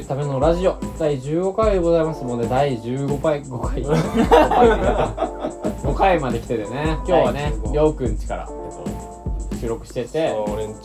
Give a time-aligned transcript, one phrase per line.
[0.00, 0.78] るためのラジオ。
[0.98, 2.24] 第15回でございます。
[2.24, 3.82] ので第15回5回。
[3.82, 6.96] 5 回まで来ててね。
[6.98, 8.56] 今日はね第15りょうくんちから、えっ
[9.50, 10.78] と、収録しててそう俺んち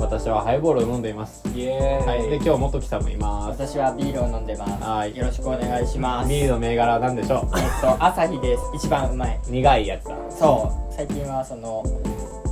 [0.00, 1.42] 私はハイボールを飲んでいます。
[1.54, 2.22] イエーイ、はい。
[2.30, 3.62] で今日元木さんもいます。
[3.62, 4.82] 私はビールを飲んでます。
[4.82, 5.16] はい。
[5.16, 6.28] よろしくお願いします。
[6.28, 8.62] ビールの銘柄は何でしょえっと朝日です。
[8.74, 9.38] 一番うまい。
[9.46, 10.14] う苦いやつだ。
[10.30, 10.94] そう。
[10.94, 11.82] 最近はその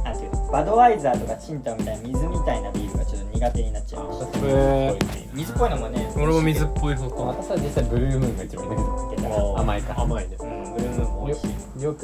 [0.04, 0.38] なんていうの？
[0.52, 2.97] バドワイザーとかチンタンみたいな水みたいなビール
[3.38, 4.98] 苦手になっちゃいましたへ
[5.32, 8.82] 水っぽいのもね俺も水っぽい方か私は実際ブルームーンが一番いいんだ
[9.16, 10.00] けど甘いか。
[10.00, 10.36] 甘いね。
[10.40, 11.48] うんブルームーンも美味しい。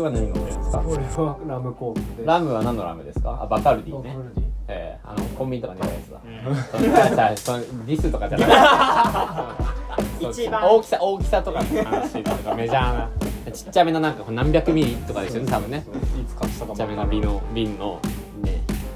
[0.02, 3.42] は何飲んでるんですか俺はラムコークでラムは何のラムですか？
[3.42, 4.16] あバカルディね。
[4.68, 5.98] ええあのコンビニとかにあるや
[7.10, 9.56] つだそのディスとかじゃな
[10.20, 10.64] い 一番。
[10.64, 11.60] 大きさ大きさとか。
[11.62, 13.08] の話とかメジャーな。
[13.52, 15.84] ちっちゃめのなんか何百ミリとかですよね多分ね。
[16.20, 18.00] いつ買ったかもちっちゃめな瓶の瓶の。
[18.02, 18.13] ね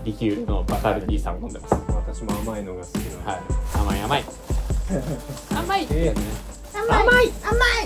[0.04, 1.74] リキュールのバカルディさん飲んでます。
[1.94, 3.40] 私も甘いのが好きなのはい。
[3.74, 4.24] 甘い甘い。
[5.54, 5.84] 甘い。
[5.84, 6.22] ってやつね。
[6.90, 7.04] 甘い。
[7.06, 7.22] 甘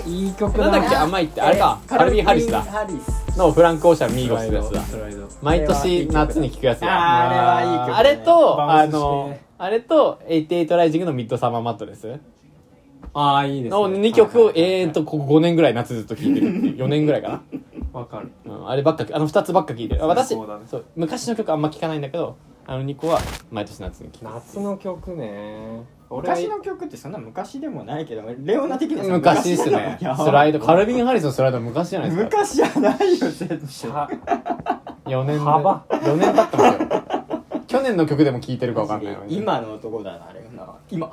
[0.05, 0.25] い。
[0.25, 1.79] いい曲なんだっけ甘いってあれか。
[1.83, 2.61] えーカルビン・ハリスだ。
[2.61, 3.37] ハリス。
[3.37, 4.81] のフランク・オーシャン・ミーゴススライドのやつだ。
[4.83, 5.27] スライド。
[5.41, 6.87] 毎年夏に聴くやつだ。
[6.87, 7.93] あれはいい曲ね。
[7.95, 12.19] あれとあのあれと88ライジングのミッドサマーマットです。
[13.13, 13.81] ああいいですね。
[13.81, 16.47] の2曲を永遠とここ5年ぐらい夏ずっと聴いてる。
[16.47, 17.41] っていう4年ぐらいかな
[17.93, 18.31] わかる。
[18.45, 20.03] うん、あればっかあの2つばっか聴いてる。
[20.03, 20.65] あ私そうだね。
[20.67, 23.19] そう昔の曲あんま聴かないんだけどあの2個は
[23.51, 25.83] 毎年夏に聴く夏の曲ね。
[26.09, 29.99] 俺昔の曲ってそんな昔でもないけどレオナ的にはさ昔ですね。
[29.99, 32.23] スライドカルビン・ハリスのスライド昔じゃないですか。
[32.25, 33.59] 昔じゃないよ全然。
[35.05, 35.85] 4年で幅。
[35.89, 37.13] 4年経ってますよ。
[37.67, 39.37] 去年の曲でも聴いてるか分かんないのに。
[39.37, 40.41] 今の男だなあれ。
[40.55, 41.07] な今。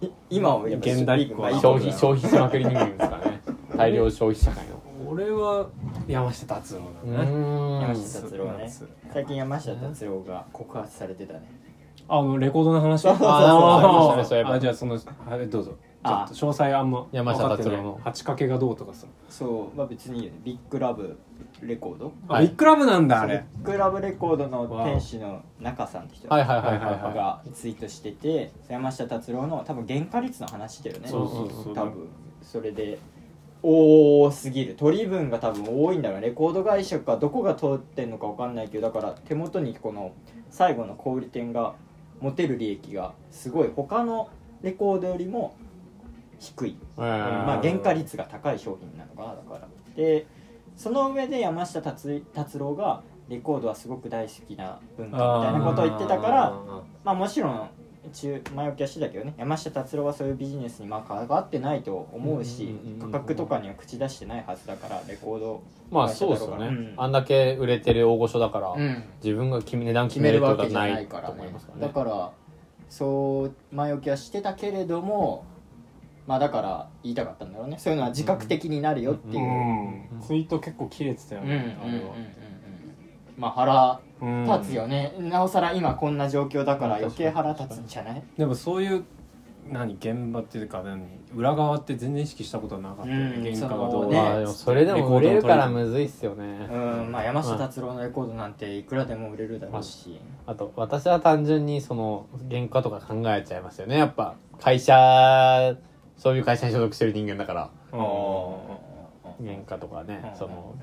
[0.00, 3.40] い 今をやっぱ現代っ子まあいい消費消費しまくり人間ですからね。
[3.76, 4.77] 大量消費社会の
[5.10, 5.66] 俺は
[6.06, 6.80] 山下達郎
[7.12, 7.30] だね。
[7.80, 7.96] 山ん。
[7.96, 8.64] 下達郎ね。
[8.64, 11.40] 夏最近山下達郎が告発されてたね。
[12.08, 13.02] あのレコードの話？
[13.02, 13.28] そうそうそう。
[13.30, 14.44] あーそう。
[14.44, 15.72] あじゃあそのはいどうぞ。
[15.72, 15.76] ちょ
[16.10, 17.82] あっと詳細あんま山下達郎の。
[17.82, 18.04] 分かってない。
[18.04, 19.06] 八掛けがどうとかさ。
[19.28, 19.76] そう。
[19.76, 20.40] まあ別にいいよね。
[20.44, 21.18] ビッグラブ
[21.62, 22.06] レコード。
[22.28, 27.14] はいあビッグラブなんだあビれッグラブレコードの店主の中さんって人はいはいはいはいはい。
[27.14, 31.08] がツイートしてて山下達郎の多分原価率の話してるね。
[31.08, 31.74] そうそうそう。
[31.74, 32.08] 多分。
[32.42, 32.98] それで
[33.62, 34.74] 多すぎる。
[34.74, 40.12] 取り分が多分多いんだろうレコード会社かどこが通ってんのか分かんないけどだから手元にこの
[40.50, 41.74] 最後の小売店が
[42.20, 43.70] 持てる利益がすごい。
[43.74, 44.30] 他の
[44.62, 45.56] レコードよりも
[46.38, 46.76] 低い。
[46.96, 49.36] まあ、原価率が高い商品なのかな。
[49.36, 49.68] だから。
[49.96, 50.26] で
[50.76, 56.50] その上で山下達達郎がレコードはすごく大好きな文化みたいなことを言ってたから
[57.04, 57.70] まあもちろん
[58.08, 59.34] 中前置きはしてたけどね。
[59.36, 66.94] 山下達郎はそういうビジネスにまあ関わってないと思うし価格とかには口出してないはずだからレコードまあそうですよね、うん。
[66.96, 69.04] あんだけ売れてる大御所だから、うん。
[69.22, 71.86] 自分が値段決決めるとわけじゃはないいからね思いますからね。
[71.86, 72.32] だから
[72.88, 75.44] そう前置きはしてたけれども
[76.26, 77.76] まあだから言いたかったんだろうね。
[77.78, 80.20] そういうのは自覚的になるよっていう、うん。
[80.20, 81.48] ツイート結構切れてたようん。
[81.48, 82.14] うんうんうんねあれは
[83.38, 84.44] まあ腹うん。
[84.44, 88.22] 立つよね、なおさら今こんな状況だから余計腹立つんじゃない？
[88.36, 89.04] でもそういう
[89.70, 91.02] 何現場っていうか何
[91.36, 93.36] 裏側って全然意識したことはなかったよね。
[93.36, 94.46] うん原価がどうね。
[94.46, 96.76] それでも売れるからむずいっすよね、う
[97.06, 103.98] んまあ山下達郎のレコードなんていくらでも売れるだろうし、あと私は単純にその原価とか考えちゃいますよね。
[103.98, 105.76] やっぱ会社
[106.16, 107.70] そういう会社に所属してる人間だから。
[107.92, 108.88] うん
[109.46, 110.36] 原価とかね、うん。
[110.36, 110.74] その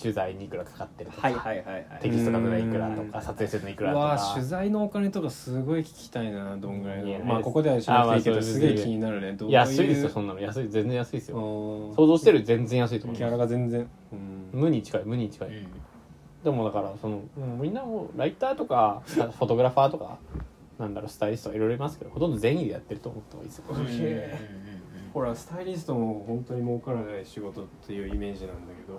[0.00, 1.86] 取材にいくらかかってるとか、はいはいはいはい。
[2.00, 3.10] テキスト書くのいくらとうん。
[3.10, 4.06] か撮影するのいくらうとか。
[4.06, 8.58] わ取材のお金とかすごい聞きたいなどんぐらいのまあここではしなくていいけどす。
[8.58, 9.32] げえ気になるね。
[9.32, 9.54] どういう？
[9.54, 10.40] 安いですよそんなの。
[10.40, 11.36] 安い全然安いですよ。
[11.36, 13.86] うん想像してる全然安いと思いギャラが全然。
[14.12, 14.60] うん。
[14.60, 15.66] 無に近い無に近い、うん。
[16.42, 17.20] でもだからその
[17.60, 20.18] みんなもうライターとか フォトグラファーとか
[20.78, 23.64] なんだろうスタイリストいろいろいますけどほとんど善意でやってると思った方がいいですよ、
[25.14, 28.98] ほらスタイリストも本当に儲からない仕事っていうイメージなんだけど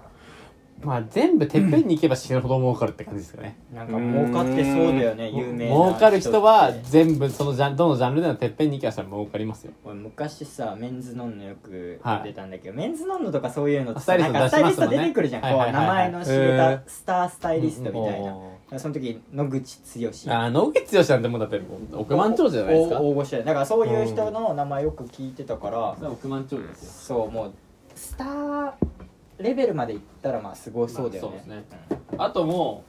[0.84, 3.58] まあ全部てっぺんに行けば死ぬほど儲かるって感じですかね。
[3.74, 5.38] なんか儲かってそうだよねうん。
[5.38, 9.74] 有名な儲かる人は全部そのジャンどのジャンルでのてっぺんに行けばそれは儲かりますよ。
[9.84, 15.86] 俺昔さメンズノンノよくはい出たんだけど、メンズノンノとかそういうのってスタイリストなんかスタイリスト出てくるじゃん、こうはいはいはい。
[15.86, 20.10] はい名前の知れたスタースタイリストみたいな、おその時野口剛。
[20.10, 21.62] ーあー野口剛なんてもうだって
[21.94, 23.00] 億万長者じゃないですか？
[23.00, 27.18] 大大御所でだからそういう人の名前よく聞いてたから、億万長者ですよ。
[27.18, 27.52] そうもう
[27.96, 28.72] スター
[29.40, 32.00] レベルまでいったらまあすごそうだよね,、まあそうですね。
[32.18, 32.84] あとも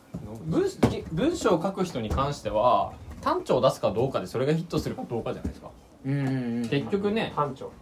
[0.47, 0.65] う文
[1.13, 5.71] 文章を書く人に関しては単調を出すかどうかでそれがヒットするかどうかじゃないですか。
[6.05, 6.69] うんうんうんうん。
[6.69, 7.33] 結局ね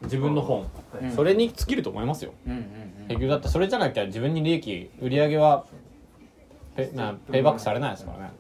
[0.02, 0.66] 自分の本。
[1.02, 1.10] うん。
[1.10, 2.32] それに尽きると思いますよ。
[2.46, 2.62] うんうん
[3.08, 5.64] 結局だってそれじゃなきゃ自分に利益売り上げは
[6.76, 8.30] ペなペイバックされないですからね。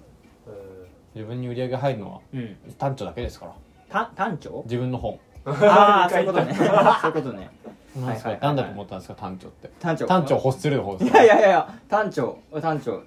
[1.14, 2.40] 自分に売り上げ入るのはうん。
[2.40, 3.54] うん単調だけですから。
[3.88, 4.62] た単調？
[4.64, 5.18] 自分の本。
[5.44, 6.54] ああそういうことね。
[6.56, 7.50] そういうことね
[7.96, 8.40] なんですかはいはいはいはい。
[8.40, 9.14] なんだと思ったんですか？
[9.14, 9.70] 単調って。
[9.80, 10.06] 単調。
[10.06, 12.38] 単調を欲するの方ですいやいやいやいや単調。
[12.60, 13.02] 単調。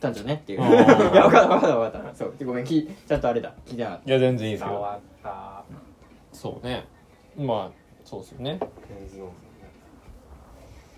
[0.00, 0.60] 単調ねっていう。
[0.60, 2.14] いや分かった分かった分かった。
[2.14, 3.52] そうごめんきちゃんとあれだ。
[3.66, 5.64] 聞いてなかっいや全然いいですけど変わった。
[6.32, 6.86] そうね。
[7.36, 7.70] まあ
[8.04, 8.60] そうですよね。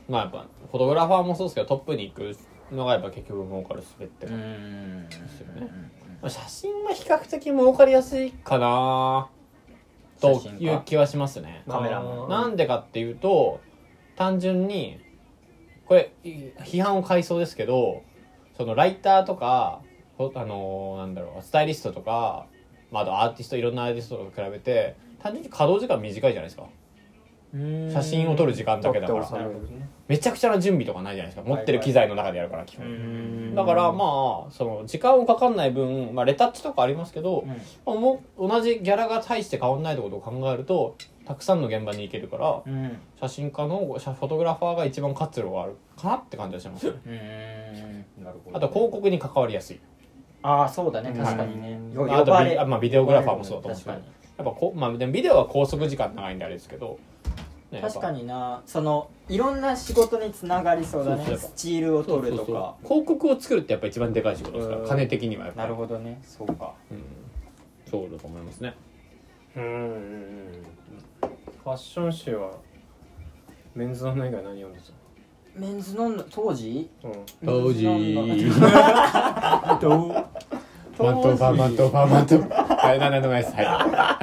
[0.09, 2.37] まあやっぱフォトグラファーもそうですけどトップに行く
[2.75, 5.69] のがやっぱ結局儲かるすべってたうーんですよね
[6.21, 9.29] まあ写真は比較的儲かりやすいかな
[10.21, 11.65] という気はしますね。
[11.69, 13.61] カメラマンなんでかっていうと
[14.17, 15.01] 単純に
[15.87, 16.31] これい
[16.61, 18.03] 批判を買いそうですけど
[18.57, 19.81] そのライターとか
[20.19, 22.47] ほあのーなんだろうスタイリストとか、
[22.91, 26.67] まあ、あとアーティストいろんなアーティストとか比べて単純に稼働時間短いじゃないですか。
[27.53, 29.51] 写真を撮る時間だけだから
[30.11, 31.49] めちゃくちゃな準備とかないじゃないですか。
[31.49, 33.55] 持ってる機材の中でやるから基う本ん。
[33.55, 37.45] だからまあその時間をかかんない分、まあ、レタッチとかありますけど、
[37.87, 42.85] まあもう同じギャラが大して変わんないってことを考えるとたくさんの現場に行けるからうん。
[42.85, 46.87] うん写真家の写フォトグラファーが一番活路があるかなって感じがします。
[46.87, 48.25] ねうん。
[48.25, 49.81] なるほどあと広告に関わりやすい。
[50.43, 51.13] ああそうだね。
[51.17, 51.79] 確かにね。
[51.95, 53.97] よあとビあまあビデオグラファーもそうだと思うんですけど。
[53.97, 54.21] 確かに。
[54.39, 56.99] やっぱこう、まあ、でもビデオは拘束時間長いんであれですけど、
[57.71, 58.63] ね確かににな。
[58.67, 61.25] そのいろんな仕事につながりそうだね。
[61.25, 62.75] そうそうスチールを取るとか。
[62.83, 64.89] 広告を作るってやっぱ一番でかい仕事ですからうん。
[64.89, 65.69] 金的にはやっぱり。
[65.69, 66.21] なるほどね。
[66.23, 66.75] そうか。
[66.91, 67.03] うん。
[67.91, 68.75] そうだと思いますね。
[69.57, 69.63] うん。
[69.63, 70.63] うんうん
[71.63, 72.53] ファッション誌は
[73.75, 74.81] メンズの以外何読んで
[75.55, 76.89] メンズの当時？
[77.03, 77.15] たうん。
[77.45, 77.87] 当時
[81.03, 82.35] マントファーマントファーマント
[82.77, 83.65] はいなんでもないですはい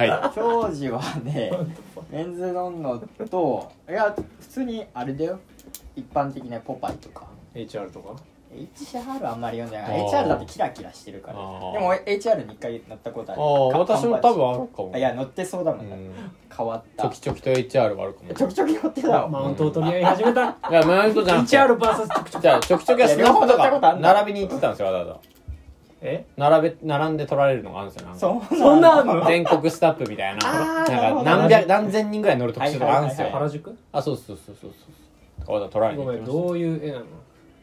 [0.08, 0.30] はい。
[0.34, 1.50] 当時はね
[2.10, 5.38] メンズノンノといや普通にあれだよ。
[5.96, 7.26] 一般的なポパイとか。
[7.54, 8.14] HR とか
[8.54, 10.00] ？HR あんまり読んでない。
[10.08, 11.36] HR だってキラキラしてるから。
[11.36, 13.82] でも HR に一回乗ったことあある。
[13.82, 14.92] あか私も多分あるかも。
[14.94, 15.88] あいや乗ってそうだもうん。
[15.88, 16.12] ん
[16.56, 18.34] 変わっちょたきちょきと HR はあるかも。
[18.34, 20.56] ちょきちょき乗ってたよマウントを取り合い始めた。
[20.70, 25.37] いやマウントじゃなくて HRVS ちょくちょくじゃあちょきちょきはスナップとか並びに行ってたんですよわざわざ
[26.00, 26.24] え？
[26.36, 28.20] 並べ並んで取られるのがあるんですよなんか。
[28.20, 29.26] そうそんなんあんの？
[29.26, 30.82] 全国スタッフみたいな。
[30.82, 33.26] あーなるほどなんか何百何千人ぐらい乗る特集とかあるんですよ。
[33.26, 33.78] はいはい原宿？
[33.92, 34.70] あそうそうそうそう
[35.46, 35.52] そう。
[35.52, 36.48] わざわざ取られにごめん行ってました。
[36.48, 37.04] どういう絵なの？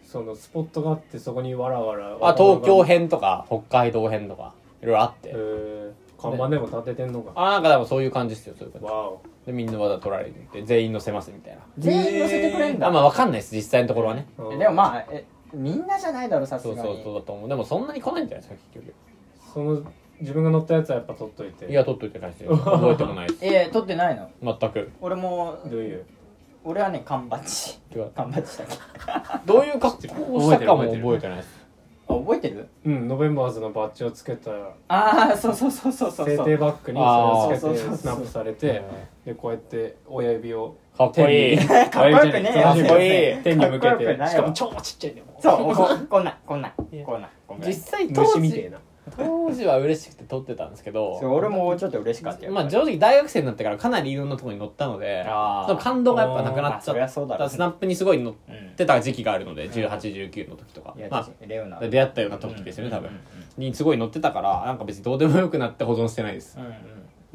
[0.05, 2.17] そのスポットがあってそこにわらわら。
[2.21, 5.29] あ東京編とか北海道編とかいろいろあって。
[5.33, 7.31] えー、看板でも立ててんのか。
[7.35, 8.87] あなんかでもそういう感じですよそういう感じ。
[8.87, 9.21] わお。
[9.45, 11.61] でみんなわざわざ取られて全員乗せますみたいな。
[11.77, 12.87] 全員乗せてくれんだ。
[12.87, 14.25] あまあわかんないです実際のところはね。
[14.37, 14.59] うん。
[14.59, 16.79] でもまあえみんなじゃないだろさすがに。
[16.81, 17.49] そうそうそうだと思う。
[17.49, 18.95] でもそんなに来ないんじゃないですか結局。
[19.53, 19.81] その
[20.21, 21.65] 自分が乗ったやつはやっぱ取っといて。
[21.69, 22.55] いや取っといてないですよ。
[22.57, 24.29] 覚えてもないです えー、撮ってないの？
[24.59, 24.91] 全く。
[25.01, 26.05] 俺もどういう？
[26.63, 27.79] 俺はね缶バッジ。
[27.97, 28.09] 違う。
[28.15, 29.45] 缶バッジだけ。
[29.45, 31.65] どういう格好をしたかも覚えてないです。
[32.07, 32.67] あ覚えてる？
[32.85, 34.51] うんノベンバーズのバッジをつけた。
[34.87, 38.83] ああそうそうそうそうそう制定バッグにそれをつけあーそうそうそうてスナップされて
[39.25, 41.57] でこうやって親指をかっこいい。
[41.57, 42.63] かっこよくねえよ。
[42.63, 43.43] かっこいい。
[43.43, 47.59] 天に向けかっこよくないわてしかも超ちっちゃいねそうここんなこんなこんなこん。
[47.59, 48.71] な実際当時
[49.17, 51.13] 当時は嬉しくて撮ってたんですけど。
[51.21, 55.23] 俺もちょっと嬉しかったよまあ正直大学生になってからかなりいろんなところに乗ったので
[55.79, 60.95] 感動がやっぱなくなっちゃっそうだろうたスナップにすごい乗っうんてた時期があるので1819の時とか。
[61.09, 61.29] まあ
[61.87, 63.09] 出会ったような時ですよね多分。
[63.09, 63.19] うん
[63.57, 66.57] にすごい乗ってたからなんか別にどうでもよくなって保存してないです。
[66.59, 66.71] うんうん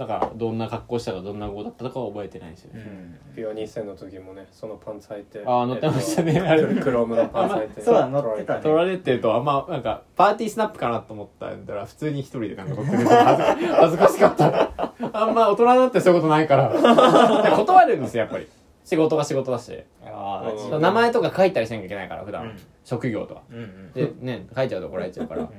[0.01, 3.21] だからどんな格好したかどんな語だったとかは覚えてないですよね。
[3.37, 6.23] ピュア2000の時もねそのパンツ履いてあー乗ってました。
[6.23, 7.81] ねえっとあれクロームのパンツ履いて。
[7.83, 8.63] そうだ乗ってたね。
[8.63, 14.95] 撮られてるとあんまなんかパーティースナップかなと思ったら普通に一人でなんか撮ってるの恥ずか恥ずかしかった。
[15.13, 16.73] あんま大人になってそういうことないから。
[17.45, 18.49] で断るんですよやっぱり。
[18.85, 19.79] 仕事が仕事だし。
[20.03, 22.59] あ名前とか書いたりしなきゃいけないから普段、うん。
[22.85, 23.93] 職業とかうんうん。
[23.93, 25.51] でね書いちゃうと怒られちゃうから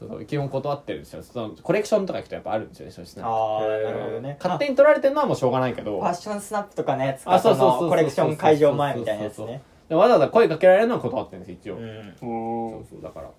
[0.00, 1.22] そうそう基本断ってるんですよ。
[1.22, 4.36] そのコレクションとか行くとやっぱあるんですよねそういうスナップああなるほどね。
[4.40, 6.00] 勝手に撮られてるのはもうしょうがないけど。
[6.00, 9.62] ファッションスナップとかのやつあそうそうそうそうのコレクション会場前みたいなやつね。
[9.90, 12.14] でわざわざ声かけられるのは断ってるんです一応、うん。
[12.18, 13.30] そうそうだから。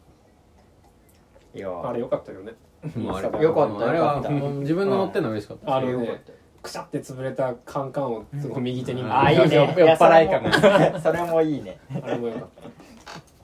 [1.54, 2.54] いやあれよかったよね。
[2.96, 5.76] もうあれよかったあれはよかったもう自分の乗ってるのは嬉しかった。
[5.76, 9.12] あのねよかったくしゃって潰れたカンカンをすごい右手にうん。
[9.12, 9.56] ああいいね。
[9.56, 11.02] 酔っ払い感が。
[11.02, 11.80] それもいいね。
[12.04, 12.48] あれもよかっ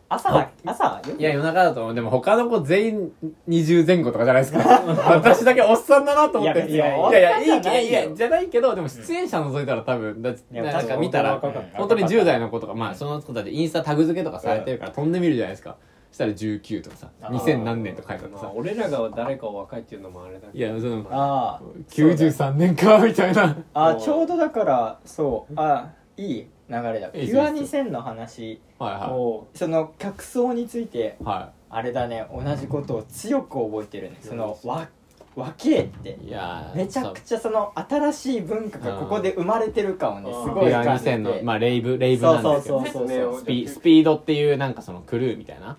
[0.10, 1.94] 朝は朝いや夜中だと思う。
[1.96, 3.12] でも他の子全員
[3.50, 4.60] 20前後とかじゃないですか。
[5.16, 6.70] 私だけおっさんだなと思って。
[6.70, 11.40] いやいやいやいいいやいやじゃないけどでも出演者除いたら多分だなんか見たら
[11.74, 15.76] 本当に10代の子とかまあその子たちインスタタグ付けとかされてるから飛んでみるじゃないですか。
[16.10, 17.38] そしたら19とかさあー。
[17.38, 21.60] 2000何年とか書いてあってた、まあさ、俺らが誰かを若いっていうのもあれだけいやそのあ
[21.90, 23.58] 93年かみたいな。
[23.74, 25.54] ああちょうどだからそう。
[25.58, 27.10] あいい流れだ。
[27.10, 31.24] ピュア2000の話はいはおその客層についてい。
[31.24, 34.18] はあれだね同じことを強く覚えてるね。
[34.22, 34.88] そのわ
[35.36, 36.18] 若えって。
[36.24, 40.44] いやーめちゃくちゃその新しい文化がここで生まれてる感をねうん。
[40.46, 41.16] すごい感じて。
[41.16, 45.78] 2000の、まあ、レイブレイブなんですけど、そうそうスピスピードっていうなんかそのクルーみたいな。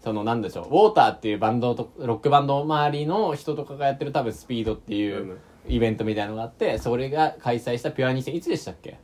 [0.00, 0.64] そのなんでしょう。
[0.66, 8.98] ウォーターっていうバンドとロックバンド周りの人とかがやってる多分スピードっていうイベントみたいなのがあってそれが開催したピュア2000いつでしたっけ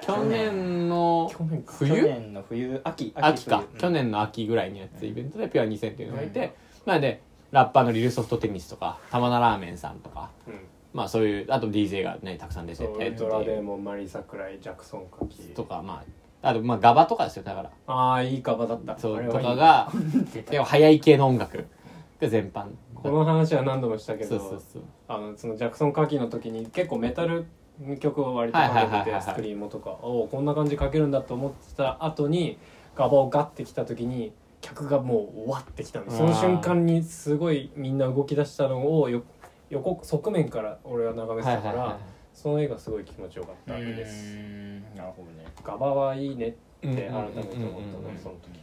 [0.00, 1.72] 去年の去年か。
[1.78, 6.54] 去冬年の冬秋秋か、冬去年の秋ぐらいにやってたイベントでピュア2000っていうのがいて、
[6.86, 10.54] なのでラッパーのリルソフトテニスとか玉名ラーメンさんとかうん。
[10.92, 16.02] まあそういうあと DJ がねたくさん出ててルトラデーモンマリー桜井ジャクソンカキとかま
[16.42, 17.70] ああとまあガバとかですよだから。
[17.86, 18.98] ああいいカバだった。
[18.98, 19.90] そうとかが
[20.50, 21.00] でも速い。
[21.00, 21.66] 系の音楽
[22.20, 27.46] が全般この話は何度もしたけどそうそうそうあのそのジャクソンカキの時に結構メタル
[27.98, 32.58] 曲を割とかけててスクリームとかおおこんな感じで書けるんだと思ってた後に
[32.94, 36.10] ガバをガッてきた時に客がもうわってきたの。
[36.10, 39.22] その瞬間にすごいみんな動き出したのをよ
[39.70, 41.98] 横側面から俺は眺めてたから、
[42.34, 43.96] その絵がすごい気持ちよかったうん。
[43.96, 44.34] です
[44.96, 45.46] なるほどね。
[45.64, 48.60] ガバはいいねってうん改めて思ったうんうんうんうんねその時。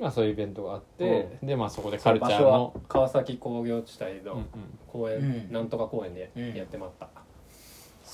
[0.00, 4.42] まあそういうイベントがあって、でまあそこでカルチャー場所はの川崎工業地帯の
[4.88, 5.52] 公園、うん。
[5.52, 7.08] なんとか公園でうんやってまった、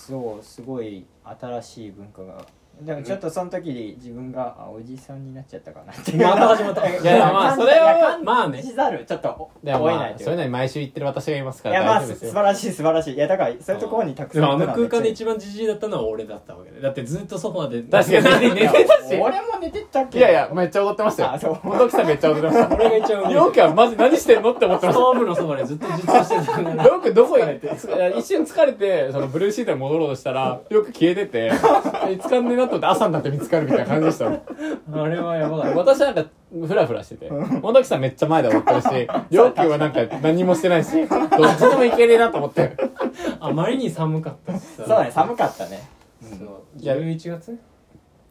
[0.08, 2.46] そうすごい新しい文化が
[2.80, 6.88] でもちょっとその時に自分があおじさんになっちゃったかなってまた始まった。
[6.88, 8.62] い いやまあそれはまあね。
[8.62, 13.14] ちょっと追えないというまあそういうのに毎週行ってる私がいますかいやまあ素晴らしい素晴らしい。
[13.14, 14.42] いやだからそういうところにたくさん。
[14.50, 16.80] 行くは空間で一番じじいだったのは俺だったわけで。
[16.80, 17.90] だってずっとソファーで。
[17.90, 18.54] 確かに。
[18.54, 19.14] 寝てたし。
[19.14, 20.18] 俺も寝てたけ？
[20.18, 21.32] いやいやめっちゃ踊ってましたよ。
[21.32, 21.54] あそう。
[21.54, 22.74] 本木さんめっちゃ踊ってました。
[22.74, 25.00] 俺が一番上陽気はマジ何してんのって思ってました。
[25.00, 31.50] ストーブのそばでずっと実況してたからよくどこへつ一瞬疲れてそのブルーシートに戻ろうとしたらよく消えてて
[32.08, 36.24] 見つかんねえなと思って朝になって見つかるみたいな感じでしたあれはやばかった私なんか
[36.66, 37.28] フラフラしてて。
[37.28, 42.76] 本木さんめっちゃ前で踊ってるし陽気はなんか何もしてないしどっちでもいけねえなと思って。
[43.40, 44.76] あまりに寒かったしさ。
[44.78, 45.88] そうだね寒かったね。
[46.22, 46.80] そう。
[46.80, 47.58] いや11月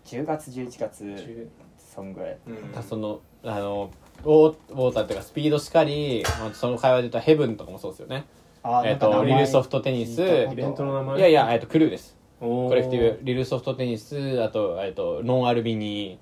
[0.05, 1.03] ？10月11月。
[1.03, 2.37] 10そんぐらい。
[2.47, 2.83] うん。
[2.83, 3.91] そのあの
[4.23, 8.25] ウォーウォーターっていうかスピードしかり、まあ、その会話で言うとヘブンとかもそうですよね。
[8.63, 10.21] あえっ、とリルソフトテニス。
[10.21, 11.17] イイベントの名前？
[11.19, 16.19] いやいや、えっと、クルーですココレクティブリルソフトテニスあと,、えっとノンアルビニ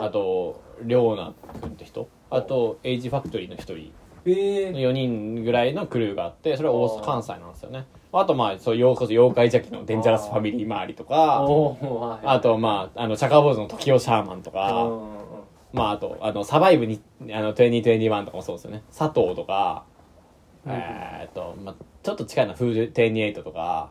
[0.00, 2.08] あとリョーナ君って人？
[2.30, 3.92] あとエイジファクトリーの一人。
[4.26, 7.86] ええ4人ぐらいのクルーがあってそれは大関西なんですよね。
[8.12, 11.46] あとまあそう妖怪妖怪邪気のデンジャラスファミリー周りとか。
[12.24, 14.90] あとまああのチャカーボーズの時代シャーマンとか。
[15.72, 17.02] まああとあのサバイブに
[17.32, 18.82] あの2021とかもそうですよね。
[18.96, 19.84] 佐藤とか。
[20.66, 20.72] うん。
[20.72, 23.90] えーっと、まあ、ちょっと近いのはフード28とか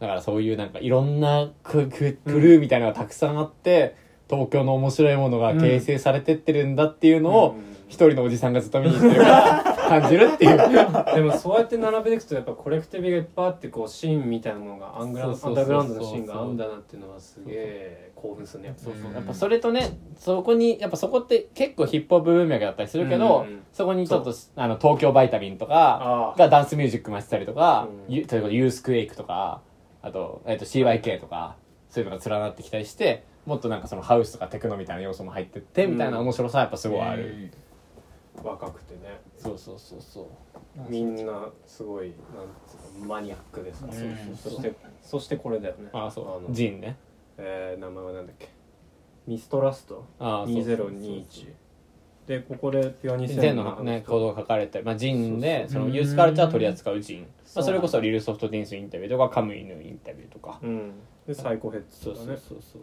[0.00, 3.96] だからそういうなんかいろんなクククルーみたいなのがたくさんあって、
[4.28, 7.78] 東京の面白いものが形成されてってるんだっていうのを、うん。
[7.88, 10.56] 一人のおじさんがずっと見に行ってるから感じるっていう。
[11.14, 19.08] でもそうやって並べていくとやっぱコレクティブがいっぱいあってこうシーンみたいなものがアングラそうそうそうそうアンダーグラウンドのシーンがあるんだなっていうのはすげえ興奮するねそうそう。
[19.08, 29.60] うんやっぱそれとねそこにやっぱそこって結構ヒップホップ文脈だったりするけど、うんそこにちょっとあの東京バイタミンとかがダンスミュージックもやってたりとか、う例えばユースクエイクとか
[30.02, 31.56] あと,、えっと CYK とか
[31.90, 37.50] そういうのが連なってきたりしてもっとなんかそのハウスとかテクノみたいな要素も入ってってみたいな面白さはやっぱすごいある、
[38.44, 39.20] 若くてね。
[39.36, 40.26] そうそうそうそう。
[40.88, 42.16] みんなすごいなん
[42.66, 44.36] つうのマニアックでさ、うん。
[44.36, 45.88] そしてそしてこれだよね。
[45.92, 46.48] ああそう。
[46.48, 46.96] のジンね。
[47.38, 48.48] えー名前はなんだっけ。
[49.26, 50.04] ミストラスト。
[50.18, 51.54] ああそうそうそう2021
[52.28, 60.92] でここでピュア2000全のねコードが書かれて、まあ、ジンでそのユースカルチャー取り扱うジン、まあ、それこそリルソフトテニスインタビューとかカムイヌインタビューとか、うん。
[61.26, 62.82] でサイコヘッそうそうズとかねそうそう。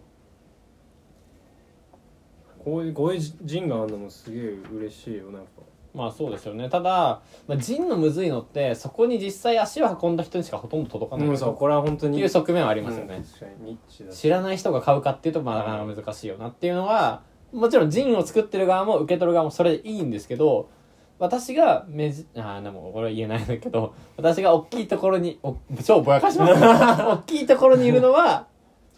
[2.58, 4.42] こういうこういう陣があるのもすげえ
[4.74, 5.50] 嬉しいよなんか。
[5.94, 6.68] まあそうですよね。
[6.68, 11.28] ただ、まあ、ジンのむずいのってそこに実際足を運んだ人にしかほとんど届かない。
[11.28, 17.22] うんそうこれは本当にいう側面はありますよね、うん知らない人が買うかっていうとまあなかなか難しいよなっていうのは
[17.56, 20.70] もちろんジンを作ってる側も受け取る側もそれでいいんですけど
[21.18, 26.60] 私がめじあーでもこれは言えないんだけど私が大きいところにお超ぼやかしますね。
[26.68, 28.48] 大きいところにいるのは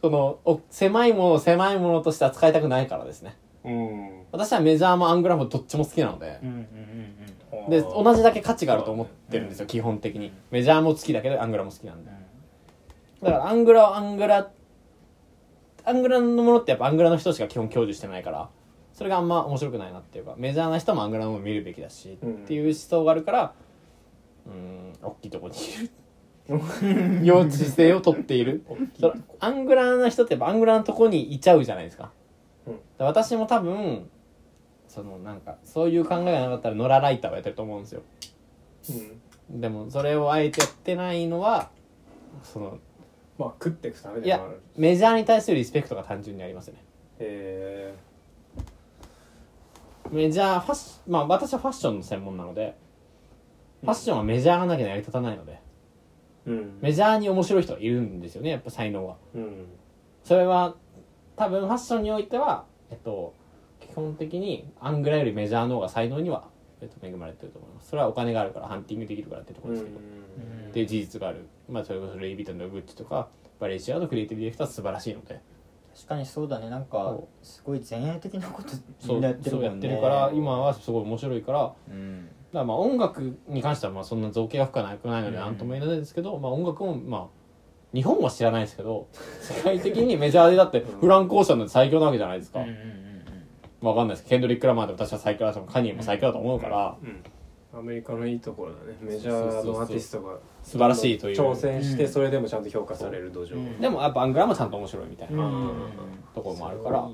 [0.01, 3.37] そのお狭いものを狭いものとして扱いたくないからですね。
[3.63, 4.25] うん。
[4.31, 6.39] 私はメジャーもアングラもどっちも好きなので。
[6.41, 7.69] うんうんうん。
[7.69, 10.31] で同じだけ価値があると思ってるんですよ、基本的に。
[10.51, 12.11] メジャーも好きだけどアングラも好きなんで。
[13.21, 14.49] だからアングラはアングラ
[15.87, 18.49] アングラのものってやっぱアングラの人しか基本享受してないから
[18.93, 22.33] それがあんま面白くないなっていうかメジャーな人もアングラのものを見るべきだし、うん。
[22.33, 23.53] っていう思想があるから
[24.45, 25.89] うん大きいとこにいる。
[27.23, 28.63] 幼稚性を取っている。
[29.39, 32.11] アングラな人ってやっぱアングラのとこにいちゃうじゃないですか,、
[32.65, 32.79] うん。
[32.97, 34.09] 私も多分
[34.87, 38.01] そのなんかそういう考えがなかったらノラライターをやってると思うんですよ。
[39.49, 39.61] うん。
[39.61, 41.69] でもそれをあえてやってないのは
[42.43, 42.79] その
[43.37, 46.83] まあ食っていくためいやでもあるメジャーに対するリスペクトが単純にありますね。
[47.19, 47.93] へ
[50.11, 52.75] メジャーファッシまあ私はファッションの専門なので
[53.81, 55.59] ファッションはメジャーがなきゃ成り立たないので
[56.47, 56.77] えうん。
[56.81, 59.17] メジャーに面白い人はいるんですよねやっぱ才能は。
[59.35, 59.65] うん。
[60.23, 60.75] それは
[61.35, 63.33] 多分ファッションにおいてはえっと
[63.79, 66.47] 基本的にアングラよりメジャーの方が才能には、
[66.81, 67.89] えっと、恵まれてると思います。
[67.89, 70.01] それはお金があるからハンティングできるからってところですけど、っ
[70.73, 73.27] ていう事実があるまあそれこそレイ・ヴィトンのグッチとか
[73.59, 75.39] バレンシアのクリエイティブディレクターは素晴らしいので。
[75.95, 76.69] 確かにそうだね。
[76.69, 78.69] なんかそすごい前衛的なこと
[78.99, 81.59] そうみんなやってるそうもんねやってるから今はすごい面白いから。
[81.59, 85.43] だかうんらまあ音楽に関してはまあそんな造形が深くないのでうん。
[85.43, 87.27] 何とも言えないですけど、まあ音楽もまあ
[87.93, 89.07] 日本は知らないですけど
[89.41, 93.07] 世界的にメジャーでだってフランク・オーシャンなんて最強なわけじゃないですか、うんうんうん
[93.79, 94.27] わかんないです。
[94.27, 95.71] ケンドリック・ラマーで私は最強だと思う。
[95.71, 97.23] カニエも最強だと思うから、うん
[97.77, 98.97] アメリカのいいところだね。
[99.01, 101.37] メジャーのアーティストが素晴らしいという。
[101.37, 102.11] 挑戦してうん。
[102.11, 103.79] それでもちゃんと評価される土壌うん。
[103.79, 105.53] でもやっぱアングラもちゃんと面白いみたいな、うん。
[105.53, 105.73] うんうん
[106.33, 107.07] ところもあるから。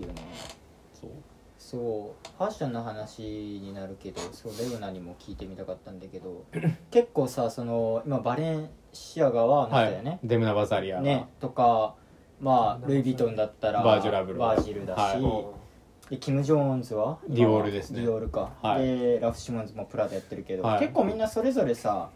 [0.93, 1.10] そう。
[1.58, 2.24] そう。
[2.38, 6.46] ファッションの話になるけどそうレグナにも聞いてみたかったんだけど
[6.91, 11.96] 結構さその今バレンシアガは人だよね、デムナ・バザリアが、ねとか
[12.41, 15.62] まあルイ・ヴィトンだったらバージュラブルバージルだし、はい
[16.13, 17.17] でキム・ジョーンズは？
[17.27, 18.01] ディオールですね。
[18.01, 18.86] ディオールか、はい。
[18.86, 20.79] でラフ・シモンズもプラダやってるけど、はい。
[20.79, 22.12] 結構みんなそれぞれさ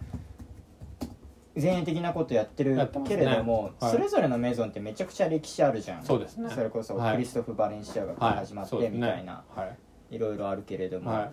[1.60, 2.78] 前衛的なことやってる
[3.08, 3.92] けれども、はい。
[3.92, 6.04] それぞれのメゾンってめちゃくちゃ歴史あるじゃん。
[6.04, 6.48] そうですね。
[6.54, 7.16] それこそはい。
[7.16, 9.66] クリストフ・バレンシアガから始まってみたいな、は
[10.12, 10.16] い。
[10.16, 11.32] いろいろあるけれども、はい。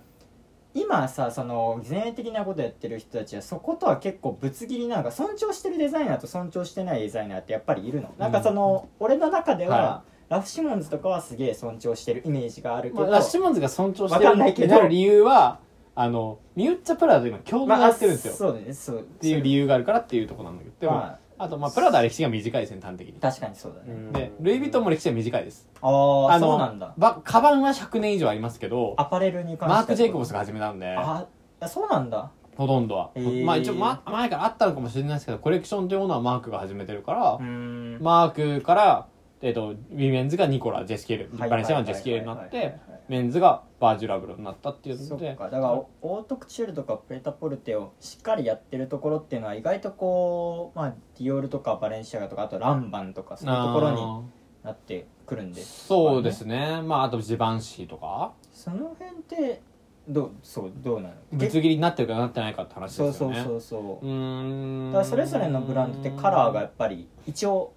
[0.80, 15.58] 今さその前衛的なことやってる人たちはそことは結構ぶつ切りなんか尊重してるデザイナーと尊重してないデザイナーってやっぱりいるの、なんかその俺の中では、はラフ・シモンズとかはすげえ尊重してるイメージがあるけど、まあ、ラッシュモンズが尊重してわかんないけどるなる理由は
[15.94, 23.14] あのミウッチャプラダと今共同でやってるんですよ、まあ、そうだねそうっっていう理由があるからっていうところなんだけどでも、まあ、とまあプラダは歴史が短いですね端的に。
[23.20, 24.12] 確かにそうだね、うん。
[24.12, 25.68] でルイ・ヴィトンも歴史が短いです。
[25.80, 26.94] ああそうなんだ。
[26.96, 30.94] ばカバンは100年以上ありますけどアパレルに関してはマーク・ジェイコブスが始めたんで。
[30.96, 31.26] あ
[31.60, 32.30] あそうなんだ。
[32.56, 33.44] ほとんどは、へー。
[33.44, 37.98] まあ一応、ま、前からあったのかもしれないですけどコレクションというものはマークが始めてるから、うーん。
[38.00, 39.06] マークから、
[39.44, 41.30] えっとウィメンズがニコラ・ゲスキエール。
[41.38, 42.78] はいバレンシアガのゲスキエールになって
[43.08, 45.36] メンズがバージュラブルになったっていうので。
[45.36, 45.50] か。
[45.50, 54.24] だからオートクチュールとかプレタポルテをしっかりやってるところっていうのは意外とこうまあディオールとかバレンシアガとかあとランバンとかそういうところに
[54.64, 56.80] なってくるんですそうですね。
[56.80, 58.32] まああとジバンシーとか。
[58.50, 59.60] その辺って
[60.08, 61.14] どうそうどうなの？
[61.34, 63.36] ぶつ切りになってるかなってないかって話ですよね。
[63.36, 64.06] そうそうそうそう。
[64.06, 64.92] うーん。
[64.92, 67.74] だからそれぞれのブランドってカラーがやっぱり一応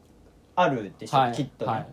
[0.58, 1.88] あるでしょ、はいきっとね、はい。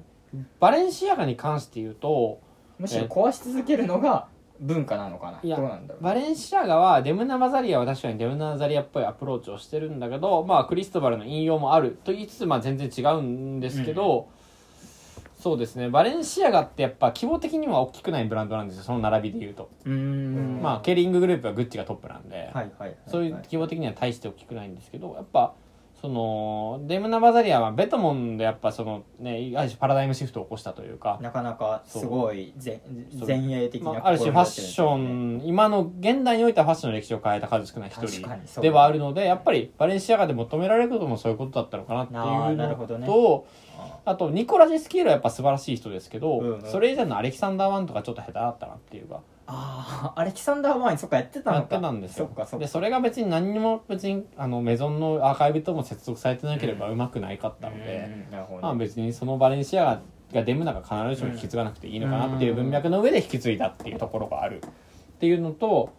[0.59, 2.41] バレンシアガに関して言うと
[2.79, 4.27] むしろ壊し続けるのが
[4.59, 5.57] 文化なのかな？
[5.59, 6.03] なんだろう？
[6.03, 14.29] バレンシアガはデムナ・バザリアは確かにデムナ・バザリアっぽいアプローチをしてるんだけど、まあ、クリストバルの引用もあると言いつつ、まあ、全然違うんですけど、
[15.39, 15.91] そうですね。
[15.91, 18.85] バレンシアガってやっぱ規模的には大きくないブランドなんですよ。
[18.85, 20.61] その並びで言うと、うーん。
[20.63, 22.97] まあケリンググループはグッチがトップなんで、はいはいはい。
[23.09, 25.53] そういう規模的には大して大きくないんですけどやっぱ
[26.05, 32.53] そのデムナ・バザリアはベトモンでやっぱそのねある種パラダイムシフトを起こしたというか、なかなかすごい
[33.27, 42.21] 前衛的なまあ、ある種ファッション、今の現代においてはファッションの歴史を変えた数少ない一確人ではあるのでやっぱりバレンシアガで求められることもそういうことだったのかなっていう
[42.55, 43.07] のほどね。
[43.07, 43.47] と
[44.05, 46.63] あとニコラ・ジェスキールはやっぱ素晴らしい人ですけど、うんうん。
[46.71, 51.57] それ以前のアレキサンダー・ワンとかちょっと下手だったなっていうかああアレキサンダー・ワインそっかやってたのか。
[51.57, 52.27] やってたんですよ。
[52.27, 52.65] そっかそっか。
[52.65, 58.63] でそれが別に何にも別にあのメゾンのアーカイブとも接続されてなければうまくないかったので、うんなるほど。
[58.63, 60.03] まあ別にそのバレンシアガ
[60.41, 64.61] がデムナが必ずしも引き継がなくていいのかなっていう文脈の上で引き継いだっていうところがある。
[64.61, 65.93] っていうのと、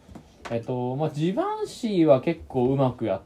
[0.51, 3.21] えっとまあ、ジバンシーは結構うまくやっ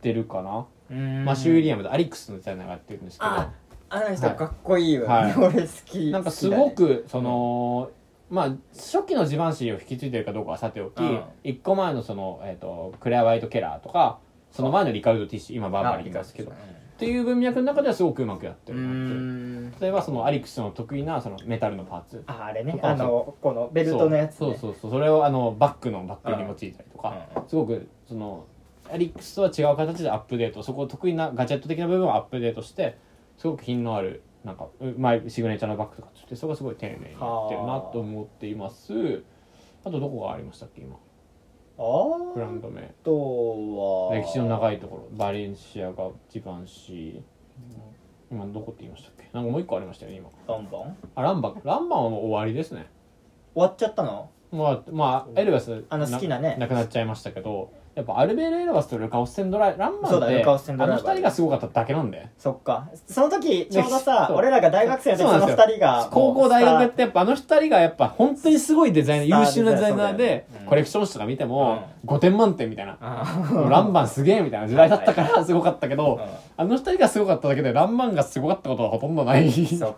[0.00, 1.24] てるかな、うん。
[1.24, 3.30] マシュー・ウィリアムとアリックスのデザイナーがやってるんですけど。
[3.30, 3.52] あ
[3.90, 4.36] あの人はい。
[4.36, 6.10] かっこいいよ、は い俺好き。
[6.10, 7.90] なんかすごくその、
[8.30, 11.22] まあ初期のジバンシーを引き継いでるかどうかはさておき、うん。
[11.42, 14.18] 一個前のその、えっとクレア・ワイト・ケラーとか
[14.50, 16.54] その前のリカルド・ティッシ今バーバリーいますけどっ
[16.96, 19.80] ていう文脈の中ではすごくうまくやってうるなってん。
[19.80, 22.22] 例えばそのアリックスの得意なそのメタルのパーツ。
[22.26, 22.78] ああれね。
[22.82, 24.74] あのこのベルトのやつ、ね、そうそうそう。
[24.82, 24.90] そう。
[24.92, 27.48] それをあのバックのバックに用いたりとか、うん。
[27.48, 28.46] すごくその
[28.92, 30.62] アリックスとは違う形でアップデート。
[30.62, 32.96] そこを得意なガジェット的な部分をアップデートして
[33.38, 39.22] すごく品のあるなんかうまいシグネチャーのバッグとかってそれがすごい丁寧にやってるなと思っています。
[39.84, 40.96] あとどこがありましたっけ今？
[41.76, 42.82] ブランド名。
[42.82, 44.14] あとは。
[44.14, 45.08] 歴史の長いところ。
[45.16, 47.22] バレンシアガジバンシ
[48.30, 49.28] 今どこって言いましたっけ？
[49.32, 50.30] なんかもう一個ありましたよね今。
[50.46, 50.96] ランバン？
[51.14, 51.60] あランバン。
[51.64, 52.86] ランバンはもう終わりですね。
[53.54, 54.30] 終わっちゃったの？
[54.52, 55.84] まあ、まあ、エルバス。
[55.88, 56.56] あの好きなね。
[56.60, 62.88] 亡くなっちゃいましたけどやっぱアルベール・エルバスとルカ・オッセンドライランマンってあの二人がすごかっただけなんでそっか。
[63.08, 72.98] その時ちょうどさ俺らが大学生の時その二人が高校大学ってやっぱあの二人がやっぱ本当にすごいデザイナー優秀なデザイナーでコレクション誌とか見てもう5点満点みたいな。
[73.00, 76.22] あランマンすげえみたいな時代だったからすごかったけどうん。
[76.56, 79.50] あの二人がすごかっただけでランバンがすごかったことはほとんどない。
[79.52, 79.94] そう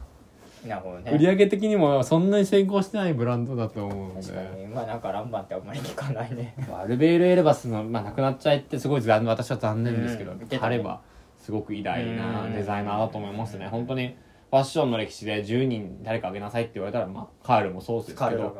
[0.67, 1.13] なるほどね。
[1.13, 4.23] 売上的にもそんなに成功してないブランドだと思うんで。
[4.23, 4.67] 確かに。
[4.67, 6.55] まあなんかランバンってあんまり聞かないね。
[6.73, 10.39] アルベール・エルバスの、まあ、亡くなっちゃいってすごい残私は残念ですけど、うん。
[10.39, 11.01] 出たね彼は
[11.39, 12.53] すごく偉大なうん。
[12.53, 13.69] デザイナーだと思いますね。
[13.69, 14.17] 本当に
[14.51, 18.57] ファッションの歴史で10人誰かあげなさいって言われたら、まあ、カールもそうですけど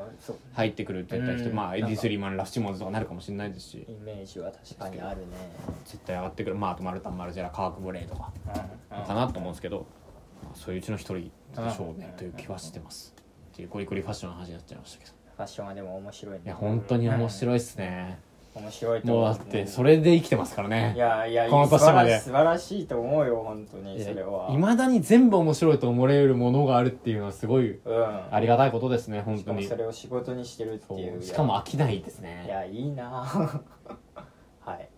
[0.53, 1.57] 入ってくるって言った人、うん。
[1.57, 3.87] まあ、エディ・スリーマンラフシモンズとかなるかもしれないですし。
[3.89, 5.27] イメージは確かにあるね。
[5.85, 8.33] 絶対上がってくる、まあ、あとマルタン・マルジェラカーク・ボレーとか。
[9.07, 10.06] かなと思うんですけど、まあ
[10.55, 11.31] そういううちの一人で
[11.71, 13.15] しょうねという気はしてます。
[13.53, 15.13] っていうコリコリファッションの話になっちゃいましたけど。
[15.37, 16.43] ファッションはでも面白いね。
[16.45, 18.19] いや本当に面白いっすね、
[18.55, 20.95] 面白いともう思だってそれで生きてますからね。
[20.97, 22.19] いやいやこの年まで。
[22.19, 24.49] 素晴らし素晴らしいと思うよ本当にそれは。
[24.51, 28.35] いまだに全部面白いと思えるものがあるっていうのはすごいうん。
[28.35, 31.19] ありがたいことですね本しかも当にそれを仕事にしてるってそいう。
[31.19, 31.23] う。
[31.23, 33.05] しかもい飽きないですやいねやいいな。
[34.61, 34.89] はい。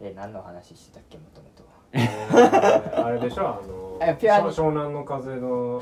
[0.00, 1.62] え何の話してたっけもともと。
[1.62, 1.63] えー
[1.94, 5.80] あれでしょあのえピュアに湘湘南の風の。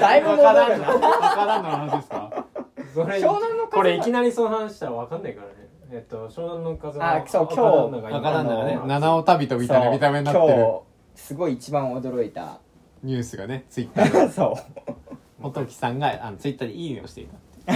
[0.00, 0.98] だいぶ戻るなわ
[1.34, 2.46] からんの話ですか
[2.94, 5.54] それ湘南の風これいきなりその話したら分かんないからね。
[5.90, 7.76] えっと湘南の風のあそう赤今日。
[7.76, 8.72] 旦那がわからんのがね。
[8.72, 10.46] 今七尾旅人みたいな見た目になってる。
[10.54, 12.60] 今日すごい一番驚いた。
[13.02, 14.28] ニュースがねツイッターで。
[14.32, 14.54] そ
[14.88, 14.92] う。
[15.38, 17.28] 元木さんがあのツイッターでいいねをしてい
[17.66, 17.74] た。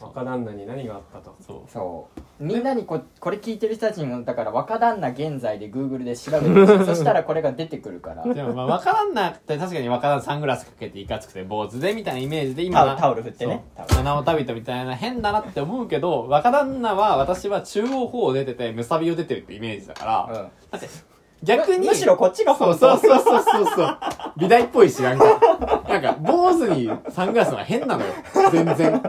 [0.00, 1.34] 若旦那に何があったと。
[1.40, 1.70] そう。
[1.70, 8.22] そうみんなにここれ聞いてる人たちにもだから若旦那現在で Google で調べてそしたらこれが出てくるから。
[8.32, 13.64] でもまあ分からんなくて確かに分からんサングラスかけていかつくて坊主でみたいなイメージで今タオル振ってね。
[13.88, 20.48] 七尾旅人みたいな変だなって思うけど若旦那は私は中央方を出ててむさびを出てるってイメージだから、うん。
[20.70, 20.88] だって
[21.42, 21.86] 逆に。
[21.86, 22.96] むしろこっちがそう本当。
[22.98, 23.98] そうそうそうそうそう。
[24.36, 25.24] 美大っぽいしなんか。
[25.88, 28.12] なんか坊主にサングラスのが変なのよ。
[28.52, 29.02] 全然。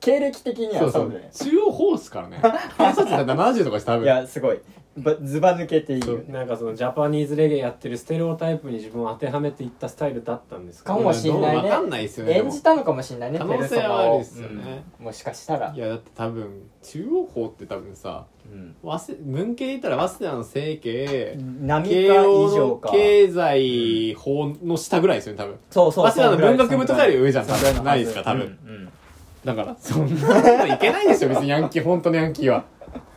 [0.00, 1.02] 経歴的にそうそう。
[1.04, 1.30] はそうだね。
[1.32, 2.40] 中央方っすからね。
[2.78, 4.04] 偏差値だったら70とかして多分。
[4.04, 4.60] いやすごい。
[4.94, 6.18] ばずば抜けていいよ。
[6.18, 10.92] ねなんかそのジャパニーズレゲエやってるステレオタイプに自分を当てはめていったスタイルだったんですか？
[10.94, 11.62] かもしんないね。
[11.62, 12.34] 分かんないですよね。
[12.38, 14.84] 演じたのかもしれないね可能性はあるっすよね。
[15.00, 15.72] うんもしかしたら。
[15.74, 18.41] いやだって多分中央法って多分さうん
[18.82, 22.14] 早稲文系で言ったら早稲田の政経波慶か。
[22.14, 25.56] 以応の上か経済法の下ぐらいですよね多分。
[25.70, 27.44] そうそう早稲田の文学部とかより上じゃん。
[27.46, 28.58] そぐらのはずないですか多分。
[28.66, 28.92] うんうん。
[29.44, 32.64] だからそんなこといけないでしょ別にヤンキー本当のヤンキーは。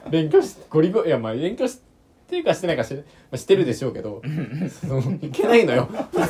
[0.09, 1.79] 勉強しゴリゴリいやまあ勉強し
[2.27, 4.21] てるかしてないかし,、まあ、してるでしょうけど
[4.81, 5.89] そのいけないのよ。
[6.11, 6.27] 普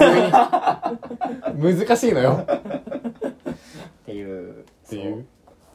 [1.58, 1.86] 通に。
[1.86, 2.46] 難しいのよ。
[2.46, 5.26] っていうっていう。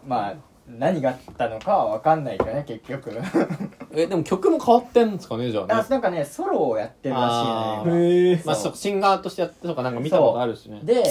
[0.06, 0.34] まあ
[0.78, 3.10] 何があったのかは分かんないけどね結局。
[3.92, 5.74] えでも曲も変わってんですかねじゃあね。
[5.74, 10.80] あなんかねソロをやってるらしいあねまあシンガーとしてやってとかなんか見たことあるしね。
[10.82, 11.04] で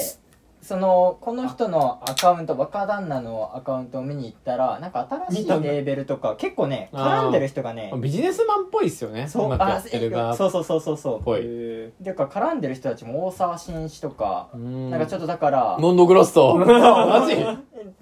[0.61, 9.27] そのこの人のアカウント若旦那のアカウントを見に行ったらなんか新しいレーベルとか結構ね絡んでる人がねビジネスマンっぽいっすよね。
[9.27, 10.33] そうあってる側。
[10.33, 11.23] っそうそうそうそうそう。
[11.23, 11.41] ぽい。
[11.43, 14.59] えでか絡んでる人たちも大沢紳一とかな
[14.91, 17.35] なんかちょっとだからモンドグロッソマジ？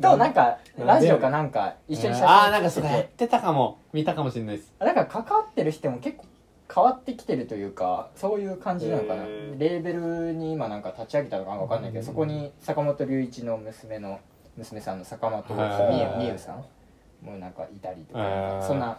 [0.02, 0.86] となんかうん。
[0.88, 3.28] ラジオかなんか一緒に写真ああーなんかそれやってて。
[3.28, 3.80] たかも。
[3.94, 4.74] 見たかもしれないです。
[4.80, 6.26] なんか関わってる人も結構
[6.74, 9.24] 変わってきてるというかそういう感じなのかな。
[9.24, 14.20] レーベルに今なんか立ち上げたのか分かんないけどそこに坂本龍一の娘の
[14.58, 15.44] 娘さんの坂本
[16.18, 16.66] 美優さん
[17.26, 18.98] もなんかいたりとかそんな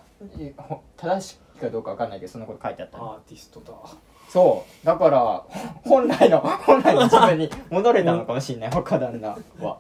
[0.96, 3.72] 正しいかどうか分かんないけどそんなこと書いてあったー、アーティストだ。
[4.28, 4.86] そう。
[4.86, 5.44] だから
[5.84, 8.70] 本来の本来の自分に戻れたのかもしれない。
[8.70, 9.78] 若旦那は。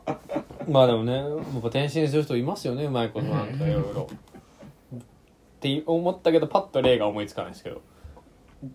[0.68, 1.28] まあでもねやっ
[1.62, 4.08] ぱ転身する人いますよねうまいことなんかいろいろ
[5.58, 7.82] って思ったけどパッと例が思いつかないですけど。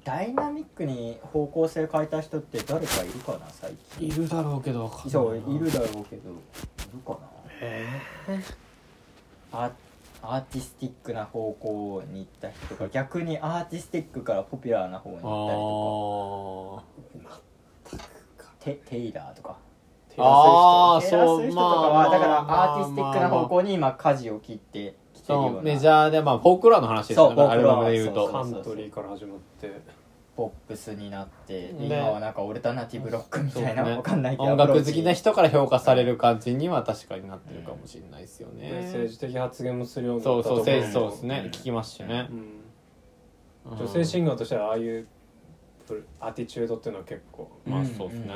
[0.05, 4.07] ダイナミックに方向性変えた人って誰かいるかな最近。
[4.07, 6.35] いるだろうけどそういるだろうけどい
[6.93, 7.17] るか
[9.51, 9.59] な。
[9.59, 9.71] ア
[10.21, 18.53] アーティスティックな方向に行った人とか逆にアーティスティックからポピュラーな方にあ行ったりとか。
[18.61, 19.57] テテイラーとか。
[20.09, 21.49] テイラーする人。
[21.49, 28.29] とかはだからまあアーティスティックな方向に今舵を切ってそうメジャーでまあフォークロアの話ですよねそうアルバムで言うと。
[28.29, 30.03] カントリーから始まって。
[30.35, 31.71] ポップスになって。
[31.73, 33.97] ね今はなんかオルタナティブロックみたいなそうね。
[33.97, 34.43] わかんないけど。
[34.43, 42.27] 音楽好きな人から評価される感じには確かになってるかもしれないですよね、で政治的発言もするようになそうそうったと思政治そうですね、うん聞きますしね。
[43.65, 43.77] う、ん。
[43.77, 45.07] 女性シンガーとしてはああいう
[46.19, 48.33] アティチュードっていうのは結構まあそうですね。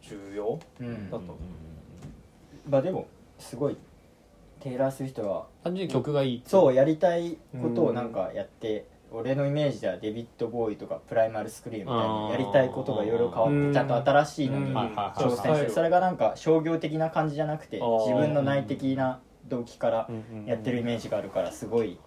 [0.00, 0.60] 重要？
[0.80, 0.86] うん。
[0.86, 1.38] うんうんうんだと
[2.70, 3.08] まあでも
[3.40, 3.76] すごい
[4.60, 13.64] テイラー・スウィフトは単純に曲がいいそうやりたいことをなんかやって、俺のイメージではデビッド・ボーイとかプライマル・スクリーンみたいにやりたいことがいろいろ変わうん。
[13.66, 20.10] ってちゃんと新しいのに挑戦してそれがなんか商業的な感じじゃなくて自分の内的な動機から
[20.46, 21.98] やってるイメージがあるからすごい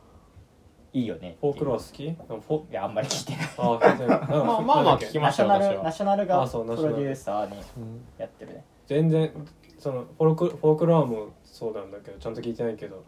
[0.94, 2.16] いいよねフォークロアい好き？
[2.20, 3.50] あのフォやあんまり聞いてない。
[4.46, 5.72] まあまあまあ聞きまナショナした私は。
[5.74, 6.98] ルナショナルがあそうプナショナル。
[6.98, 8.66] ロデューサーにうんやってるね。
[8.88, 9.32] 全然
[9.80, 13.04] そのフォークフォークロアもそうなんだけどちゃんと聞いてないけど。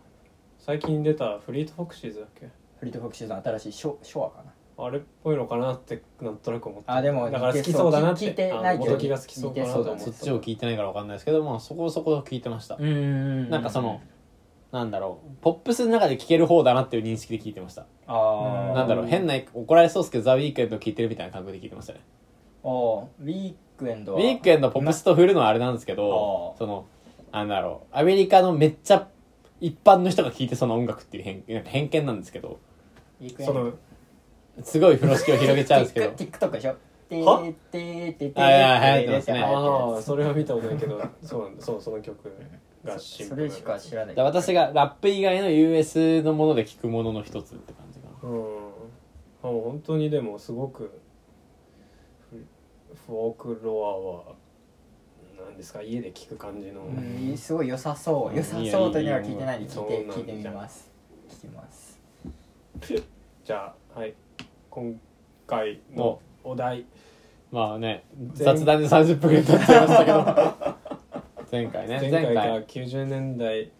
[0.60, 2.48] 最近出たフリートフォクシーズだっけ？
[2.80, 4.86] フリート・フォクシーズの新しいショショアかな。
[4.86, 10.04] あれっぽいのかなってなんとなく思ってあでもだから好きそうだなって聞いてないけどあ元木が好きそうかなと思って。
[10.04, 12.78] そっちを聞いてないから分かんないですけどまあそこそこ聞いてました。
[12.80, 14.02] うんなんかその
[14.72, 17.86] なんだろうポップスの中で聴ける方だなっていう認識で聞いてました。
[18.08, 22.00] ああなんだろう変な怒られそうですけどザ・ウィークエンド聞いてるみたいな感覚で聞いてましたね。
[22.64, 22.70] あー。
[23.20, 26.86] ウィークエンドはウィークエンドポップスと振るのはあれなんですけどその
[27.34, 27.98] なんだろう。
[27.98, 29.08] アメリカのめっちゃ
[29.60, 32.60] 一般の人が聴いてその音楽っていう偏偏見なんですけど。
[33.40, 33.74] その
[34.64, 36.10] すごい風呂敷を広げちゃうんですけど。
[36.12, 36.76] TikTok でしょ？
[37.10, 37.54] ててー
[38.18, 42.18] てーてあいや流行ってますねああそれは見たことないけどそうなんだそうその曲
[42.84, 48.40] がシンプルそれしか知らない私がラップ以外の US のもので聴くものの一つって感じかなうん
[49.44, 51.00] あもう本当にでもすごく
[52.32, 52.46] フ
[53.06, 53.72] フォークロ
[54.28, 54.36] アは
[55.46, 55.82] 何ですか？
[55.82, 57.38] 家で聴く感じの、うん。
[57.38, 58.30] すごい良さそう。
[58.30, 58.36] うん。
[58.38, 59.60] 良さそうというのは聞いてない。
[59.60, 60.92] んで聞いて聞いてみます。
[61.30, 62.00] 聞きます。
[63.44, 64.14] じゃあはい。
[64.70, 65.00] 今
[65.48, 66.86] 回のお題。
[67.52, 68.04] まあね
[68.36, 70.74] 前雑談で30分ぐらい経っちゃいましたけど。
[71.52, 72.00] 前回ね。
[72.12, 73.72] 前回が90年代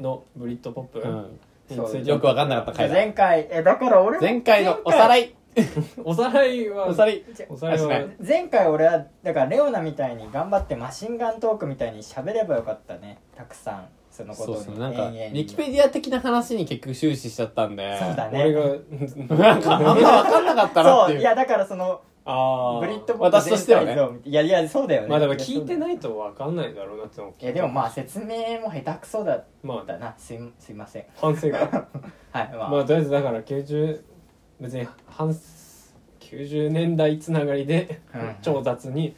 [0.00, 1.38] のブリッドポップうん。
[1.68, 2.94] についてよくわかんなかった回だ。
[2.94, 3.46] 前回。
[3.50, 5.34] えだから俺も前回のおさらい
[6.04, 7.22] おさらいはおさらい。
[7.48, 13.18] おさらいは前回俺はだからレオナみたいに頑張ってマシンガントークみたいに喋ればよかったね。
[13.36, 14.66] たくさんそのこそうとに。
[14.66, 18.44] そうなんかウィキペディア的な話に結局終始しちゃったんでそうだね。
[18.44, 18.62] 俺が
[19.36, 21.18] なんかあんま分かんなかったなっていう。
[21.18, 23.96] そういやだからそのああブリッド私としてはね。
[24.24, 25.08] いやいやそうだよね。
[25.08, 30.14] まあでも聞いてないと分かんないだろうなって思ういやでもまあ説明も下手くそだっまあたな。
[30.18, 31.04] すいすいません。
[31.16, 31.58] 反省が。
[32.30, 34.02] はいまあ、まあとりあえずだから90
[34.60, 35.30] 別に反
[36.20, 39.14] 90年代つながりでうん超雑に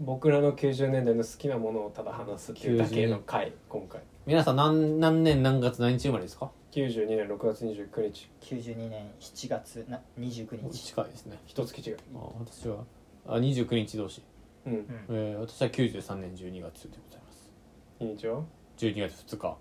[0.00, 4.00] 僕らの90年代の好きなものをただ話すっていうだけの回今回。
[4.26, 8.30] 皆さん何何年何月何日生まれですか？92年6月29日。
[8.40, 10.70] 92年7月な29日。
[10.70, 11.38] 近いですね。
[11.46, 11.94] 一月違い。
[12.14, 12.84] あ私は
[13.26, 14.22] あ29日同士、
[14.66, 14.72] うん。
[14.72, 17.50] うんえー、私は93年12月でございます。
[17.98, 18.42] 日にちは
[18.78, 19.56] ？12月2日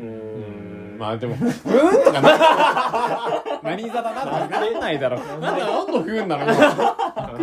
[0.00, 0.98] うーん。
[0.98, 4.20] まあでもふーんとかな何座だな。
[4.20, 6.44] とかなんないだろなんだ何のふーんなの？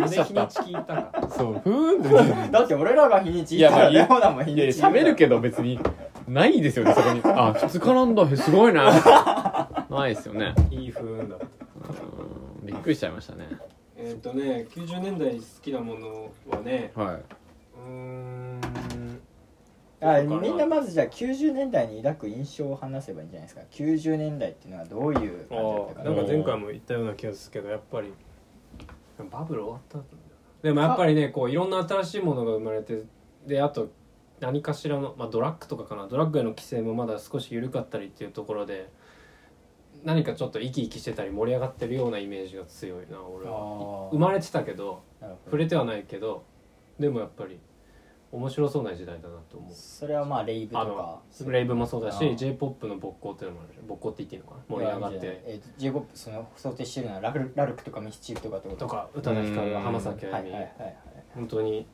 [0.06, 5.80] 日にち聞いたかそうふーんってだって俺らが日にちいやまあレオナも日にち言う喋るけど別に
[6.28, 7.20] ないですよねそこに。
[7.24, 8.92] あ2日なんだへすごいな。
[9.90, 10.54] ないですよね。
[10.70, 11.34] いい風だった。
[11.34, 11.38] う
[12.62, 12.66] ん。
[12.66, 13.48] びっくりしちゃいましたね。
[13.96, 17.22] えっとね90年代好きなものはねはうーん
[20.00, 23.62] あみんなまずじゃあ90年代に抱く印象を話せばいいんじゃないですか。
[23.70, 26.04] 90年代っていうのはどういうあ感じだったか。
[26.04, 28.12] なんか前回も言ったような気がするけどやっぱり。
[29.30, 30.18] バブル終わったんだよ
[30.62, 33.02] でもやっぱりねこういろんな新しいものが生まれて
[33.48, 33.90] であと
[34.38, 36.06] 何かしらの、まあ、ドラッグとかかな。
[36.06, 38.88] ドラッグへの規制もまだ少し緩かったりっていうところで
[40.04, 44.10] 何かちょっと生き生きしてたり盛り上がってるようなイメージが強いな俺あはー。
[44.10, 45.02] 生まれてたけど。
[45.46, 46.44] 触れてはないけど
[47.00, 47.58] でもやっぱり
[48.30, 49.72] 面白そうな時代だなと思う。
[49.72, 50.82] それはまあレイブとか。
[50.82, 50.84] あ
[51.44, 55.18] のレイブもそうだし j p o p の勃興っていうのもある勃興って言っていいのかな盛り上がって。
[55.22, 58.84] えー、j ポップその想定してるのはラルラルクとかミスチルとかってこと？
[58.84, 59.80] とか宇多田ヒカルうん。
[59.80, 60.50] 浜崎あゆみ。
[60.52, 60.96] はいはいはいはい
[61.34, 61.86] 本当に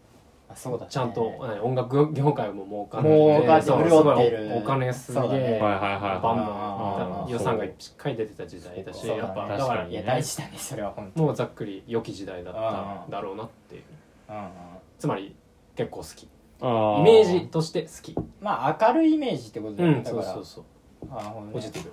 [0.48, 0.90] あそうだね。
[0.90, 4.42] ちゃんと、はい音楽業界も儲かって儲かってそう潤ってる。
[4.42, 5.40] すごいお金すげそうだね。
[5.40, 6.00] えはいはいはい。
[6.00, 13.82] バンあーバン予算がしっかり出てた時代だしそうだねやっぱだ確かにからいや大事だねそれは本当もうざっくり良き時代だっただろうなっていう。
[14.28, 14.50] うんうん。
[14.98, 15.34] つまり
[15.76, 16.22] 結構好き。
[16.24, 16.28] イ
[16.60, 18.14] あメージとして好き。
[18.40, 20.24] まあ明るいイメージってことだうんよねだから。
[20.24, 20.64] そうそうそう。
[21.10, 21.52] あほどね。
[21.52, 21.92] ポジティブ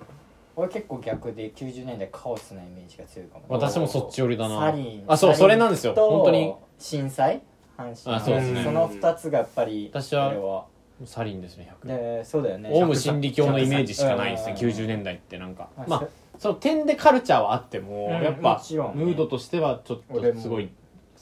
[0.54, 3.44] 俺結構逆で90年代カオスなイメージが強いかも。
[3.48, 4.60] 私もそっち寄りだな。
[4.60, 5.94] サリンあそうサリンそれなんですよ。
[5.94, 6.54] と本当に。
[6.78, 7.42] 震災？
[7.76, 8.16] 阪神。
[8.16, 8.62] あそうですね。
[8.64, 10.66] その2つがやっぱり私は俺は
[11.04, 12.70] サリンですね100でそうだよね。
[12.72, 14.58] オウム真理教のイメージしかないですねうん。
[14.58, 15.68] 90年代ってなんか。
[15.76, 16.04] あまあ
[16.38, 20.70] その点でカルチャーはあってもうんやっぱもちろんムードとしてはちょっとすごい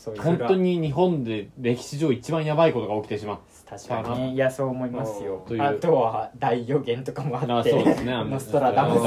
[0.01, 3.39] そういう本当に日本で歴史上一番やばいことが起きてしまっ
[3.71, 4.35] 確かにね。
[4.35, 5.45] いやそう思いますよ。
[5.47, 5.63] という。
[5.63, 8.13] あとは大予言とかもあってそうですね。
[8.13, 9.03] あノストラダムス。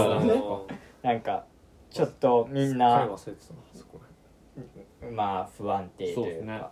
[1.04, 1.46] なんか
[1.90, 3.10] ちょっとみん彼な
[5.12, 6.60] まあ不安定というそうですね。
[6.60, 6.72] か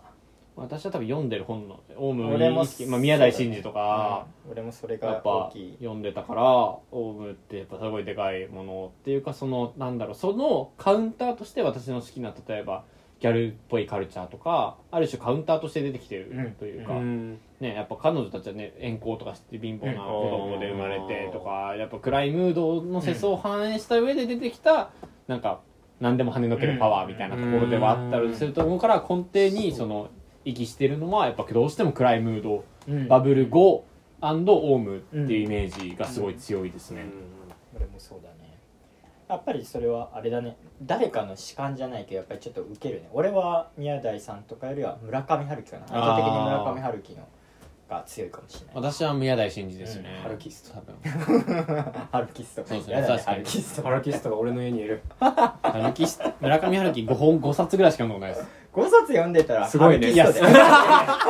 [0.54, 4.52] 私は多分読んでる本のオウム俺も意識まあ、宮台真司とか、うん。
[4.52, 5.76] 俺もそれやっが大ぱきい。
[5.80, 12.84] 読んでたからオウムってやっぱすごいでかいものっていうかそのなんだろうそのカウンターとして私の好きな例えば
[13.22, 16.50] ギャルっぽいカルチャーとかある種カウンターとして出てきてるうん。
[16.54, 17.38] というか、うん。
[17.60, 24.90] ね、やっぱ彼女たちはね遠行とかして貧乏な子供で生まれてとか、やっぱ暗いムードの世相を反映した上で出てきた、
[25.28, 25.60] なんか
[26.00, 30.10] 何でも跳ねのけるパワーみたいなところではあったりすると思うから根底にその
[30.44, 32.64] 息してるのはやっぱどうしても暗いムード。
[32.88, 33.06] うん。
[33.06, 33.84] バブル後
[34.20, 37.04] オウムっていうイメージがすごい強いですね、
[37.76, 38.58] 俺もそうだね
[39.28, 40.56] やっぱりそれはあれだね。
[40.82, 43.08] 誰かの主観じゃないけどやっぱりちょっとウケるね。
[43.12, 45.84] 俺は宮台さんとかよりは村上春樹かな。
[45.84, 47.28] 圧倒的に村上春樹の
[47.88, 48.74] が強いかもしれない。
[48.76, 51.82] 私は宮台真司ですね、うんハルキスト多分。
[52.10, 53.36] ハルキストそうそうやだね確かに。
[53.36, 55.02] ハルキストハルキストが俺の家にいる。
[55.62, 56.06] 春樹
[56.40, 60.12] 村上春樹5本5冊ぐらいしか読んだことないです5冊読んでたらすごいね。
[60.14, 60.54] ハルキストだよ。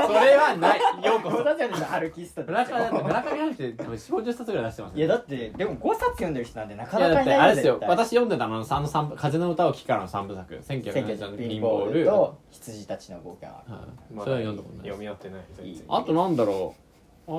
[0.07, 0.81] それはない。
[1.05, 7.81] ようこ5冊読んでたらハルキストだ村上だって村上春樹って多分4 5 0冊ぐらい出してますいやだってでも5冊読んでる人なんてなかなかいないてあれですよ。
[7.83, 10.61] 私読んでたのはあの三部風の歌を聴くからの三部作。
[10.63, 12.07] 千1970家年のピンボーピンボールル。
[12.07, 14.19] と羊たちの冒険ははい。
[14.21, 15.43] それは読んだことない読み合ってない
[15.89, 16.83] あとなんだろう。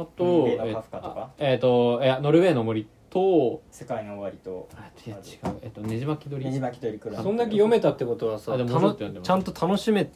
[0.02, 0.48] あと
[1.38, 4.68] えっ、といやノルウェーの森と世界の終わりと。
[4.76, 5.60] あいや違う。
[5.62, 10.10] えっ、とねじ巻き鳥ねじ巻き鳥くるそんだけ読めたってことはさあでもたのもうちょっと読んでますちゃんと楽しめ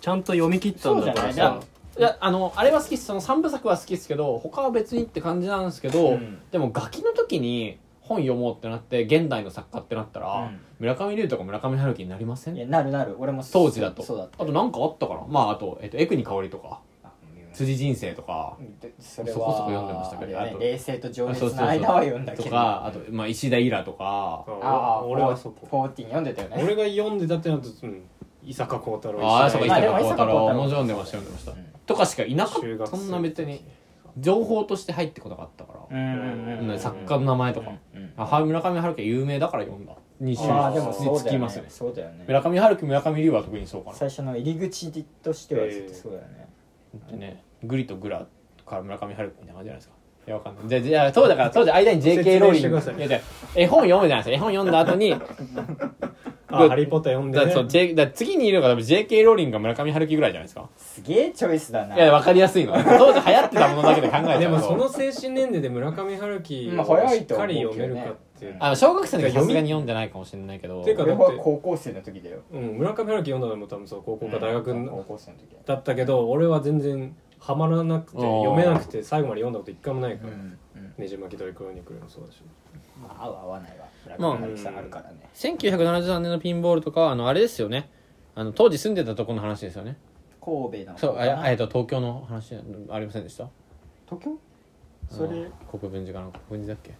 [0.00, 1.60] ちゃんと読み切ったんだからそうじゃない。
[1.60, 1.66] さ
[1.98, 3.06] いやあのあれは好きです。
[3.06, 6.38] その三部作は好きですけど他は別にって感じなんですけど、うん。
[6.50, 10.60] でもガキの時に本読もうってなって現代の作家ってなったら、うん。
[10.78, 12.56] 村上龍とか村上春樹になりません？
[12.56, 13.16] いやなるなる。
[13.18, 14.04] 俺も当時だと。
[14.04, 15.26] そうだったあとなんかあったかな？
[15.28, 16.68] まああと、えっと、エクニカオリとか。
[16.68, 16.87] あ
[17.58, 22.44] 辻人生とかでそれはそこそこ読んでましたけどあれねあと冷静と情熱の間は読んだけど。
[22.44, 25.66] とかあと、まあ、石田イラとかああ俺はそこ。
[25.68, 26.62] フォーティン読んでたよね。
[26.62, 28.02] 俺が読んでたってなるとうん
[28.44, 29.66] 伊坂幸太郎ああそうか。
[29.66, 31.66] 伊坂幸太郎も読んでました読んでました、うん。
[31.84, 32.86] とかしかいなかった。
[32.86, 33.64] そんな別に
[34.16, 39.94] 情報として入ってこなかったから、作家の名前とか、うんうんあはい村上春樹は有名だから読んだ。
[40.20, 41.62] 2週ああでもそうにだよつきますね。
[41.62, 42.24] ねそうだよね。
[42.26, 43.96] 村上春樹村上龍は特にそうかな。
[43.96, 46.48] 最初の入り口としてはずっとそうだよね。
[47.10, 48.26] でねグリとグラ
[48.66, 49.94] から村上春樹みたいな感じじゃないですか。
[50.26, 50.82] いやわかんない。
[50.82, 52.78] じゃだから 当時間に JK ローリング。
[53.54, 54.30] 絵本読むじゃないですか。
[54.30, 55.14] 絵本読んだ後に
[56.50, 57.38] あハリー・ポッター読んで。
[57.38, 60.68] ねだそう J だ次にいるのが多分 JK ローリングが村上春樹ぐらいじゃないですか。
[60.76, 64.40] すげえチョイスだないやわかりやすいの当時流行ってたものだけで考えちゃうと。
[64.40, 68.56] でもその精神年齢で村上春樹まあをしっかり読めるかっていう。
[68.58, 70.82] あの小学生の時さすがに読んでないかもしれないけど。
[70.84, 72.38] てか俺は高校生の時だよ。
[72.52, 80.32] うん、村上春樹読んだのも多分そう高校か大学うん高の校生の時だったけど俺は全然ハマらなくて読めなくて最後まで読んだこと一回もないから。
[80.32, 80.58] うんうん
[80.98, 82.42] 「ねじ巻き鳥クロニクル」もそうだし。
[83.00, 83.84] まあ合う合わないわ。
[84.04, 84.32] 村まあ
[84.78, 85.28] あるからね。
[85.34, 87.88] 1973年のピンボールとかはあのあれですよね。
[88.34, 89.96] あの当時住んでたところの話ですよね。
[90.40, 93.48] 神戸のそうあやえっと東京の話ありませんでした？
[94.08, 94.38] 東京？
[95.10, 95.48] それ？
[95.70, 96.32] 国分寺かな？
[96.48, 96.94] 国分寺だっけ？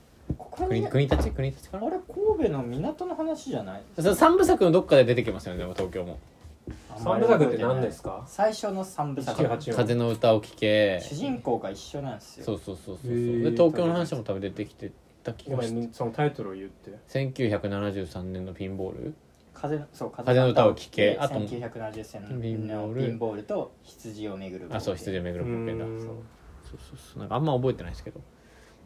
[0.59, 1.87] 国国国立国立かな？
[1.87, 1.97] あれ
[2.37, 3.83] 神戸の港の話じゃない？
[4.01, 6.19] そ三部作のどっかで出てきますよねでも東京も
[6.97, 8.25] 三部作って何ですか？
[8.27, 9.43] 最初の三部作。
[9.43, 11.01] 1984風の歌を聴け。
[11.01, 12.45] 主人公が一緒なんですよ。
[12.45, 15.89] そうそうそうそうで東京の話も多分出てきてた気ごがして。
[15.93, 16.93] そのタイトルを言って。
[17.09, 19.15] 1973年のピンボール？
[19.55, 21.17] 風のそう風の歌を聴け。
[21.21, 22.95] あと1970ピンボール。
[22.95, 25.85] 年のピンボールと羊をめぐるあそう羊を巡る冒険だ。
[25.85, 26.01] うん。
[26.01, 27.19] そうそうそうそう。
[27.21, 28.21] なんかあんま覚えてないですけど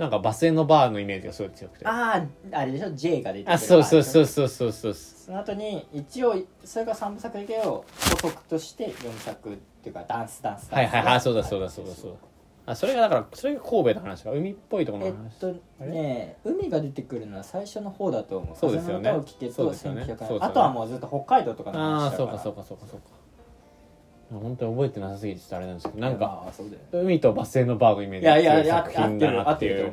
[0.02, 1.86] なんかバスへのバーのイメージがすごい強くて。
[1.86, 4.94] あああれでしょ？J が出てくるあそうそうそううそうそうそう。
[4.94, 6.34] その後に一応
[6.64, 7.84] それが3部作だけど
[8.20, 10.74] 補足として4作っていうかダンスダンスダンス。
[10.74, 12.16] はいはいはいそうだそうだそうだそうだ
[12.66, 14.32] あそれがだからそれが神戸の話か？
[14.32, 18.56] 海っぽいところえっの話、とね海が出てくるのは最初の方だと思う。
[18.56, 19.08] そうですよね
[19.52, 23.06] そうですよね1900そうですよねあとはもうずっと北海道とかのあ話だからあそうかそうかそうかそうか
[24.40, 26.44] 本当に覚えてなさすぎてちょっとあれなんですけどなんか
[26.92, 29.92] 海とバスへのバーのイメーいジが強い作品だなっていう。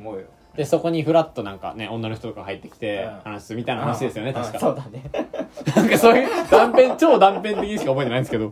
[0.56, 3.32] でそこにフラッとなんかね女の人とか入ってきてうん。
[3.34, 4.36] 話すみたいな話ですよねうん。
[4.36, 4.60] 確か。
[4.60, 5.04] そうだね。
[5.76, 8.52] なんかそういう断片超断片的にしか覚えてないんですけど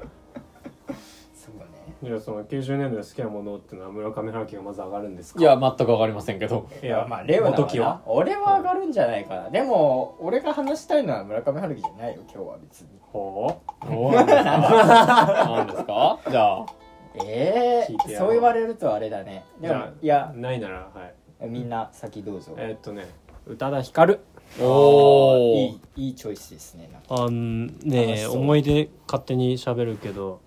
[2.03, 5.39] じゃあその90年代好きなものっていうのは村上春樹がまず上がるんですか？
[5.39, 6.67] いや全くわかりませんけど。
[6.81, 7.85] いいやまあレオナは元木は？
[7.87, 9.49] な俺は上がるんじゃないかな。
[9.49, 12.87] でも俺が話したいのは村上春樹じゃないよ今日は別に。
[13.01, 16.19] ほおなんですかなんですか？
[16.29, 16.65] じゃあ。
[17.25, 18.29] ええ聞いてやろう。
[18.29, 19.43] そう言われるとあれだね。
[19.59, 20.33] でもいじゃや。
[20.35, 21.05] うないならは
[21.43, 21.47] い。
[21.49, 22.53] みんな先どうぞ。
[22.57, 23.07] えーっとね
[23.47, 24.19] 宇多田ヒカル。
[24.61, 27.07] おいおいいいチョイスですねなんか。
[27.23, 28.37] あの楽ねしそう。
[28.37, 30.41] 思い出勝手に喋るけど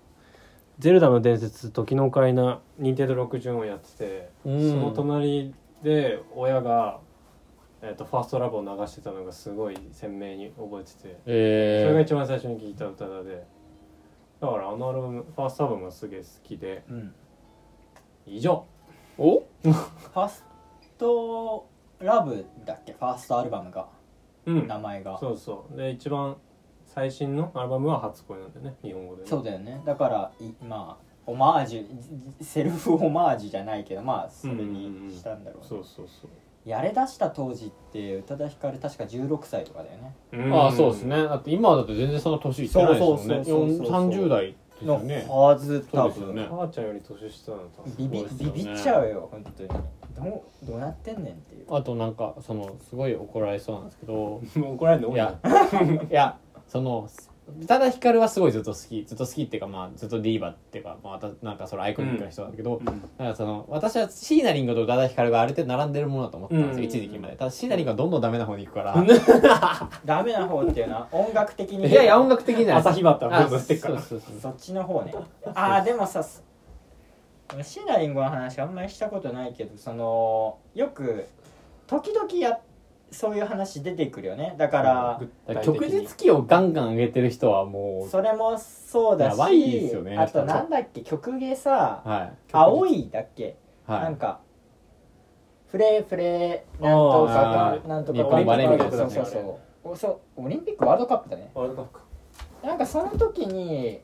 [0.79, 4.69] ゼルダの伝説時のオカリナ」任天堂64をやってて、うん。
[4.71, 5.53] その隣
[5.83, 6.99] で親が、
[7.81, 11.29] えー、とファーストラブを流してたのがすごい鮮明に覚えてて、そ
[11.89, 13.43] れがえ一番最初に聞いた歌だで。
[14.39, 17.13] だからあのアルバムファーストアルバムがすげえ好きでうん。
[18.25, 18.65] 以上。
[19.17, 19.39] お？
[19.61, 20.45] ファース
[20.97, 21.65] ト
[21.99, 22.93] ラブだっけ？
[22.93, 23.87] ファーストアルバムが。
[24.45, 24.67] うん。
[24.67, 25.17] 名前が。
[25.19, 25.77] そうそう。
[25.77, 26.37] で一番
[26.93, 29.27] 最新のアルバムは初恋なんだよね日本語でね。
[29.29, 29.81] そうだよね。
[29.85, 35.67] だからいまあオマージュセルフオマージュじゃないけどまあそれにしたんだろうね。
[35.69, 36.69] そうそうそう。
[36.69, 40.15] やれ出した当時って宇多田ヒカル確か16歳とかだよね。
[40.33, 40.53] うん。
[40.53, 41.15] ああそうですね。
[41.15, 43.19] だって今だと全然その年いってないですもんね。
[43.19, 44.09] そうそうそうそうそう。
[44.09, 46.35] 30代ですよのねはず多分。
[46.35, 46.47] ね。
[46.49, 48.53] 母ちゃんより年下なの多分ビビそうですよね。
[48.57, 49.69] ビビっちゃうよ本当に。
[49.69, 51.65] どうどうなってんねんっていう。
[51.73, 54.41] あとなんかそのすごい怒られそうなんですけど。
[54.73, 55.39] 怒られるの多いいや。
[55.41, 56.37] な いや
[56.71, 57.09] その
[57.59, 62.85] 宇多田ヒカルはすごいずっと好きずっと好きっていうかまあずっとディーバっていうか、まあ、なんかそのアイコニックな人なんだけど、うん。
[62.85, 66.85] だからその私は椎名林檎と宇多田ヒカルがある程度並んでるものだと思ってたんですよ、うん。
[66.85, 67.35] 一時期まで。
[67.35, 68.95] ただ椎名林檎はどんどんダメな方に行くから、
[70.05, 73.99] ダメな方っていうのは音楽的にいやいや音楽的には朝日畑はあどんどんしてっから。
[73.99, 75.13] そうそうそうそっちの方ね。
[75.53, 81.27] ああでもさシナリンゴの話あんまりしたことないけどそのよく
[81.85, 82.57] 時々や
[83.11, 84.55] そういう話出てくるよね。
[84.57, 85.21] だから
[85.61, 92.37] 旭日記をガンガン上げてる人はもうそれもそうだしやばいですよねあとなんだっけ曲芸さはい。
[92.51, 94.01] 青いだっけ、はい。
[94.03, 94.39] なんか
[95.67, 99.89] フレフレなんとかなんとか日本バレーみたいなそうそうそう。
[99.89, 101.51] おそうオリンピックワールドカップだね。
[101.53, 101.99] ワールドカ
[102.63, 103.99] ッなんかその時に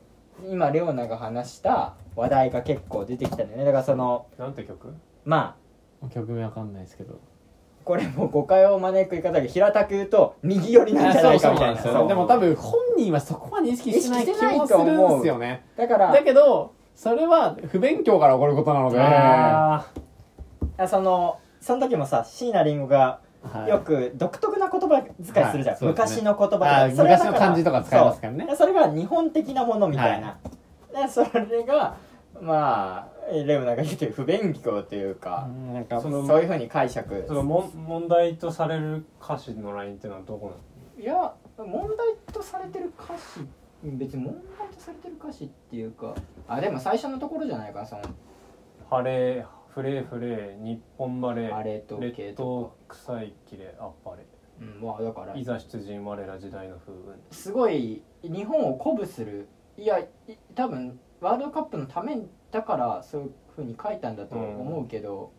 [0.46, 3.64] 今レオナが話した話題が結構出てきたんだよね。
[3.64, 4.92] だからそのなんて曲？
[5.24, 5.56] ま
[6.02, 7.20] あ曲名わかんないですけど
[7.88, 12.06] これも誤解を招く言い方だけど平たく言うと右寄りなんじゃないかみたいな。
[12.06, 15.64] でも多分本人はそこまで意識してない気もするんですよね。
[15.74, 19.00] だからだけどそれは不勉強から起こることなので。
[19.00, 19.86] あ
[20.76, 23.70] あそのその時もさ椎名林檎がはい。
[23.70, 25.84] よく独特な言葉遣いするじゃん、はい。
[25.84, 26.88] 昔の言葉とか。
[26.90, 28.48] 昔の漢字とか使いますからね。
[28.54, 30.36] それが日本的なものみたいな、
[30.92, 31.96] でそれが
[32.42, 37.24] まあレオナが言ってる不勉強というか、なんかそのそういうふうに解釈。
[37.26, 40.52] そのもん問題とされる歌詞のラインっていうのはどこ
[40.98, 43.46] いや問題とされてる歌詞
[43.84, 46.14] 別に問題とされてる歌詞っていうか
[46.48, 48.14] あでも最初のところじゃないかなそのなの
[48.90, 54.28] 晴れフレーフレー日本バレーあれと系列と島臭いきれあっぱれか、
[54.60, 57.14] うん、まあだからいざ出陣我ら時代の風雲。
[57.30, 60.08] すごい日本を鼓舞するいやい
[60.56, 62.16] 多分ワールドカップのため
[62.50, 65.32] だからそういうふうに書いたんだと思うけど、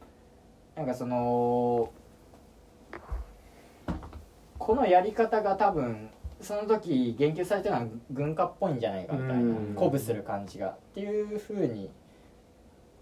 [0.76, 1.92] なんかその
[4.58, 6.10] このやり方が多分
[6.42, 9.76] その時言及されてるのは軍歌っぽいんじゃないかみたいなうん。
[9.76, 11.90] 鼓舞する感じがっていうふうに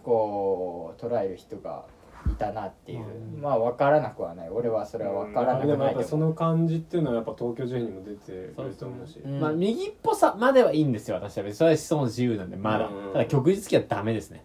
[0.03, 1.84] こう捉える人が
[2.32, 3.06] いたなっていう、
[3.36, 3.42] うん。
[3.42, 4.50] まあ分からなくはない。
[4.50, 9.20] 俺はそれは分からなでもやっぱくないうその感じっていうのはやっぱ東京事変にも出てると思うし。
[9.20, 9.40] うん。
[9.40, 11.38] まあ右っぽさまではいいんですよ私。
[11.38, 12.88] は別にそれは思想の自由なんでまだ。
[12.88, 13.14] うん。
[13.14, 14.44] ただ曲日記はダメですね。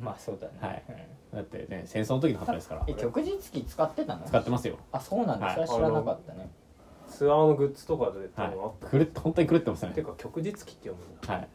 [0.00, 0.82] まあそうだね、はい。
[1.32, 1.36] うん。
[1.38, 2.84] だってね戦争の時の旗ですから。
[2.86, 4.24] え曲日記使ってたの？
[4.26, 4.76] 使ってますよ。
[4.92, 5.54] あそうなんだ、はい。
[5.54, 6.50] それは知らなかったね。
[7.06, 9.92] ツアーのグッズとかで多分あった、狂って本当に狂ってましたね。
[9.92, 11.48] ていうか曲日記って読むんだ、はい。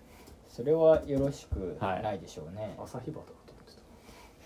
[0.48, 3.24] それはよろしくはいないでしょうね、朝日畑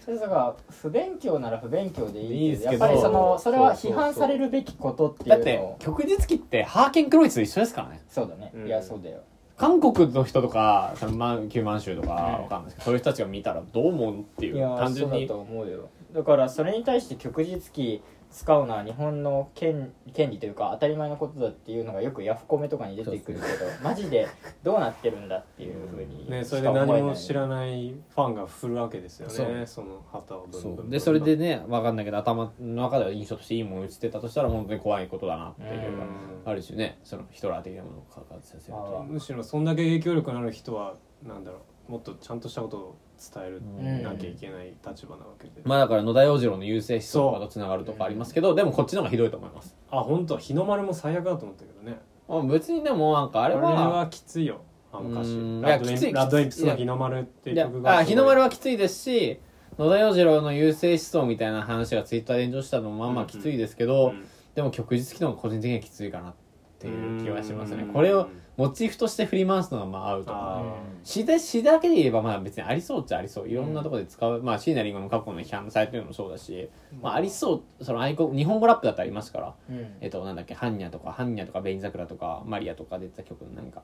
[0.03, 2.85] それだから不勉強なら不勉強でいいいいですけど。
[2.85, 8.01] やっぱりそのそれは批判されるべきことってだっていうのを曲日記ってハーケンクロイツと一緒ですからね。
[8.09, 8.67] そうだね、うん。
[8.67, 9.21] いやそうだよ
[9.55, 12.43] 韓国の人とかその満九満州とかうん。
[12.43, 15.25] わかんないですけどそういう人たちが見たらどう思うっていういや単純に。
[15.27, 15.89] そうだと思うよ。
[16.13, 18.01] だからそれに対して曲日記
[18.33, 24.27] 使うのは日本の権権利というか当たり前のことだっていうのがよくヤフコメとかに出てくるけどマジで
[24.63, 30.47] どうなってるんだっていうふうにねそれで何も知らないファンが振るわけですよねその旗を
[30.89, 36.41] でそれでねわかんないけど頭の中では印象としていいものを映ってたとしたら本当に怖いことだなっていううん。
[36.45, 36.99] ある種ね。
[37.03, 39.05] そのヒトラー的なものを関わってさせると。
[39.07, 42.97] むしろそんだけ影響力のある人はなんだろうもっとちゃんとしたことを
[43.33, 44.03] 伝えるうん。
[44.03, 49.75] なきゃいけない立場なわけで、まあだから野田洋次郎の優勢思想とかとつながるとかありますけどでもこっちの方がひどいと思います。
[49.89, 50.37] あ本当？
[50.37, 51.99] 日の丸も最悪だと思ったけどね。
[52.27, 54.61] あ別にでもなんかああれれははきついよ。
[54.91, 55.31] あの歌詞。
[55.31, 55.61] うん。
[55.61, 59.39] ラッドイいやきついンプスの日の丸っていう曲があ日の丸ははきついですし
[59.77, 64.13] 野田洋次郎の優勢思想みたいな話がツイッターで炎上したのもまあまあきついですけど、
[64.53, 66.33] でも曲日記の方が個人的にはきついかなっ
[66.77, 67.85] ていう気はしますね。
[67.91, 70.63] これをモチーフとして振り回すのがまあ合うとあか
[71.03, 73.49] 詩で詩だけで言えばまあ別にありそうっちゃありそう。
[73.49, 76.69] いろんなところで使う、まあ椎名林檎の過去の批判されてるのもそうだし、
[77.01, 77.83] まあ、ありそう。
[77.83, 79.53] そのアイコン日本語ラップだってありますから。
[79.69, 79.95] うん。
[80.01, 80.53] えっとなんだっけ？
[80.53, 83.81] ハンニャとかハンニャとかベイン桜とかマリアとか出てた曲の何か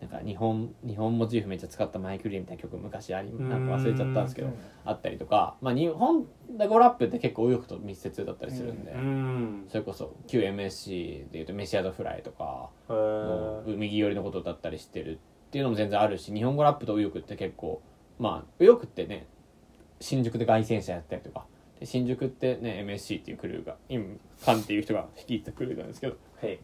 [0.00, 4.54] なんか日本日本モチーフめっちゃ使ったマイクリーみたいな曲昔ありなんか忘れちゃったんですけどうん。
[4.84, 6.24] あったりとかまあ日本
[6.58, 9.64] 語ラップって結構右翼と密接だったりするんで、うん。
[9.68, 12.70] それこそ旧 MSC でいうとメシアドフライとか
[13.66, 17.82] 右寄りのことだったりしてるっていうのも全然あるし日本語ラップと右翼って結構
[18.18, 19.26] まあ右翼ってね
[20.00, 21.44] 新宿で凱旋者やったりとか
[21.78, 24.04] で新宿ってね MSC っていうクルーが今
[24.44, 26.60] カンっていう人が率いたクルーなんですけどはいだ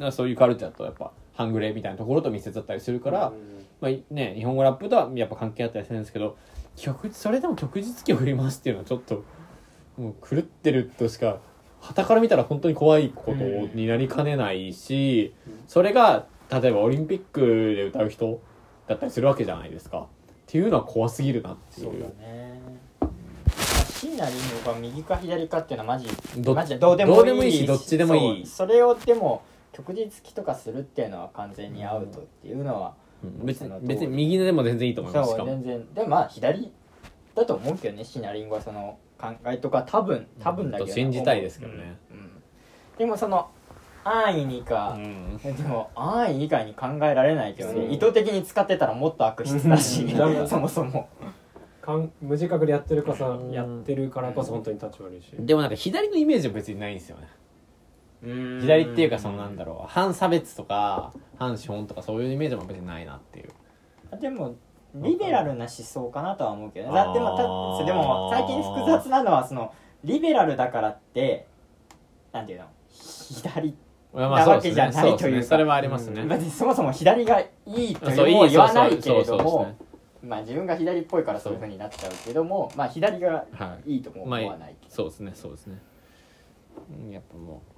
[0.00, 6.36] からそういうカルチャーとやっぱ半グレみたいなところと密接だったりするから、うんまあね、日本語ラップとはやっぱ関係あったりするんですけど
[6.76, 9.22] 曲それでも曲実機を振り回すっていうのはちょっと
[9.96, 11.38] もう狂ってるとしか
[11.80, 13.44] 傍から見たら本当に怖いこと
[13.76, 15.32] になりかねないし、
[15.68, 17.40] それが例えばオリンピック
[17.76, 18.40] で歌う人
[18.88, 20.00] だったりするわけじゃないですか。
[20.00, 20.04] っ
[20.46, 22.60] ていうのは怖すぎるなっていそううだね。
[23.92, 26.08] 椎名林檎が右か左かっていうのはマジ
[26.38, 28.46] どマジでどうでもいいしどっちでもいい。
[28.46, 29.42] それをでも
[29.78, 33.46] 曲実機とかするっていうのは完全にアウトっていうのは、うん。
[33.46, 35.30] 別に別に右でも全然いいと思います。
[35.30, 35.94] しそう全然。
[35.94, 36.72] でもまあ左
[37.36, 40.88] だと思うけどね椎名林檎はその考えとか多分多分だけど。
[40.88, 42.30] ね、信じたいですけどね、うん。
[42.98, 43.48] でもその
[44.02, 45.36] 安易にか、うん。
[45.38, 50.48] でも安易以外に考えられないけどね意図的に使ってたらもっと悪質だしうん。
[50.48, 51.08] そもそも。
[51.80, 55.30] かん無自覚でやってるかさうんやってるからこそ本当に立ち悪いし。
[55.38, 57.28] でもなんか左のイメージは別にないんですよね
[58.22, 63.50] 左っていうかそのなんだろう反差別とか反資本とかそういうイメージも別にないなっていう。
[64.20, 64.56] でも
[64.94, 71.46] リベラルな思想かなとは思うけどだでもたでも最近複雑なのはそのリベラルだからって
[72.32, 72.66] なんていうの？
[72.90, 73.76] 左
[74.12, 79.76] まあなわけじゃないというそれはありますね、別にそもそも左がいいとそうも言わないけれども
[80.22, 83.94] まあ自分が左っぽいからそういうふうになっちゃうけどもまあ左がはい。
[83.94, 84.94] いいとも思わないけど。
[84.94, 85.78] そうですねそうですね。
[87.06, 87.10] うん。
[87.10, 87.77] やっぱもう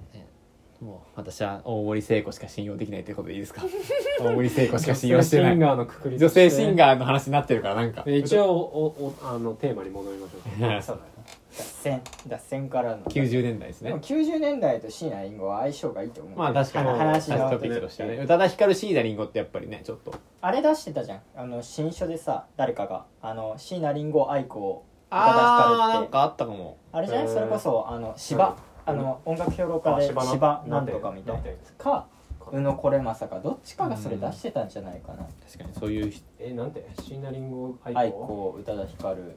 [0.81, 3.61] もう私は大森聖子しか信用できないということでいいですか？
[4.19, 5.55] 大森聖子しか信用してない。
[5.55, 8.01] 女性シンガーのくくり女性シンガーの話になってるからなんか。
[8.01, 11.11] ー一応おおあのテーマに戻りましょう そうだね。
[11.55, 13.03] 脱線脱線からの。
[13.03, 13.89] 90年代ですね。
[13.91, 16.89] でも90年代と椎名林檎は相性がいいと思うまあ確かに。
[16.89, 18.15] 話のトピックとしてはね。
[18.17, 20.11] 宇多田ヒカルシーダリンゴってやっぱりねちょっと。
[20.41, 25.93] あれ出してたじゃんあの新書でさ誰かがあの椎名林檎愛子を宇多田ヒあーカルって。
[25.99, 26.77] なんかあったかも。
[26.91, 27.27] あれじゃない？
[27.27, 28.55] それこそあの芝
[28.85, 31.41] あの音楽評論家であ芝ななんとかみたいな。
[31.77, 32.07] か。
[32.51, 35.23] 宇野これまさかどっちかがそれ出してたんじゃないかな。
[35.45, 36.85] 確かにそういうえなんて？
[37.01, 39.17] シナリンゴ愛愛子子宇多田ヒカル。
[39.23, 39.27] な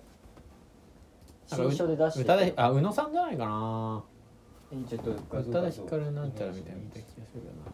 [1.59, 4.03] んか新書で出して宇多田ヒあ宇野さんじゃないかな。
[4.73, 5.17] えちょっと宇
[5.53, 7.71] 多田ヒカルなんちゃらみたいな見た気がするけどな。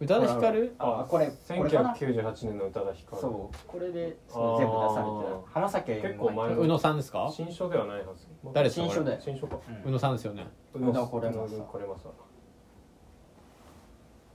[0.00, 0.74] 宇多田ヒカル？
[0.78, 1.32] あこれこ
[1.64, 1.94] れかな。
[1.94, 3.56] 1998年の宇多田ヒカルそう。
[3.68, 7.30] これでそう全部出されてた浜崎あゆみも結構前宇野さんですか？
[7.32, 9.18] 新書ではないはず誰ですか新書で。
[9.20, 9.58] 新書か。
[9.84, 9.90] うん。
[9.90, 10.46] 宇野さんですよね。
[10.74, 11.54] 宇野これまさ。
[11.70, 12.08] これまさ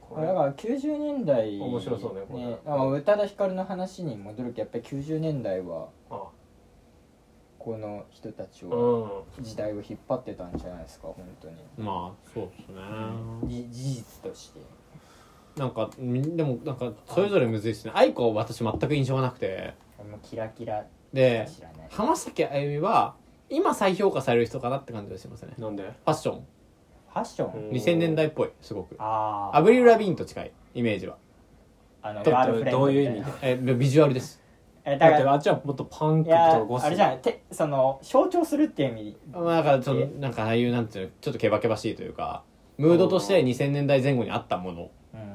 [0.01, 2.51] こだから90年代面白そうねこれ。
[2.51, 6.23] だから宇多田ヒカルの話に戻るとやっぱり90年代はあ
[7.57, 9.43] この人たちうをん。
[9.43, 11.55] 時代を引っ張ってたんじゃないですか本当に。
[11.77, 12.81] まあそうですね。
[13.45, 14.59] じ事実として。
[15.57, 17.91] なんかみでもなんかそれぞれむずいですね。
[17.95, 19.73] 愛子は私全く印象がなくて。
[19.97, 21.47] もうキラキラで
[21.89, 23.15] 浜崎あゆみは
[23.49, 25.53] 今再評価される人かなって感じがしますね。
[25.57, 25.83] なんで？
[25.83, 26.35] ファッション。
[26.35, 27.69] ファッション？
[27.69, 27.71] うん。
[27.71, 28.95] 2000年代っぽいすごく。
[28.99, 31.17] ああアブリル・ラビーンと近いイメージは。
[32.01, 33.23] あのどガールフレンドどういう意味？
[33.41, 34.41] えビジュアルです。
[34.83, 37.17] えだだからってあっちはもっとパンクといやかゴスあれじゃない。
[37.19, 39.17] てその象徴するっていう意味。
[39.31, 42.43] まあなんかちょっとなんかああいうなんていうのちょっとケバケバしいというか
[42.77, 44.91] ムードとして2000年代前後にあったもの。
[45.13, 45.29] うんうん。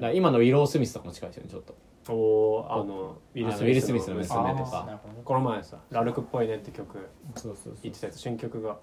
[0.00, 1.74] だ今のウィロー・スミスとかも近いですよねちょっと
[2.08, 5.00] おーあのウィル・あのウィルスミスの娘娘とか。
[5.24, 6.98] この前さ「ラルクっぽいね」って曲。
[7.36, 8.76] そうそう言ってたやつ新曲が。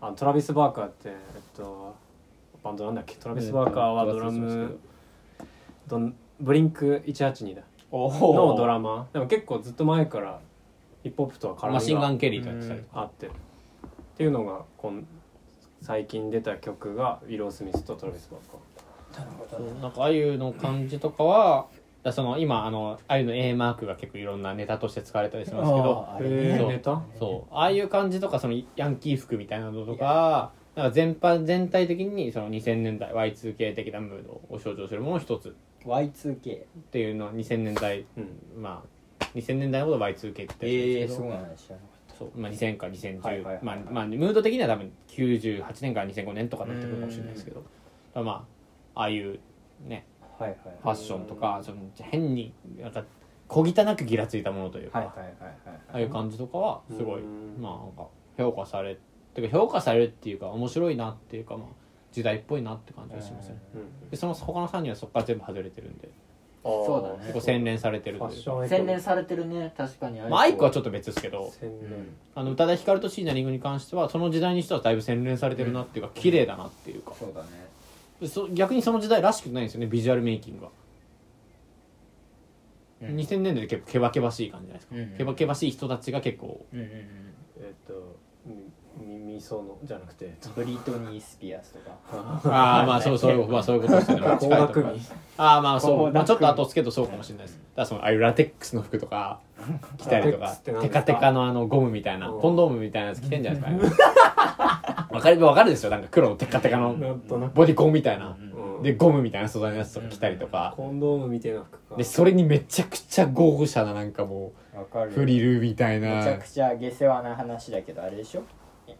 [0.00, 1.14] あのトラビス・バーカーってえっ
[1.56, 1.94] と
[2.62, 3.14] バンドなんだっけ？
[3.16, 4.78] トラビス・バーカーはドラム
[5.86, 7.62] ドンブリンク182だ。
[7.90, 9.06] おのドラマ。
[9.12, 10.40] でも結構ずっと前から
[11.02, 13.00] ヒップホップとは絡みがマシンガン・ケリーとやってたりとか。
[13.02, 13.26] あって。
[13.28, 13.30] っ
[14.16, 15.06] ていうのがこん
[15.82, 19.18] 最近出た曲がウィロー・スミスとトラビス・バーカー。
[19.18, 21.68] なるほどなんかああいうの感じとかは
[22.06, 26.28] だその今あのああいうの A マークが結構いろんなネタとして使われたりしますけどあそう。
[26.28, 27.54] ーネタそう。
[27.54, 35.56] ああいう感じとかそのヤンキー服みたいなのとかなんか全般全体的にその2000年代 Y2K 的なムードを象徴するものの一つ。
[35.84, 38.62] Y2K っていうのは2000年代うん。
[38.62, 38.84] ま
[39.20, 41.36] あ2000年代のことを Y2K って言ってるんえすけど、すごい
[42.16, 42.30] そう。
[42.36, 47.64] まあ、2000か2010、はいはいはいまあまあムード的には多分98年から2005年とかになってくるかもしれないですけど。
[48.14, 48.46] ま
[48.94, 49.40] あああいう
[49.84, 50.58] ねたはいはい。
[50.82, 53.04] ファッションとかその変になんか
[53.48, 55.56] 小汚くギラついたものというか、はいはいはいはい
[55.92, 57.60] ああいう感じとかはすごいうん。
[57.60, 58.98] まあなんか評価され
[59.34, 61.68] てか評価されるっていうか面白いなっていうかまあ
[62.12, 64.10] 時代っぽいなって感じがしますねうん。
[64.10, 66.08] でその他の3人はそこから全部外れてるんで
[66.66, 67.18] そうだね。
[67.20, 68.66] 結構洗練されてるというか。
[68.66, 72.08] 洗練されてるね確かにまあアイクはちょっっと別ですけど洗練。
[72.34, 77.14] あの宇多田ヒカルと椎名林檎に関してはその時代にしてはだいぶ洗練されてるなっていうか綺麗だなっていうか。
[77.16, 77.65] そうだね
[78.24, 80.68] そ逆にその時代らしくないんですよねビジュアルメイキングが
[83.02, 83.16] うん。
[83.16, 86.92] 2000年代で結構ケバケバしい感じじゃないですか、うんケバケバしい人たちが結構うんうんうん
[87.58, 88.16] えっと
[88.98, 91.98] みみそのじゃなくてえっとブリトニー・スピアーズとか。
[92.10, 94.26] ああまあそうそういう まあそういうことですよね。
[94.26, 94.38] まあ
[95.36, 97.58] ああまあそう、まあ、ちょっと後つけるとそうかもしれないです。
[97.58, 99.40] だからそのああいうラテックスの服とか
[99.98, 102.40] 着たりとかテカテカのあのゴムみたいなうん。
[102.40, 104.12] コンドームみたいなやつ着てんじゃないですか、ね、
[105.16, 107.54] わかるわかるですよなんか黒のテカテカのなんとなく。
[107.54, 108.36] ボディコンみたいな。
[108.38, 108.82] うん。
[108.82, 110.74] でゴムみたいな素材のやつとか着たりとか。
[110.76, 111.96] コンドームみたいな服か。
[111.96, 118.42] でそれにめちゃくちゃ豪華ななんかもわかるうフリルみたいめちゃなくちゃ下世話な話だけどあれでしょ？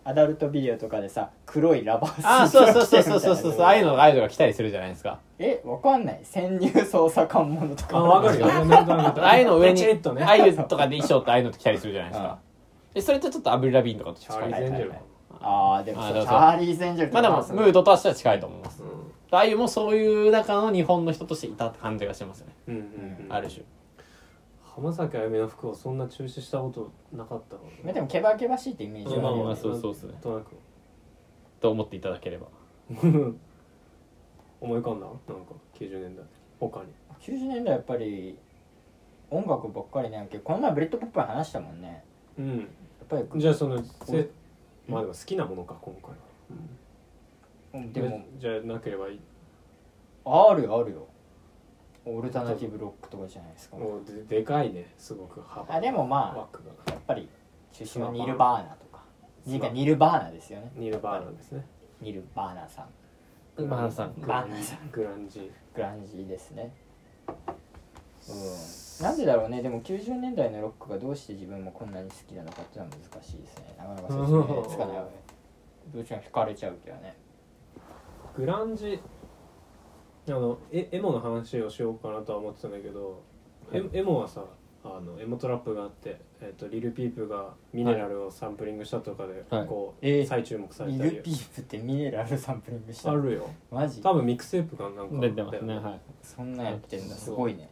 [0.02, 5.20] アダルトビデオとかでさ黒いラバースーツああそうそうそうそうそうを着てるみたいなそうああいうのアイドルが着たりするじゃないですか。
[5.38, 6.20] えわかんない。
[6.24, 7.98] 潜入捜査官ものとか。
[7.98, 8.46] あわかるよ。
[8.46, 10.24] なんとなくああいうの上にペチッとね。
[10.24, 12.38] ああいうとかで衣装ってああいうのって着たりするじゃないですあか
[12.94, 14.96] でそれとちょっとアブリル・ラビーンとかとチャーリー・近いゼンジェルか
[15.40, 16.12] ああでもそう。
[16.12, 18.82] チャーリー・ゼンジェルまあでもムードとしては近いと思います。
[18.82, 18.86] う
[19.30, 22.74] ああいうもそういう中の日本の人としていたって感じがしますよね。
[22.74, 23.32] んうんうんうん。
[23.32, 23.62] ある種。
[24.62, 29.36] 浜崎あゆみの服をそんな中止したことなかったまあでもケバケバしいってイメージはあるよね。
[29.38, 30.50] まあまあそうそうとなく。
[31.60, 32.46] と思っていただければ。
[34.60, 35.06] 思い浮かんだ？
[35.06, 36.24] なんか90年代。
[36.60, 36.86] 他に。
[37.20, 38.38] 90年代やっぱり
[39.30, 42.04] 音楽ばっかりなんやけどこの前ブリットポップに話したもんね。
[42.38, 42.58] うん。
[42.58, 42.66] やっ
[43.08, 44.28] ぱりじゃあそのせ
[44.88, 46.16] まあでも好きなものか今回は、
[47.74, 47.92] うん。
[47.92, 48.24] でも。
[48.38, 49.20] じゃあなければいい。
[50.24, 51.06] あるよあるよ。
[52.04, 53.76] オルタナティブロックとかじゃないですか。
[53.76, 55.74] もうででかいねすごく幅。
[55.74, 56.58] あでもまあ
[56.90, 57.28] やっぱり
[57.72, 59.02] 中心はニルバーナとか。
[59.44, 60.70] 次がニルバーナですよね。
[60.76, 61.66] ニルバーナですね。
[62.00, 63.68] ニルバーナさん。
[63.68, 64.14] バーナさん。
[64.20, 64.90] グランバーナさん。
[64.92, 65.50] グランジ。
[65.74, 66.72] グランジですね。
[67.28, 69.62] うんなんでだろうね。
[69.62, 73.74] でも90年代のロックがどうして自分もこんなに好きなのかっていうのは難しいですね。
[73.78, 74.96] なかなか説明つかない。
[74.96, 75.10] わね
[75.94, 77.16] どうしても惹かれちゃうけどね。
[78.36, 79.00] グランジ
[80.28, 83.22] あのエエモの話をしようかなとは思ってたんだけど、
[83.72, 84.44] エエモはさ
[84.84, 89.66] あのエモトラップがあって、えっとリルピープがミネラルをサンプリングしたとかで、はい。
[89.66, 91.10] こう、えー再注目されミたり。
[91.16, 93.48] ルピープってミネラルサンプリングしたあるよ。
[93.70, 94.02] マジ？
[94.02, 95.68] 多分ミックステープかなんか出てますね。
[95.68, 97.14] だよはいそんなんやってんだ。
[97.14, 97.70] すごいね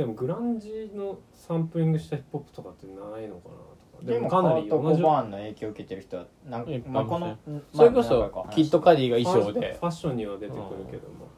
[0.00, 3.54] でもグランジのサンプリングしたヒップホップとかってないのかな
[3.92, 4.02] とか。
[4.02, 7.36] でもカかなりート・コ同じバーンの影響を受けてる人はなんいっぱいまあ、この、
[7.74, 11.28] それこそ話キッドカディがフ衣装でァッションには出てくるけども。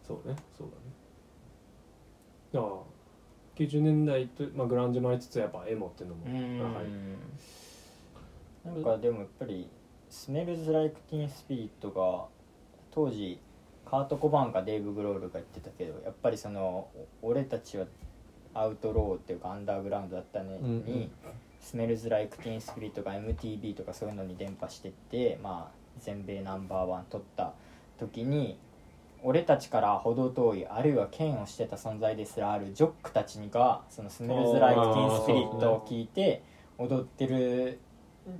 [0.00, 0.68] そうねそう
[2.54, 2.66] だね。
[2.66, 2.80] ああ
[3.54, 6.24] 90年代と、まあ、グランジもありつつやっぱエモっていうのも。
[6.24, 6.90] はり
[8.64, 9.68] なんかでもやっぱり
[10.08, 12.28] 「スメルズ・ライク・ティーン・スピリット」が
[12.90, 13.38] 当時
[13.86, 16.88] カート・コバーンかデーブ・グロールが言ってたけどやっぱりその
[17.22, 17.86] お俺たちは
[18.58, 21.10] アウトローっていうかアンダーグラウンドだったのに、うんうん。
[21.60, 27.52] スメルズ・ライク・ティーン・スピリットが MTV とかそういうのに伝播してって、まあ、全米ナンバーワン取った
[27.98, 28.58] 時に
[29.22, 36.42] 俺たちから程遠いあるいは剣をしてた存在ですらあるジョックたちがそのスメルズ・ライク・ティーン・スピリットを聞いて
[36.78, 37.80] 踊ってる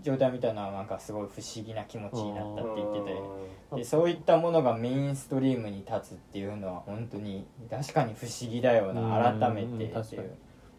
[0.03, 3.77] 状態みたいなのはなんかすごい不思議な気持ちになったって言ってて。
[3.77, 9.41] でそういったものがメインストリームに立つっていうのは本当に確かに不思議だよなうん。
[9.41, 10.31] 改めてっていう。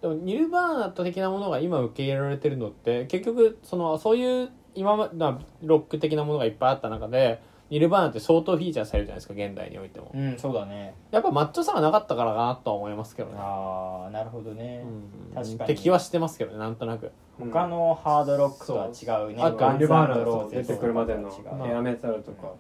[0.01, 5.16] でもニルバーナ的なものが今受け入れられてるのって結局そのそういう今まで
[5.64, 10.11] ロック的なものがいっぱいあった中でニルバーナって相当フィーチャーされるじゃないですか現代においても。
[10.13, 10.93] うんそうだね。
[11.11, 13.36] やっぱマッチョさがなかったからかなとは思いますけどね。
[13.38, 15.36] ああなるほどね、うん。
[15.36, 15.74] 確かに。
[15.74, 17.11] って気はしてますけどねなんとなく。
[17.39, 19.43] 他のハードロックとは違うね。
[19.43, 22.53] あガンリバーナーロの出てくるまでのヘアメタルとか。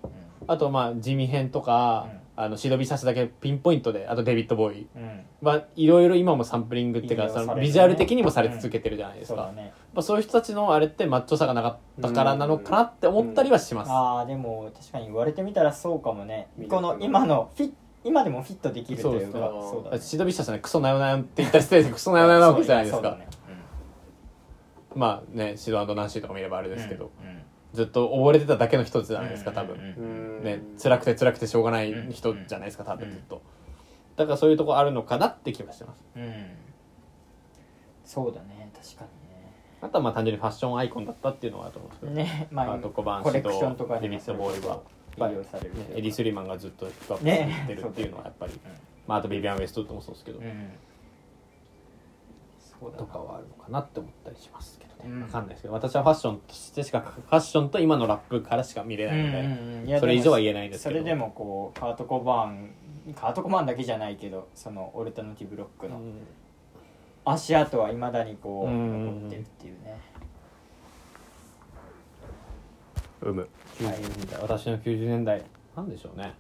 [0.47, 2.07] あとまあ地味編とか、
[2.39, 4.87] あのシドビサスだけピンポイントであとデビッド・ボーイ。
[4.95, 9.73] うん、うんはいろいろ今もサンプリングっていうかそのビジュアル的にもされ続けてるじゃないですか、そうだね。
[9.93, 16.47] まあ、そういう人たちのあれってマッチョさがなかったからなのかなって思ったりはします、ああでも確かに言われてみたらそうかもね。
[16.69, 17.71] この今のフィ
[18.03, 19.39] 今でもフィットできるというか。
[19.39, 19.99] そうそうね。
[19.99, 23.27] シドビシャスはねクソなよなよって言ったりしてクソなよなよなわけじゃないですか、ね。
[24.95, 27.37] まあねシドナンシーとか見ればあれですけど、うんうん
[27.77, 33.43] ずっと溺れてただけの人じゃないですか多分、ね辛くて辛くてしょうがない人じゃないですか多分ずっと、
[34.15, 36.03] だからそういうとこあるのかなって気がしてます。
[36.15, 36.47] うん。
[38.03, 39.05] そうだね確か
[39.81, 44.81] あとはまあ単純にファッションアイコンだったっていうのはあると思うんですけど、にねねまあアートコバンコレシドクションとかデビッド・ボーイは。
[45.19, 47.63] エディ・スリーマンがずっとヒップアップね。
[47.65, 48.53] してるっていうのはやっぱり、
[49.07, 50.71] まあ、あとビビアン・ウエストウッドもそうですけど、うん。
[52.91, 55.21] とかはあるのかなって思ったりしますけどね、うん。
[55.23, 60.99] わかんないですけど私はファッションとしてしかファッションと今のラップからしか見れないので、うんうんそれ以上は言えないんですけど。
[60.99, 62.73] それでもこうカート・コバーン
[63.15, 66.13] カート・コバーンだけじゃないけどそのオルタナティブロックのうん。
[67.25, 69.99] 足跡はいまだにこううん残ってるっていうね
[73.21, 73.49] うむ。
[73.79, 75.43] 90年代私の90年代。
[75.75, 76.33] なんでしょうね。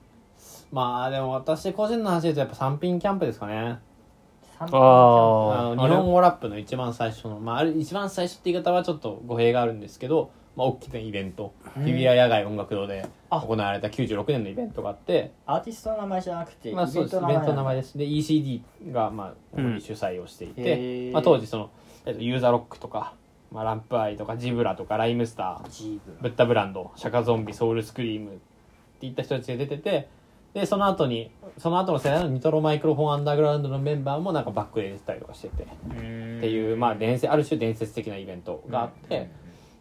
[0.71, 3.79] まあでも私個人の話で言うとやっぱ三品キャンプですかね
[4.59, 11.53] 三ああのあれ日本語ラップの一番最初の、まあ、あれ一番最初って言い方はちょっと語弊があるんですけど、まあ、大きなイベント。
[11.77, 11.85] うん。
[11.85, 13.39] 日比谷野外音楽堂であ。
[13.41, 17.17] 行われた96年のイベントがあってアーティストの名前じゃなくて、まあ、そうです。
[17.17, 17.97] イベントの名前でです。
[17.97, 21.11] で ECD が、まあ、主催をしていて、へー。
[21.11, 21.69] まあ、当時その、
[22.05, 23.13] えっと、ユーザーロックとか、
[23.51, 30.09] まあ、ランプアイとかジブラとかライムスターブッダブランドシャカゾンビソウルスクリームっていった人たちが出てて
[30.53, 35.63] でその後にその後の世代のニトロマイクロフォンアンダーグラウンドのメンバーもなんかバックで出てたりとかしてて。
[35.63, 35.67] っ
[36.39, 39.29] ていう、まあ、伝説ある種伝説的なイベントがあって、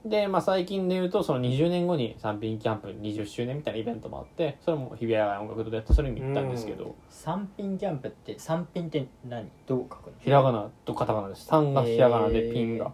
[0.04, 9.50] で、まあ、最近で言うとその20年後に三品キャンプ20周年みたいなイベントもあってそれも日比谷音楽堂でやってそれに行ったんですけど、三品キャンプって三品って何？
[9.66, 10.12] どう書くの？
[10.20, 11.48] ひらがなとカタカナです。
[11.50, 12.92] 3がひらがなでピンが。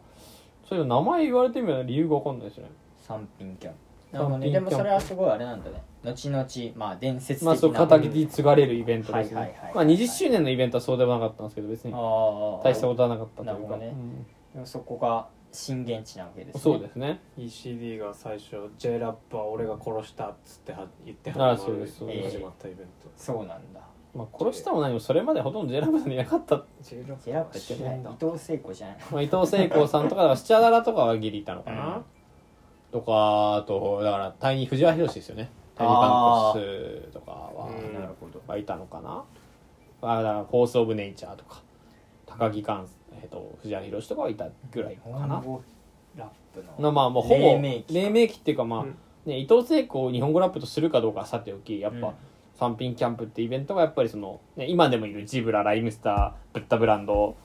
[0.68, 3.74] そういう名前言われてみる理由が分かんないですよね三品キャン。
[4.10, 6.46] プなるほどね三品キャンプでもそれはすごいあれなんだね後々
[6.76, 7.46] まあ伝説的な。
[7.46, 13.86] まあそう肩に継がれるイベントですね、はいはいはいまあ、20周年のイベントはそうでもなかったんですけど別に大したことはなかったというか、ね。
[13.86, 14.24] うん。
[14.54, 16.60] でもそこが震源地なわけですね。
[16.60, 17.20] そうですね。
[17.38, 22.38] ECD が最初 J ラップは俺が殺したっつっては言ってああそうですそうです。
[22.38, 23.10] 始まったイベント。
[23.16, 23.80] そうなんだ。
[24.14, 32.02] まあ、殺したも何もそれまでほとんど J ラブさんにいなかった、J ラップジェラップってね伊藤聖子じゃないまあ、伊藤聖子さんとかだからスチャダラとかはギリいたのかな、うん。
[32.92, 37.94] とかあとだからタイニー藤原宏ですよねタイニーパンコスとかは、うん。
[37.94, 39.24] なるほどはいたのかな。
[40.02, 41.62] あだからフォース・オブ・ネイチャーとか
[42.26, 45.42] 高木寛、えー、と藤原宏とかはいたぐらいかな。
[46.16, 48.96] ラップののまあもうほぼ黎明期っていうかまあ、うん。
[49.24, 52.14] ね、伊藤聖子を日本語ラップとするかどうかはさておきやっぱ、うん。
[52.54, 57.36] 三品キャンプってイベントがやっぱりその、ね、今でもいるジブラライムスターブッダブランド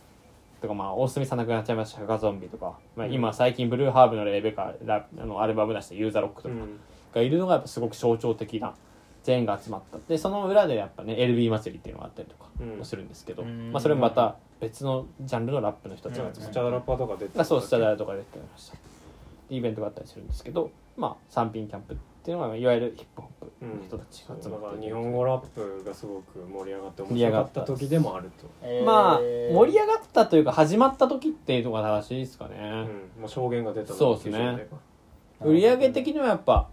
[0.62, 6.56] とかまあ大隅さん亡くなっちゃいましたガゾンビとか、まあ、今最近ブルーハーブのレベカラあのアルバム出したユーザーロックとか。
[6.56, 6.80] うん
[7.18, 8.76] がいるのがやっぱすごく象徴的な
[9.24, 9.98] 全員が集まった。
[10.08, 12.78] でその裏でやっぱね LB 祭りっていうのがあったりとかうん。
[12.80, 13.72] もするんですけど、うん。
[13.72, 16.54] まあ、それもまた別のジャンルのラップの人たちがうん集まって。
[16.54, 18.78] スチャダラッパーとか出てあそうスタダラとかでやってました
[19.50, 24.66] でイベントがあったりするんですけどまあ三品キャンプっていうのがいわゆるヒップホップの人たちが集まって。
[24.66, 34.38] だから日本語ラップがすごく盛り上がって面盛り上白かっがったた時でもあると、えーまあ盛り上がったというか始まった時っていうのが正しいですかね、うん、もう証言が出たそうですね。
[34.38, 34.76] 90年代か
[35.42, 36.70] 売り上げ的にはやっぱ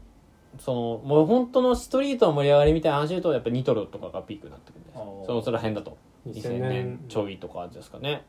[0.58, 5.96] そのもう本当のストリートの盛り上がりみたいな話で言うとやっぱニトロとかがピークになってくるんでそのそら辺だと。
[6.26, 8.24] 2000 2000年年ちょいとかですかね。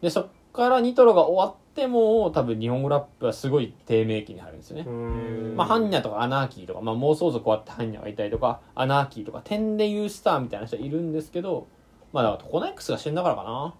[0.00, 5.54] でそっからニトロが終わっても多分日本語ラップはすごい低迷期に入るんですよね、うん。
[5.56, 11.66] まあ、ハンニャとかアナーキーとか、まあ、妄想族終わってハンニャがいたりとかアナーキーとか点で言うスターみたいな人いるんですけど
[12.12, 13.64] まあだからトコナイクスが死んだからかな。
[13.64, 13.72] うん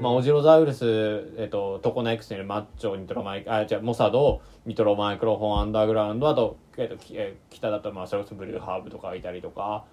[0.00, 9.84] まあ、オジロザウルス、えっと、トコナイクスにいるマッチョ、ニトロマイあ、違う、モサド、ニトロマイクロフォン、アンダーグラウンド、あと、えっと、きえー北だと、まあ、それこそブルーハーブとかがいたりとか、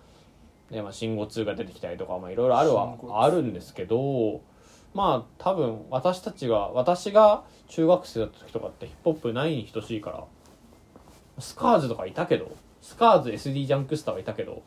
[0.72, 4.41] で、まあ、シンゴ2が出てきたりとか、まあ、いろいろあるはシンゴ、2あるんですけど、
[4.93, 10.24] まあ、多分、私たちが、私が中学生だった時とかってヒップホップないに等しいから、
[11.39, 14.63] スカーズとかいたけど、スカーズ SD ジャンクスターはいたけど、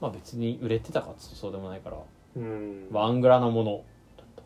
[0.00, 1.96] まあ別に売れてたかっつうとそうでもないから、
[2.36, 2.88] うん。
[2.92, 3.84] ワングラなもの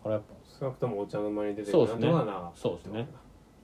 [0.02, 0.34] からやっぱ。
[0.58, 2.12] 少なくともお茶の間に出てそうですね。
[2.54, 3.08] そうですね。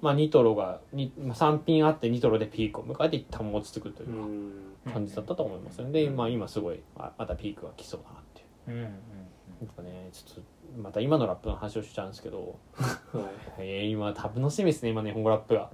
[0.01, 4.53] まあ、ニトロがにまあ3品あってニトロでピークを迎えて一旦落ち着くという
[4.93, 6.05] 感じだったと思いますよね。
[6.05, 8.84] で、まあ、今すごいあまたピークが来そうだなっていう。
[8.84, 10.43] うんねちょっと
[10.82, 12.84] また今のラップの話をしちゃうんですけど、は
[13.22, 13.24] い。
[13.59, 15.70] えー、今楽しみですね今ね日本語ラップが。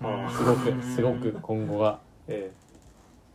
[0.00, 0.30] うん。
[0.30, 2.00] すごくすごく今後が。
[2.28, 2.64] ええ。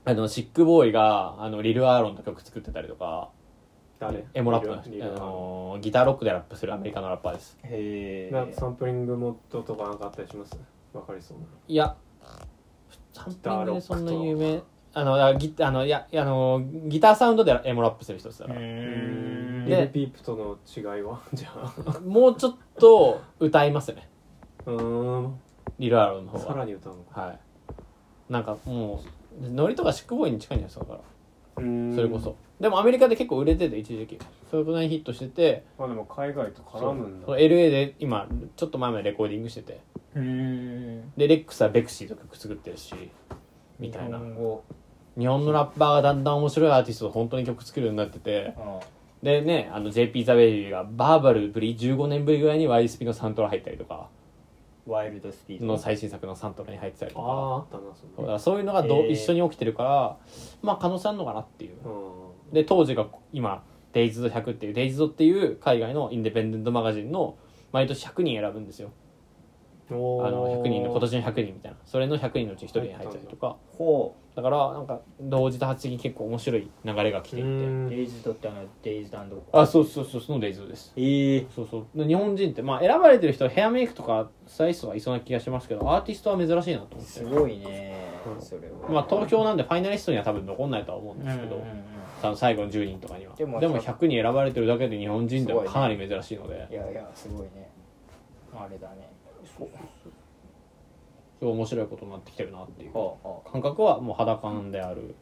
[0.05, 3.29] あのシックボーイがあのリル・アーロンの曲作ってたりとか
[3.99, 4.25] 誰？
[4.33, 10.57] エモラップのリルあのギターロックでラップするアメリカのラッパーですへえサンプリングモッドとかなんかあったりします
[10.93, 11.95] わかりそうないや
[13.13, 14.61] サンプリングでそんな有名
[14.93, 24.09] あのあギあのいやあのギターサウンドでエモラップする人ですだから、うんリルピープとの違いはじゃあもうちょっと歌いますよね
[24.65, 25.39] うーん
[25.77, 27.39] リルアーロンの方さらはに歌うのかはい
[28.29, 29.03] なんかも
[29.43, 31.01] うノリとかシックボーイに近いんじゃないですかだか
[31.57, 34.19] らそれこそでもアメリカで結構売れてて一時期。
[34.51, 37.25] そういうことにヒットしててまあでも海外と絡むんだ。
[37.27, 39.79] そう LA で今ちょっと前までレコーディングしてて。
[40.15, 42.93] うんでレックスはベクシーと曲作ってるし
[43.79, 44.19] みたいな。
[45.17, 48.53] 日本のラッパーがだんだん面白いアーティストと本当に曲作るようになってて。
[48.57, 48.79] あ
[49.23, 54.07] でねあの JP ザ・ベイビーがバーバルぶり15年ぶりぐらいに YSP のサントラ入ったりとか。
[54.87, 55.65] ワイルドスピード。
[55.65, 57.25] の最新作のサントラに入ってたりとか。
[57.25, 59.11] あああったなそそういうのがど、へー。
[59.11, 60.17] 一緒に起きてるから
[60.61, 61.75] まあ可能性あるのかなっていう。
[61.85, 62.18] うん
[62.51, 67.37] で当時が今デイズド100っていうデイズドっていう海外のインディペンデントマガジンの
[67.71, 68.91] 毎年100人選ぶんですよ。
[69.91, 71.77] あの100人の今年の100人みたいな。
[71.85, 73.57] それの100人のうち1人に入ったりとか。
[73.77, 77.41] ほだだからなんか同時多発的に結構面白い流れが来ていて。
[77.41, 77.89] うん。
[77.89, 80.93] デイズドってあのデイズダンドあそうそうそうそのデイズです。
[80.95, 82.03] ええそうそう。
[82.05, 87.11] 日本人ってまあ選ばれてる人はヘアメイクとかスタイリストがいそうな気がしますけどアーティストは珍しいなと思って。
[87.11, 87.97] すごいね
[88.27, 88.41] うん。
[88.41, 88.89] それは。
[88.89, 93.35] まあ投票なんでファイナリストには多分残んないとは思うんうんですけど、うんうんさ最後の10人とかには。
[93.35, 96.67] ででもも100人選ばれてるだけで日本人ではかなり珍しいので。
[96.69, 97.69] いやいやすごいね。
[98.53, 99.09] あれだね。
[99.57, 99.67] そう
[101.39, 102.91] すごい面白いことになってきてるなっていう。
[102.93, 105.15] 感覚はもう肌感である。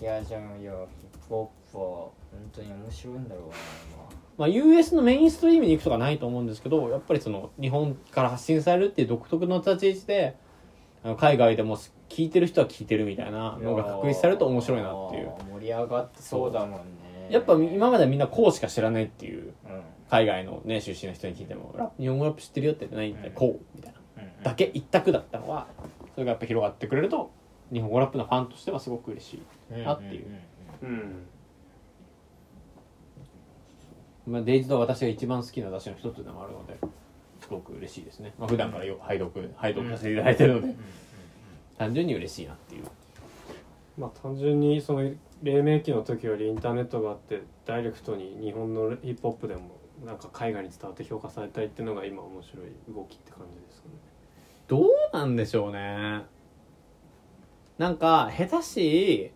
[0.00, 2.12] いやじゃあいやヒップホップは本
[2.52, 3.54] 当に面白いんだろうな
[4.36, 10.36] まあ US のメインストリームに行くとかないと思うんですけどやっぱりその日本から発信されるっていう独特の立ち位置で
[11.14, 11.78] 海外でも
[12.08, 15.32] 聞いてる人は聞いてるみたいなのが確立されると面白いなっていう。
[15.52, 17.28] 盛り上がってそうだもんね。
[17.30, 19.52] やっぱ今まではみんなこうしか知らないっていう。
[19.64, 19.82] うん。
[20.08, 23.34] 海外のね出身の人に聞いてもラップ日本語ラップ知ってるよって言ってないんでうん。
[23.34, 23.98] こうみたいな。
[23.98, 24.06] うん
[24.42, 25.66] だけ一択だったのは
[26.14, 27.32] それがやっぱ広がってくれると
[27.72, 29.42] 日本語ラップのファンとしてはすごく嬉し
[29.74, 30.26] い、なっていう。
[30.82, 31.26] うん。
[34.26, 36.78] まあ、デイズと私が一番好きな雑誌の一つでもあるので
[37.46, 40.74] すごく嬉しいですね、まあ普段からよ拝読拝読させていただいてるので、
[41.78, 42.84] 単純に嬉しいなっていう。
[43.96, 45.08] まあ単純にその
[45.42, 53.94] 黎明期の時よりインターネットがあってダイレクトに日本のヒップホップでもなんか海外に伝わって評価されたいっていうのが今面白い動きって感じですかね。
[54.66, 56.24] どうなんでしょうね。
[57.78, 59.30] なんか下手し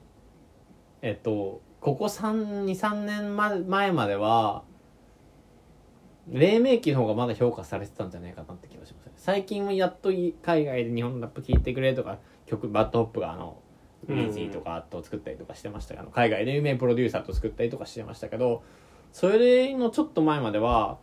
[1.02, 4.64] えっとここ323年ま前までは
[6.28, 13.60] 黎明期の方がまだ評価されてたんじゃないかなって気がしますね最近はやっとい海外で日本のラップ聴いてくれとか曲バッドホップがあの
[14.08, 14.16] うん。
[14.16, 18.62] ビージーとかと作ったりとかしてましたけど、海外で有名プロデューサーと作ったりとかしてましたけど
[19.12, 20.98] それのちょっと前までは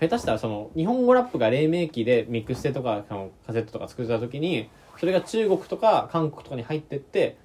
[0.00, 7.36] 下手したらその日本語ラップが黎明期でミックステとかそのカセットとか作ってた時にそれが中国とか韓国とかに入ってって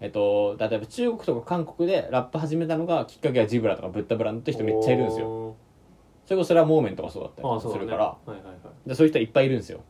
[0.00, 5.56] えっと、例えば中国とか韓国でラップ始めたのがきっかけはジブラとかブッダブランドって人めっちゃいるんですよよ
[6.28, 8.88] それこそそれはモーメンとかそうだったりするから、いはいはい。
[8.88, 9.80] でそういう人いっぱいいるんですよ。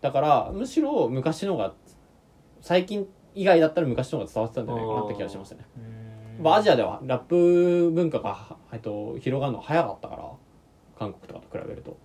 [0.00, 1.74] だからむしろ昔のが
[2.60, 5.66] 最近以外だったら昔の方が伝わってたんじゃないかなって気がしますね。
[6.38, 6.44] うん。
[6.44, 10.30] まあアジアではラップ文化が、はえっと、広がるの早かったから
[10.96, 11.96] 韓国とかと比べると。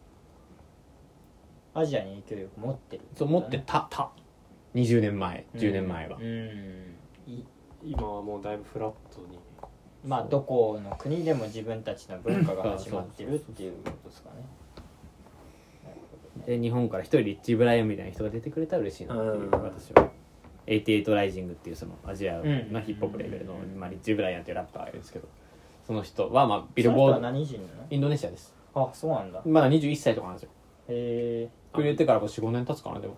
[1.75, 3.85] アジアに影響力持ってるそう持ってた。
[3.87, 4.09] た。
[4.73, 6.95] 20年前10年前は、うん。
[7.27, 7.43] い
[7.83, 9.37] 今はもうだいぶフラットに
[10.05, 14.45] まあどこの国でも自分たちの文化が始まってるっていうことですかね。
[16.45, 19.51] で日本から一人リッチー・ブライアンみたいな人が出てくれたら嬉しいなっていううん。
[19.51, 20.09] 私は。
[20.65, 25.27] 88ライジングっていうそのアジアうんのヒップホップレベルの、まあ、リッチー・ブライアンっていうラッパーがいるんですけど
[25.85, 27.27] その人はまあビルボード。
[27.89, 28.55] インドネシアです。
[28.75, 29.39] のあそうなんだ。
[29.39, 30.49] へまだ21歳とかなんですよ。
[30.87, 31.49] え。
[31.73, 33.15] くれてから45年経つかなでも。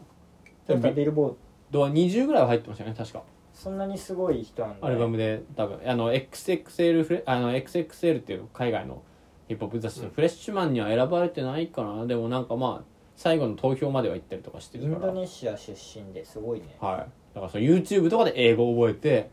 [0.67, 1.37] ー、ビビルボード。
[1.71, 3.23] ドは20ぐらいは入ってましたよね確か
[3.65, 9.01] そんなにすごい人なんだ、アルバムで多分あの XXL フレあの XXL っていう海外の
[9.47, 12.05] ヒップホップ雑誌のフレッシュマンには選ばれてないかな。
[12.05, 12.85] でもなんかまあ
[13.15, 16.77] 最後の投票までは行ったりとかしてイるからンドネシア出身ですごいね。
[16.79, 16.97] はい。
[17.33, 19.31] だからその YouTube とかで英語を覚えて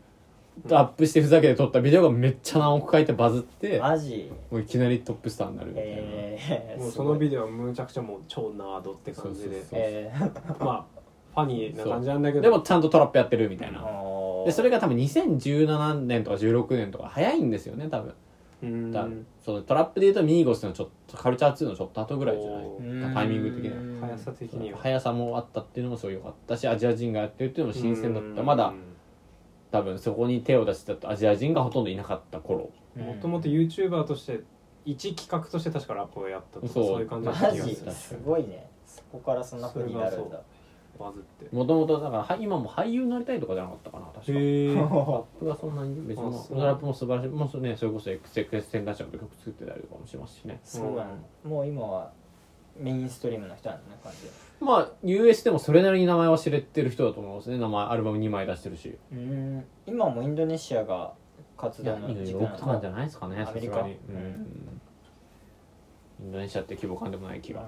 [0.71, 4.31] アップしてふざけて撮ったビデオがめっちゃ何億回ってバズってマジ？
[4.49, 9.59] もういきなりトップスターになるみたいな、えー、もうそのビデデオはむちゃくちゃもう超ナードって感じで。
[9.61, 9.79] そうそう。
[9.79, 10.92] えー、まあ
[11.33, 12.41] ファニーな感じなんだけど。
[12.41, 13.83] でもちゃんとトラップやってるみたいな。
[14.45, 18.13] でそれが多分2017年とか16年とか早いんですよね多分。
[18.61, 18.91] うん。
[18.91, 19.07] だ
[19.41, 23.13] そうトラップでいうとミーゴスのちょっとカルチャー2のちょっと後ぐらいじゃない？
[23.13, 24.07] タイミング的には。
[24.07, 24.79] 速さ的には。
[24.79, 28.43] 速さもあったっていうのもすごい良かったしアジア人がやってるっていうのも新鮮だった。
[28.43, 28.73] まだ
[29.71, 32.69] 多分そこに手を出してたアジア人がほとんどいなかった頃。
[32.95, 34.41] もともと YouTuber として
[34.85, 40.39] 一企画として確かラップをやったとかそうそういう感じだった気がするすごいねそこからそんな風になるんだ
[40.99, 41.55] バズって。
[41.55, 44.31] もともとだからは今も俳優になりたいとかじゃなかったかな確か。
[44.33, 46.57] ラへえップがそんなに別にあそう。
[46.57, 47.29] ラップも素晴らしい。
[47.29, 50.59] もうそ,、ね、それこそ XXX 戦団長と曲作ってたりとかもしますしね。
[50.63, 51.05] そうなんだ
[51.43, 52.11] もう今は
[52.77, 54.17] メインストリームの人なんだね感じ。
[54.63, 57.57] まあ US でもそれなりに名前は知れてる人だと思いますね。
[57.57, 58.97] 名前アルバム2枚出してるし。
[59.11, 59.65] うん。
[59.85, 61.13] 今もインドネシアが
[61.57, 63.93] 活いや動の時期6とかじゃないですかねアメリすがに。
[63.93, 64.15] ううん。
[64.15, 64.81] ん。
[66.21, 67.67] インドネシアって規模感でもない気が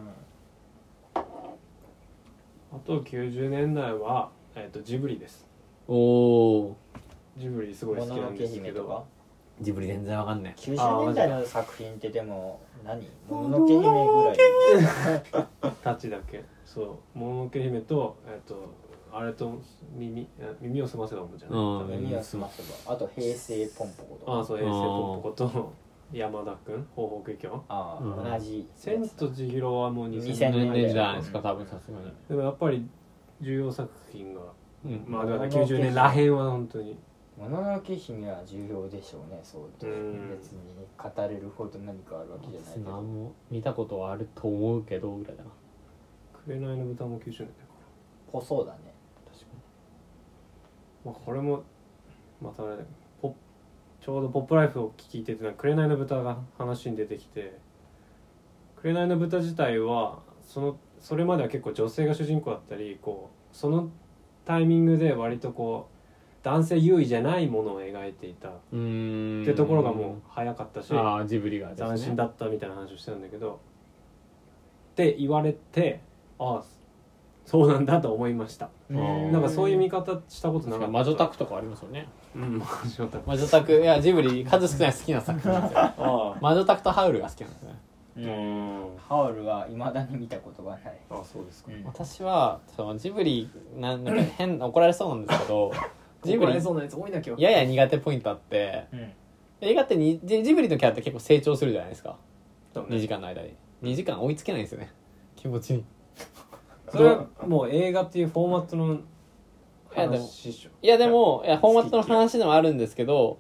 [2.76, 5.48] あと90年代は、えー、とジブリです。
[5.88, 6.78] おお
[7.38, 9.04] ジブリすごい好きなんもののけですけど姫とか？
[9.62, 13.08] ジブリ全然わかんない90年代の作品ってでも何？
[13.30, 15.48] もののけ姫ぐらい。
[15.84, 16.44] タチだけ？
[16.66, 18.56] そう「もののけ姫と」えっ、と
[19.14, 19.54] あれと
[19.94, 21.80] 耳あ耳を澄ませばもんじゃない、うん。
[21.80, 22.02] 多分。
[22.02, 22.94] 耳を澄ませば。
[22.94, 24.32] あと平成ポンポコとか。
[24.34, 25.74] ああそう平成ポンポコと
[26.12, 28.32] 山田君方法華経ああ、うん。
[28.32, 32.14] 同じ千と千尋はもう2000 2000年年年じゃないですか多分さすがに。
[32.30, 32.88] でもやっぱり
[33.42, 34.42] 重要作品が。
[34.86, 35.04] うん。
[35.08, 36.98] まあだから90年らへんは本当に。
[37.38, 40.30] もののけ姫は重要でしょうねそううん。
[40.30, 40.60] 別に
[40.98, 42.92] 語れるほど何かあるわけじゃないけど。
[42.92, 45.50] 何も見たことはあると思うけどぐらいだな。
[46.46, 47.50] 紅の豚も90年だか
[48.32, 48.94] ぽそうだね。
[49.26, 49.46] 確か
[51.06, 51.64] らまあこれも
[52.42, 52.78] またねポッ
[54.06, 57.58] ちょうど「ポップライフ」を聞いてて「紅の豚」が話に出てきて
[58.78, 63.90] 「紅の豚」自体はそのそれまでは結構女性が主人公だったりこうその
[64.46, 68.50] タイミングで割とこう男性優位じゃないものを描いていた。
[68.50, 69.44] っうーん。
[69.44, 70.94] てところがもう早かったし
[71.26, 71.74] ジブリがね。
[71.76, 73.54] 斬新だったみたいな話をしてたんだけど。
[73.54, 73.58] っ
[74.94, 76.02] て言われて
[76.38, 76.64] ああ
[77.46, 78.70] そうなんだと思いました。
[78.90, 79.32] うん。
[79.32, 80.88] なんかそういう見方したことなかった。
[80.88, 82.08] 魔女宅とかありますよね。
[82.36, 82.66] うん魔
[82.98, 83.28] 女宅。
[83.30, 83.72] 魔女宅。
[83.74, 85.80] いやジブリ数少ない好きな作品ですよ。
[85.80, 87.70] あ魔女宅とハウルが好きなんですね。
[87.72, 88.98] あうん。
[88.98, 90.82] ハウルはいまだに見たことがない。
[91.12, 91.72] あそうですか。
[91.72, 91.84] うん。
[91.86, 95.72] 私はそのジブリなんなんか変怒られそうなんですけど
[96.26, 99.12] ジブリ怒られそうなやつ多いな今日やや苦手ポイントあってうん。
[99.62, 102.18] 映画ってにジジブリのキャラって結構成長するじゃないですか。
[102.74, 102.82] ね。
[102.90, 103.54] 2時間の間に。
[103.84, 104.92] 2時間追いつけないんですよね。
[105.36, 105.86] 気持ちに
[106.98, 109.00] それはもう映画っていうフォーマットのい
[109.98, 110.70] やでも話でしょ。
[110.82, 113.40] いやでもいやフォーマットの話でもあるんですけど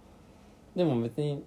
[0.76, 1.44] でも別に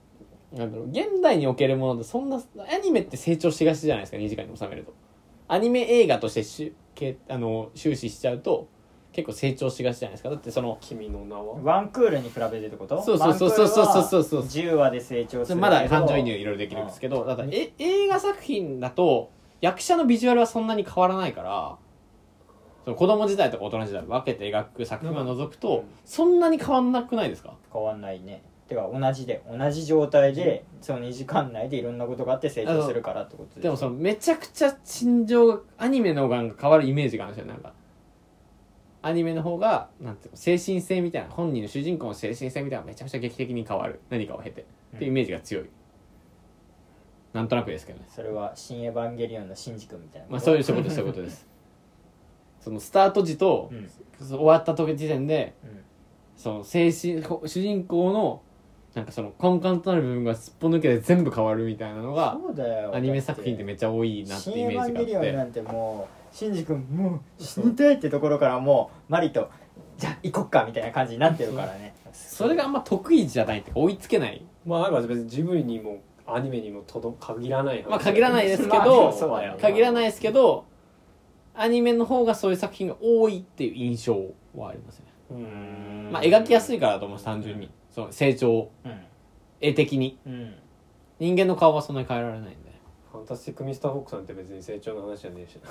[0.52, 4.94] なんだろう現代におけるものでそんなアニメって成長しがちじゃないですか2時間に収めると。
[5.48, 8.68] アニメ映画としてしゅけあの終始しちゃうと
[9.12, 10.28] 結構成長しがちじゃないですか。
[10.28, 11.58] だってその君の名は？
[11.62, 13.02] ワンクールに比べてってこと？
[13.02, 19.30] そうそうそうそうそうそうそう10話で成長するまだ感情移入いろいろできるんですけど、ただえ映画作品だと
[19.62, 21.78] 役者のビジュアルはそんなに変わらないから
[22.88, 25.84] その子供時代とか大人時代分けて描く作品を除くうとん。
[26.06, 27.52] そんなに変わんなくないですか？
[27.70, 28.42] 変わんないね。
[28.66, 37.74] てか同じで同じ状態でその2時間内でいろんなことがあって成長するからってことででもそのめちゃくちゃ心情がアニメの方が変わるイメージがあるんですよなんか。
[39.02, 44.00] アニメの方がなんていうの精神性みたいな本人の主人公の精神性みたいなめちゃくちゃ劇的に変わる。
[44.08, 44.62] 何かを経て。
[44.96, 45.64] っていうイメージが強い、
[47.34, 48.06] なんとなくですけどね。
[48.08, 51.46] それは「新エヴァンゲリオン」のシンジ君みたいなまあそういうそういうことですそういうことです
[52.60, 53.88] そのスタート時と、うん。
[54.20, 55.80] 終わった時時点でうん。
[56.36, 58.42] その精神主人公の
[58.94, 69.50] なんかその根幹となる部分がすっぽ抜けて全部変わるみたいなのがそうだよアニメ作品ってめっちゃ多いなって新イメーエヴァンゲリジがあってオンなんてもうシンジ君もう死にたいってところからもうマリと
[69.98, 71.94] じゃあ行こっかみたいな感じになってるからね。
[72.12, 74.44] それがあんま得意じゃないって追いつけない？
[74.66, 79.56] まあなんか別にジブリにもアニメにもとど限らない話まあ限らないですけまあど、そうだよ。
[79.60, 80.64] 限らないですけど
[81.60, 84.14] アニメの方がそういう作品が多いっていう印象
[84.56, 85.04] はありますね。
[85.30, 86.08] うん。
[86.12, 87.70] まあ描きやすいからだと思います単純に。
[87.90, 88.70] その成長。
[88.84, 89.00] うん。
[89.60, 90.18] 絵的に。
[90.26, 90.54] うん。
[91.18, 92.70] 人間の顔はそんなに変えられないんで。
[93.10, 95.70] ファンタスティック・ミスター・フォックさんって別に成長の話じゃねえしな。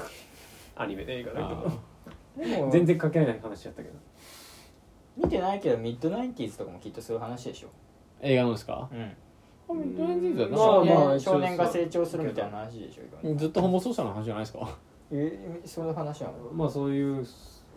[0.84, 1.48] アニメで映画だ
[2.38, 3.96] けど全然関係ない話やったけど。
[5.16, 7.70] 見てないけどミッドナインティーズとかもきっとそういう話でしょ。
[8.22, 8.90] 映画のですか？
[8.92, 9.00] うん。
[9.70, 14.78] あミッドナインティーズはまあ少まあ年少年が成長するみたいな話でしょずっとホモソーシャルの話じゃないですか？
[15.12, 17.26] えそういう話なのまあそういう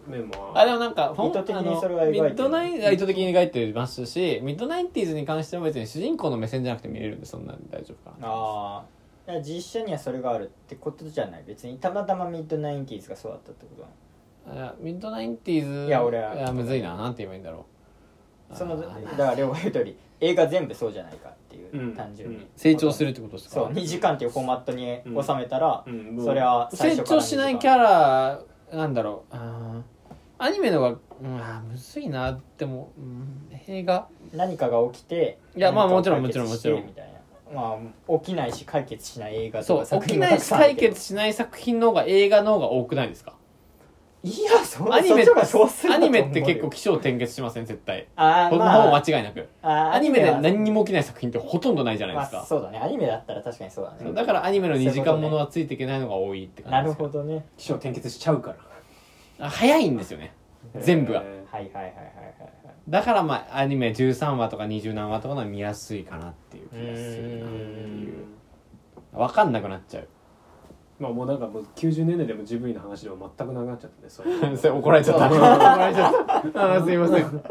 [0.07, 2.24] 面もあでもなんかほん意図的にあのそれは描いてる。
[2.24, 8.85] ミッドナイン意図的に描いてますしミッドナインティーズに関しては別に主人公の目線じゃなくて見れるんでそんなん大丈夫かなあ
[9.28, 11.45] あいや実写にはそれがあるってことじゃない。
[11.47, 13.87] 別にたまたまミッドナインティーズがそうだったってこ
[14.47, 16.53] となのあミッドナインティーズいや俺は。
[16.53, 16.97] むずいな。
[16.97, 17.66] なんて言えばいいんだろ
[18.51, 18.57] う。
[18.57, 21.95] そのあだーから両方言う通り映画全部そうじゃないかっていう、うん。
[21.95, 22.47] 単純に、うん。
[22.57, 23.55] 成長するってことですか？
[23.55, 26.16] そう2時間っていうフォーマットに収めたら、うん。
[26.16, 28.43] もうそれは最初から成長しないキャラ
[28.73, 29.35] なんだろう。
[29.35, 30.14] あー。
[30.43, 30.97] アニメのが、うん、
[31.39, 32.41] あーむずいな。
[32.57, 34.09] でも、うん、映画。
[34.33, 36.87] 何かが起きていやまあ何かをもちろん解決もちろん。
[36.87, 37.11] みたいな。
[37.53, 43.35] まあ起きないし解決しない映画そうとか作品も起きないし解決しない作品の方が映画の方が多くないですか？
[44.23, 46.25] いやそアニメそっちの方が少数だアと思うよ。
[46.25, 48.07] ニメって結構起承転結しません絶対。
[48.16, 49.49] あーほぼまあ間違いなく。
[49.62, 52.79] あーアニメでは何にも起きない作品ってほとんどないじゃないですあ、そうだね。
[52.79, 53.99] アニメだったら確かにそうだね。
[54.03, 57.47] そうだからアニメの2時間ものはついていけないのが多いって感なるじですほどね。
[57.57, 58.55] 起承転結しちゃうか
[59.39, 59.47] ら。
[59.47, 60.35] あ早いんですよね。
[60.79, 61.23] 全部が。
[61.23, 61.95] へはいはいはいはいはい。
[62.91, 68.25] だからまあアニメ13話とか20何話とかのは見やすいかなっていう気がするなっていう。
[69.12, 70.09] 分かんなくなっちゃう
[71.01, 75.26] まあもうなんかもう90年代でもジブリの話でも全くなくなっちゃったねそれ それ怒られちゃった。
[75.28, 76.12] 怒られちゃっ
[76.53, 76.74] た。
[76.74, 77.42] あーすいません。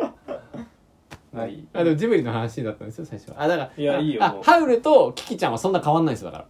[1.36, 1.68] はい。
[1.74, 3.42] あでもジブリの話だったんですよ最初は。
[3.42, 4.22] あだからいやいいよ。
[4.22, 6.48] もうあハウルとキキちゃんはそんな変わんないんですよだから。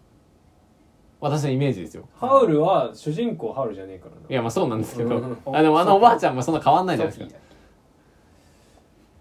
[1.22, 2.04] 私のイメージですよ。
[2.20, 4.18] ハウルは主人公ハウルじゃねえからな。
[4.30, 5.18] いやまあそうなんですけど。
[5.18, 5.38] うん。
[5.54, 7.40] あでもあのおばあちゃんもそんな変わんないじゃないですか。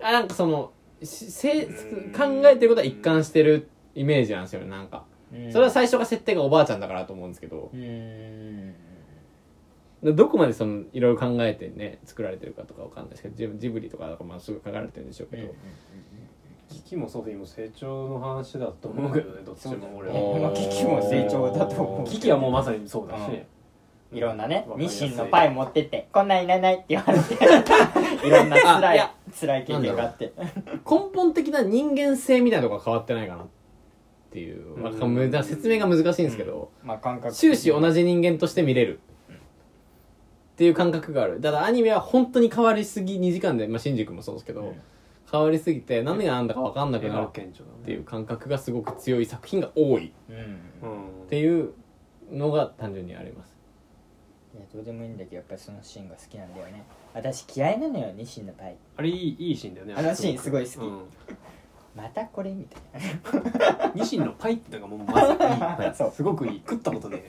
[0.00, 0.72] あなんかその
[1.02, 5.52] しせうん考えてることは一貫してるイメージなんですよねなんかうん。
[5.52, 7.70] それは最初が設定がおばあちゃんだからと思うんですけど。
[10.00, 15.52] どこまでそのいろいろ考えてね作られてるかとかわかんないですけどジブジブリとかだからまあすぐ書かれてるんでしょうけど、
[16.68, 20.32] キキもソフィーも成長の話だと思うけどねどっちも俺そうだね。
[20.34, 23.22] はまあキキも成長だと思うキキはもうまさにそうだし、
[24.12, 25.08] いろんなねわかりやすい。
[25.08, 27.34] 日清のパイ持ってってこんなんいらないって言われて。
[28.24, 30.32] いろんなあ辛いいや辛い経験があって。
[30.36, 33.46] 根本的な人間性みたいなとこは変わってないかなっ
[34.30, 34.82] ていう、うん。
[34.82, 39.00] なんかむだから説明が難しいんですけど、まあ感覚終始同じ人間として見れる
[39.32, 41.40] っていう感覚がある。
[41.40, 44.80] だからアニメは本当に変わりすぎ2時間で、まあ、シンジ君もそうですけど、うん。
[45.30, 47.30] 変わりすぎて何が何だか分かんなくなるっ
[47.84, 50.12] ていう感覚がすごく強い作品が多い。
[51.26, 51.74] っていう
[52.32, 53.56] のが単純にあります。
[54.54, 56.82] いやどうでもいいんだけどやっぱりそのシーンが好きなんだよね。
[57.14, 60.76] 私嫌いなのよ日清のパイあれいいいいシーンだよねあのシーンすごい好き。
[60.76, 61.00] うん
[62.00, 62.80] またこれみたい
[63.94, 65.38] ニシンのパイってのがもうまずいい。
[65.38, 66.10] なそう。
[66.12, 66.62] すごくいい。
[66.64, 67.24] 食ったことね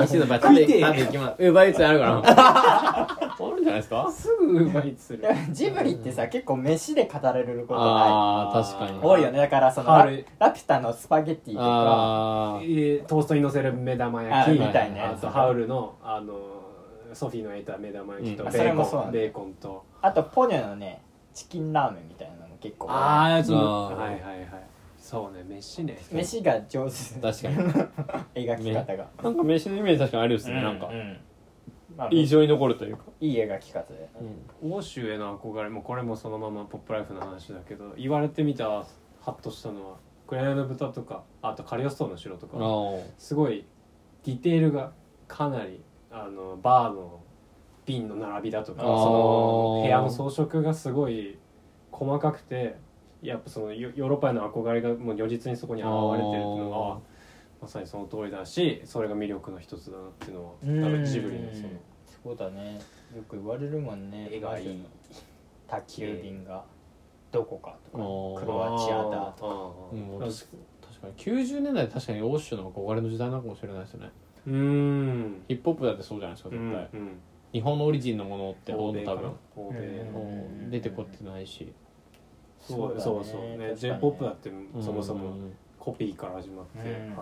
[0.00, 2.22] 西野バ食いて え食べ行きますウーバーイーツあるから。
[2.24, 3.18] あ
[3.54, 4.08] るんじゃないですか？
[4.10, 5.20] すぐうまいする。
[5.20, 8.98] いやジブリってさ結構飯で語られることないああ確かに。
[9.02, 9.38] 多いよね。
[9.38, 10.26] だからそのラ春。
[10.38, 11.66] ラピュタのスパゲッティとか。
[11.66, 14.60] あえートーストに乗せる目玉あ焼き。
[14.60, 15.18] みたいなやつ。
[15.24, 16.34] あとハウルのあの
[17.12, 18.50] ソフィーの焼いた目玉焼きとうん。
[18.52, 19.12] ベそれもーコン、そうなんだ。
[19.12, 19.84] ベーコンと。
[20.00, 21.02] あとポニョのね
[21.34, 22.90] チキンラーメンみたいな結構。
[22.90, 23.58] ああやつあ。
[23.58, 24.46] ーはいはいはい。
[24.98, 25.98] そうね飯ね。
[26.12, 27.20] 飯が上手。
[27.20, 27.56] 確かに。
[28.46, 29.08] 描き方が。
[29.22, 30.86] なんか飯のイメージ確かにあるですね、なんか。
[30.86, 30.90] う
[31.96, 34.08] まあ印象に残るというか、いい描き方で
[34.62, 38.86] 欧州への憧れもこれもそのままポップライフの話だけど言われてみたら
[39.20, 39.96] ハッとしたのは
[40.26, 42.56] 「紅の豚」とかあと「カリオストロの城」とか。
[43.18, 43.66] すごい
[44.24, 44.92] ディテールが
[45.28, 47.20] かなりあのバーの
[47.84, 51.36] 瓶の並びだとかあーその部屋の装飾がすごい
[52.04, 52.76] 細かくて
[53.22, 56.98] やっぱそのヨヨーロッパへの憧れがもう如実にそこに現れてるっていうのが
[57.60, 60.82] まさにその通りだしそれが魅力の一つだなっていうのはうん。
[60.82, 61.68] 多分ジブリのその。
[62.24, 62.80] そうだね。
[63.16, 64.28] よく言われるもんね。
[64.32, 64.84] 絵がいいい
[65.68, 66.64] 宅急便が
[67.30, 69.86] どこかとかクロアチアだと
[70.18, 70.24] か。
[70.26, 74.10] 確かに90年代確かに欧州の憧れの時代なのかもしれないですよね。
[74.46, 75.42] にうん。
[75.46, 77.20] ヒップホップだってそうじゃないですか絶対、うん
[77.52, 79.16] 日本のオリジンのものってほとんど多
[79.54, 80.70] 分。
[80.70, 81.70] 出てこってないし
[82.62, 83.40] そうそううそう。
[83.40, 84.50] ね確かに j p o p だって
[84.80, 87.16] そもそもうんコピーから始まってうん。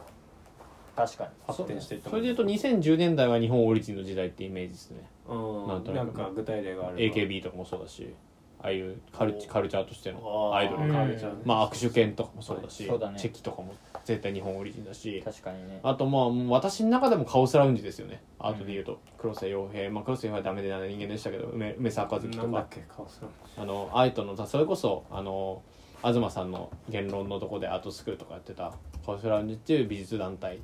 [0.95, 1.31] 確かに。
[1.47, 5.09] 発展していったそれでいうと2010年代は日本オリジンの時代ってイメージですね。
[5.29, 5.69] うん。
[5.69, 6.05] なんとなく。
[6.19, 8.15] なんか具体例がある AKB とかもそうだし
[8.63, 10.83] ああいうカルチカルチャーとしてのアイドル。
[10.83, 11.43] うんがカルチャーね。
[11.45, 13.19] まあ握手券とかもそうだし、そうだね。
[13.19, 13.75] チェキとかも
[14.11, 15.23] 絶対日本オリジンだし。
[15.25, 15.79] 確かにね。
[15.85, 18.23] あとまあ私の中でもカオスラウンジですよね。
[18.41, 19.89] アートで言うと、黒瀬洋平。
[19.91, 22.67] まあ黒瀬洋平はダメでな人間でしたけど梅梅沢和樹とか。
[23.57, 25.63] あのアイトのそれこそあの
[26.03, 28.73] 東さんの言論のとこでアートスクールとかやってた
[29.07, 30.61] カオスラウンジっていう美術団体。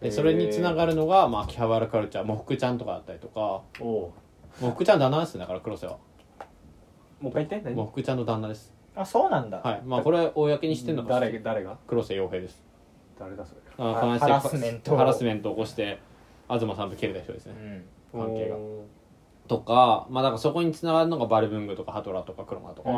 [0.00, 3.62] でそれにつながるのが、まあ、秋葉原カルチャーもふくちゃんとかだったりとか。
[3.80, 4.12] おお
[4.60, 5.98] もふくちゃん旦那ですねだから黒瀬は。
[7.20, 7.74] もう一回言って何？
[7.74, 8.72] もふくちゃんの旦那です。
[8.94, 9.58] あそうなんだ。
[9.58, 9.82] はい。
[9.84, 11.78] まあこれ公にしてんのか誰が誰が？
[11.86, 12.64] 黒瀬洋平です
[13.18, 13.60] 誰だそれ。
[13.78, 15.98] あハ話してハラスメントハラスメントを起こして
[16.48, 17.84] 東さんと切れた人ですうね、ん。
[18.12, 18.84] 関係がお
[19.48, 22.90] とかまあだからそこにつながるのがバルブングとかハトラとかクロマとか。
[22.90, 22.94] と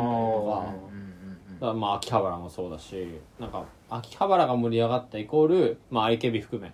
[1.59, 1.73] か。
[1.73, 6.73] まあ秋葉原もそうだしなんか秋葉原が盛り上がったイコール、まあ、AKB 含め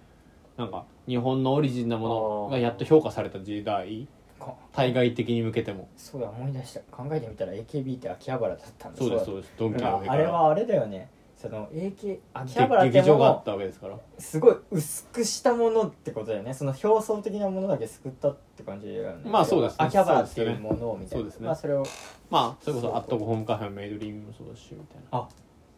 [0.56, 4.08] なんか日本のオリジンなものがやっと評価された時代。
[4.40, 4.54] か。
[4.72, 5.90] 対外的に向けても。
[5.98, 6.80] そうだ思い出した。
[6.92, 8.98] 考えてみたら AKB って秋葉原だったんだ。
[8.98, 9.54] そうですだそうです。
[9.58, 13.96] ドンキあれはあれだよねその AK 秋葉原っても劇場があっのたわけですから。
[14.18, 16.52] すごい薄くしたものってことだよね。
[16.52, 19.30] その表層的なものだけ救ったって感じだよね。
[19.30, 19.78] まあそうですね。
[19.86, 21.46] 秋葉原っていうものをみたいなそうですね。
[21.46, 21.84] まあそれを。
[22.32, 25.20] まあそれこそアットホームカフェのメイドリームもそうだしみたいな。
[25.20, 25.30] あ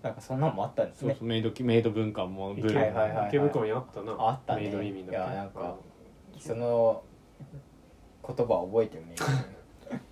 [0.02, 1.10] なんかそんなのもあったんですね。
[1.10, 4.16] そうそうメイドメイド文化もブルーはいはいはい池袋にあったな。
[4.18, 4.62] あったね。
[4.62, 5.76] メイド意味だっけいやなんか
[6.40, 7.04] その
[8.26, 9.16] 言葉を覚えてるね。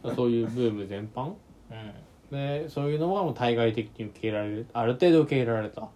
[0.14, 1.28] そういうブーム全般？
[1.28, 5.89] うんでそういうのがもう対外的に受け入れられるある程度受け入れられた。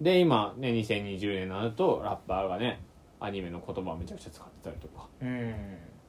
[0.00, 2.80] で今ね2020年になるとラッパーがね
[3.20, 5.08] アニメの言葉をめちゃくちゃ使ってたりとか。
[5.22, 5.54] うん。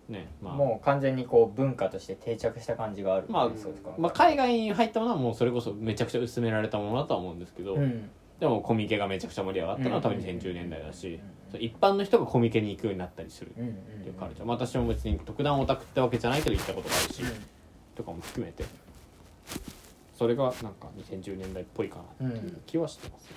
[0.09, 0.53] ねまあ。
[0.53, 3.91] もう完全にこう文化として定着した感じがあるまあそうですか。
[3.97, 8.09] まあ、海外に入ったものはもうそれこそめちゃくちゃ薄められたものだとは思うんですけど、うん。
[8.39, 11.19] でもコミケがめちゃくちゃ盛り上がったのは多分うん2010年代だし、
[11.57, 17.23] 一般の人がコミケに行くようになったりするっていうカルチャー、私も別に特段オタクってわけじゃないけど行ったことがあるし、
[17.95, 18.65] とかも含めて
[20.13, 23.30] それがなんか2010年代っぽいかなっていう気はしてます、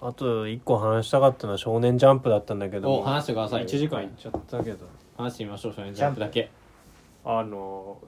[0.00, 2.92] あと一個話したかったのは「少年ジャンプ」だったんだけど。
[2.92, 3.62] お話してください。
[3.62, 4.86] よ1時間いっちゃったけど。
[5.16, 6.50] 話してみましょう少年ジャンプだけ。
[7.24, 7.98] あの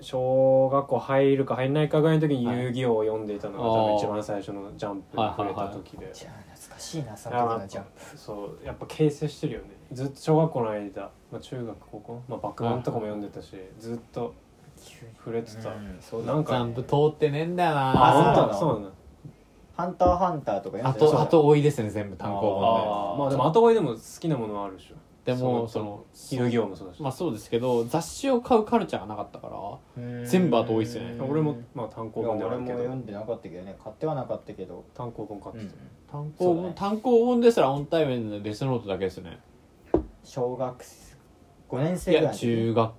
[0.00, 6.10] 小学校入るか入んないかぐらいの時にはい遊戯王を読んでいたのがあー多分一番最初のジャンプに触れた時で。
[6.12, 8.18] じゃあ懐かしいなそのいやまあ時のジャンプ。
[8.18, 9.66] そうやっぱ形成してるよね。
[9.92, 14.34] ずっと小学校の間、まあ、中学高校、まあ、バックマンとかも読んでたしずっと
[15.16, 15.96] 触れてた、うん。
[16.00, 17.92] そうなんかジャンプ通ってねえんだよな。
[17.94, 18.58] あそうなの？
[18.58, 18.90] そうなんだ
[19.76, 23.18] ハンターハンターとか読あんでたとあと追いですね全部単行本あー。
[23.18, 24.94] まあでも後追いでも好きなものはあるでしょ。
[25.24, 29.48] ででもそその遊戯王もそうだし、まあそうですけど雑誌を買うカルチャーがなかったか
[29.96, 30.26] らうん。
[30.26, 31.16] 全部後追いっすよね。
[31.20, 32.78] 俺もまあ単行本ではあ俺もるけど。
[32.80, 33.76] 読んでなかったけどね。
[33.82, 34.84] 買ってはなかったけど。
[34.94, 36.74] 単行本買ってた、単行本、そうだね。
[36.76, 39.40] 単行本ですらオンタイムでデスノートだけですよね。
[40.22, 40.84] 小学
[41.70, 42.40] 5年生ぐらいの時。
[42.40, 42.92] 中学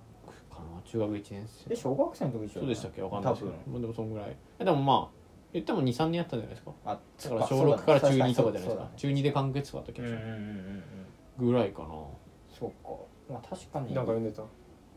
[0.95, 1.73] 中学1年生。
[1.73, 3.01] え小学生の時でしょそうでしたっけ？
[3.01, 3.55] わかんないですけど。
[3.55, 3.73] 多分。
[3.73, 4.35] もうでもそんぐらい。
[4.59, 5.15] えでもまあ
[5.53, 6.71] 言っても23年やったんじゃないですか？
[6.85, 8.83] あだから小6から中2とかじゃないですか？
[8.83, 8.89] ね。
[8.95, 10.83] 中2で完結とかだった時うんうんうんうん
[11.39, 11.47] うん。
[11.47, 11.89] ぐらいかな。
[12.49, 12.89] そうか。
[13.29, 13.93] まあ確かに。
[13.93, 14.43] なんか読んでた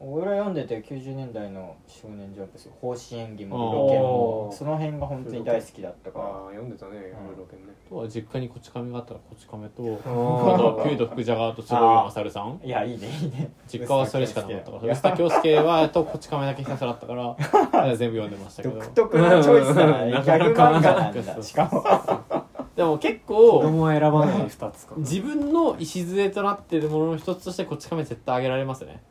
[0.01, 6.25] 俺は読んでて90年代の少年ジャンプですよ方針演技もロケもその辺が本当に大好きだったから。
[6.25, 6.93] ああ読んでたね。
[6.93, 7.73] いろいろけんね。
[7.87, 9.83] あとは実家にこち亀があったらこち亀と？
[9.83, 29.03] ああとキュート福ジャガーと坪井勝さんいやいいねいいね実家はそれしかなかったから臼田恭介はとこち亀だけひたすらあったから全部読んでましたけど独特なチョイスだなうんギャグ漫画なんだしかもでも結子構供は選ばない2つか自分の礎となっているものの一つとしてこち亀絶対挙げられますね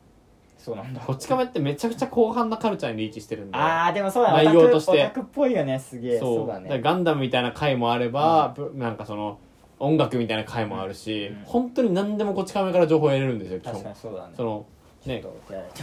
[0.58, 1.00] そうなんだ。
[1.00, 4.32] こち亀ってめちゃくちゃ広範なカルチャーにリーチしてるんであーでもそうだ。
[4.32, 4.92] 内容として。
[4.92, 6.18] オタクっぽいよねすげえ。
[6.18, 6.36] そう。
[6.38, 6.80] そうだね。
[6.82, 9.38] ガンダムみたいな回もあれば、ぶなんかその
[9.78, 11.42] 音楽みたいな回もあるし、うん。
[11.44, 13.84] 本当に何でもこち亀から情報を得れるんですよ基確本。
[13.84, 14.34] かにそうだね。
[14.36, 14.66] その
[15.06, 15.24] ね。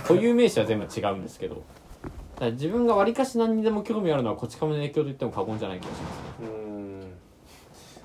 [0.08, 1.64] 固有名詞は全部違うんですけど。
[2.52, 6.42] 自分がわりかし何にでも興味あるのはこち亀の影響と言っても過言じゃない気がします。
[6.42, 7.14] ねうん。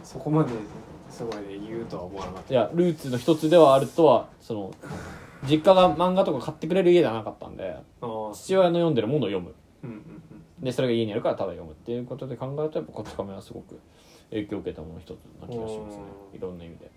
[0.05, 0.51] そこまで
[1.11, 4.71] すごいね言うとは思わなかっいやルーツの一つではあるとはその
[5.49, 7.77] 実家が漫画とか買ってくれる家ではなかったんで
[8.33, 9.55] 父親の読んでるものを読む。
[9.83, 10.01] うんうんう
[10.61, 10.65] ん。
[10.65, 13.81] でそれが家にあるからただ読むっていうことで考えるとやっぱこち亀はすごく
[14.31, 16.03] 影響を受けたものの一つな気がしますね。
[16.33, 16.91] うんいろんな意味で。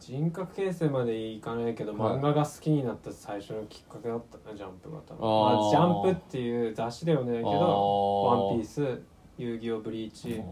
[0.00, 5.22] 人格形成までいかないけど、はい漫画が好きになった最初のきっかけだったなジャンプが多分。
[5.22, 9.02] まあ、ジャンプっていう雑誌ではないけど「ワンピースス」
[9.38, 10.42] 「遊戯王ブリーチ」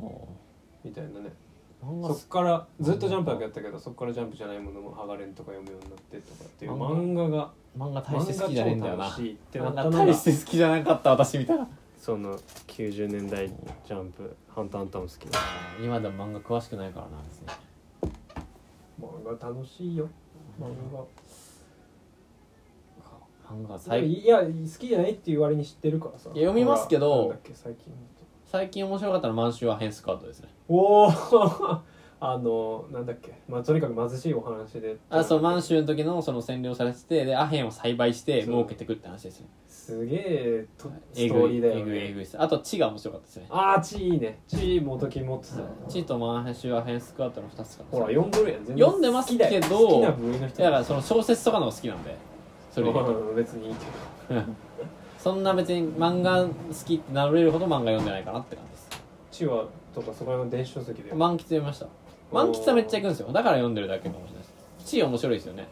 [0.83, 1.33] みたいなね
[1.83, 9.09] そっからずっとジャンプだけやったけどそっからジャンプじゃないものも「ハガレン」とか読むようになってとかっていう漫画が漫画大して好きじゃねえんだよな。
[9.09, 11.69] 漫画大して好きじゃなかった私みたいな。
[11.99, 12.37] その
[12.67, 15.39] 90年代ジャンプ「ハンターハンター」も好きだ。
[15.83, 17.49] 今でも漫画詳しくないからなんですね
[19.01, 20.09] 漫画楽しいよ。
[20.61, 21.05] 漫画。
[23.53, 24.47] 漫画最いや好
[24.79, 26.31] きじゃないっていう割に知ってるからさ。
[26.33, 27.93] いや読みますけど最近
[28.47, 31.11] 最近面白かったのは満州はヘンスカートですねおお
[32.25, 33.35] あのなんだっけ。
[33.49, 34.97] まあとにかく貧しいお話で。
[35.11, 39.49] あそう満州の時のその占領されててでアヘンを栽培して儲けてくって話ですね。
[39.67, 42.41] すげえとストーリーだよえぐいえねぐいです。
[42.41, 43.47] あと地が面白かったですね。
[43.51, 44.39] ああチいいね。
[44.47, 47.91] チ元木持ってた地と満州はヘンスカートの2つかな。
[47.91, 48.65] ほら読んどるやん。
[48.65, 50.63] 全読んでますけど好きな部類の人。
[50.63, 52.15] だからその小説とかの好きなんで。
[52.71, 52.87] それ
[53.35, 53.75] 別にいい
[54.29, 54.43] けど。
[55.19, 56.51] そんな別に漫画好
[56.85, 58.89] きって名乗れるほど漫画読んでないかなって感じです。
[59.33, 61.13] チはとかそこらの電子書籍で。
[61.15, 61.87] 満喫読みました。
[62.33, 63.33] 満喫はめっちゃ行くんですよ。
[63.33, 64.53] だから読んでるだけかもしれないです
[64.91, 65.69] 地面白いですよね。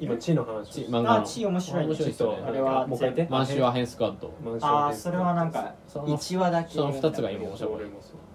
[0.00, 0.70] 今チの話。
[0.72, 1.12] 地漫画の。
[1.12, 1.80] あ地面白い。
[1.82, 2.42] ね面白いですよね。
[2.46, 3.32] あれはもう一回言って。
[3.32, 8.28] 満州はヘンスカート満州ああそれはなんかその1話だけその2つが今面白い俺もそう。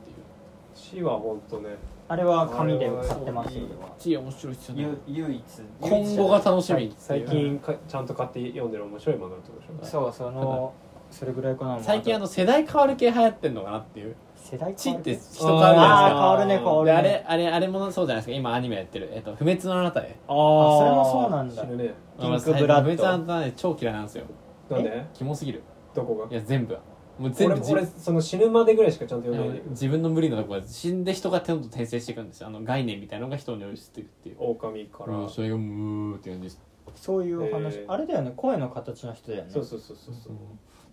[0.75, 1.69] チは本当ね。
[2.09, 3.63] あれは紙で買ってますよ
[3.97, 4.87] 地面白いですよね。
[5.07, 5.43] ゆ唯一。
[5.79, 10.73] 今後が楽しみ最近かちゃんと買って読んでる面白い漫画ってことでしょそうその
[11.09, 14.15] それぐらいかな最近あの世代変わる系流行ってんのかなっていう
[14.53, 15.97] 世代地って人変わるじゃないですか。
[15.97, 16.85] あー変わるね変わるね。
[16.85, 18.37] であれあれあれもそうじゃないですか。
[18.37, 20.03] 今アニメやってる「えっと、不滅のあなたへ。
[20.27, 20.35] ああ
[20.77, 21.63] それもそうなんだ。
[21.63, 22.91] 死ぬねピンクブラッド。
[22.91, 24.25] 不滅のあなたへ超嫌いなんですよ。
[24.69, 25.05] なんで？
[25.15, 25.63] キモすぎる。
[25.95, 26.27] どこが？
[26.29, 26.77] いや全部
[27.17, 29.69] もう全部俺俺その死ぬまでぐらいしかちゃんと読んでない。
[29.69, 32.47] 自分の無理なところで死んで人がどんどん転生していくんですよ。
[32.47, 34.35] あの概念みたいなのが人に押していくっていう。
[34.39, 35.15] 狼から。
[35.15, 36.61] うんそれがムーって感じです。
[36.95, 37.77] そういう話。
[37.79, 37.91] えー。
[37.91, 38.33] あれだよね。
[38.35, 39.49] 声の形の人だよね。
[39.51, 40.33] そうそうそうそうそう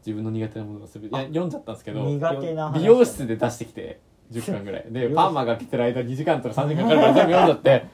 [0.05, 2.79] 自分の苦手なものが全ていや読んじゃったんですけど苦手な話。
[2.81, 4.01] 美容室で出してきて
[4.33, 4.87] 10巻ぐらい。
[4.91, 7.87] で パーマが来てる間2時間とか3時間かかるから全部読んじゃって。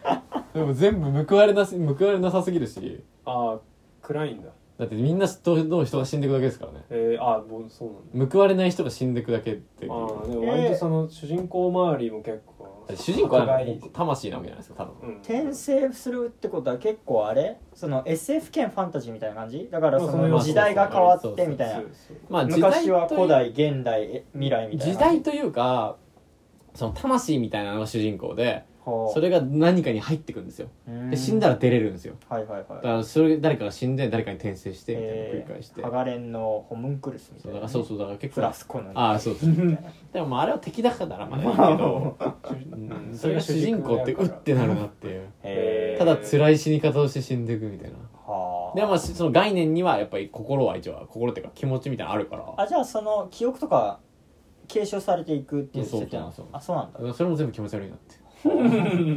[0.55, 3.03] でも全部報われなす報われなさすぎるし。
[3.24, 3.61] ああ
[4.03, 4.49] 暗いんだ。
[4.78, 6.85] だってみんなどうどう人が死んでいくだけですからね。
[6.91, 8.33] えー、ああもうそうなんだ。
[8.33, 9.93] 報われない人が死んでいくだけっていう。
[9.93, 13.60] ああでも割とその主人公周りも結構主人公は
[13.92, 15.08] 魂なわけじゃないですか多分。
[15.08, 15.16] うん。
[15.18, 17.58] 転生するってことは結構あれ？
[17.74, 19.68] その SF 兼ファンタジーみたいな感じ？
[19.70, 21.82] だからそのの時代が変わってみたいな。
[22.28, 24.94] まあ時代昔はという古代現代え未来みたいな。
[24.94, 25.96] 時代というか
[26.74, 30.68] その魂みたいなのが主人公ではあそれが何かに入ってくんですよ。
[30.88, 31.10] うん。
[31.10, 32.14] で死んだら出れるんですよ。
[32.28, 32.66] はいはいはい。
[32.68, 35.82] だからそれ誰かが死んで誰かに転生してみたいなのを繰り返して。
[35.82, 39.78] ハガレンのホムンクルスみたいだからそうそうだから結プ構ラスコナンああそうそう
[40.12, 42.16] でもまああれは敵だからまだいいけど
[42.72, 45.98] うんそれが主人公ってうってなるなっていう。
[45.98, 47.96] ただ辛い死に方をして死んでいくみたいな。
[48.24, 48.76] はあ。
[48.76, 52.54] でもまあその概念にはやっぱり心は一応心っていうか気持ちみたいなのあるから。
[52.56, 53.98] あじゃあその記憶とか
[54.68, 56.32] 継承されていくっていうそう設定なの？
[56.32, 57.14] そうあそうなんだ。
[57.14, 58.16] それも全部気持ち悪いなって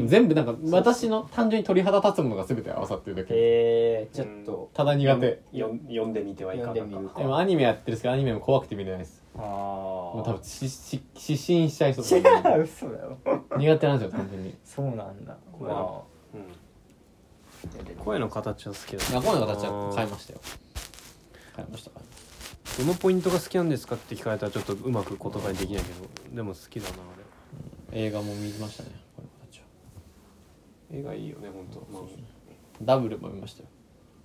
[0.07, 3.33] 全部なんか私の単純に鳥肌立つものが全て合わさってるだけ。
[3.33, 4.69] へえちょっと。
[4.73, 5.41] ただ苦手。
[5.51, 7.09] よ読んでみてはいかがか読んでみる。
[7.09, 9.23] かでもアニメやってるんですけどアニメも怖くて見れないです。
[9.35, 13.17] あもうあ多分しし失神しちゃいそう違だう嘘だよ
[13.57, 14.55] 苦手なんですよ単純に。
[14.63, 15.37] そうなんだ。
[15.51, 16.01] これま
[16.33, 17.95] うん。
[17.95, 20.39] 声の形は好きだいやこういうの形は変えましたよ。
[21.55, 21.91] 変えました
[22.79, 26.99] どのポイントが好きなんですかって聞かれたらちょっとうまく言葉にできないけどでも好きだなあ
[27.91, 28.83] 映画も見ました。
[28.83, 28.91] ね
[30.91, 32.07] 映画いいよね本当ま
[32.81, 33.69] ダブルも見ましたよ。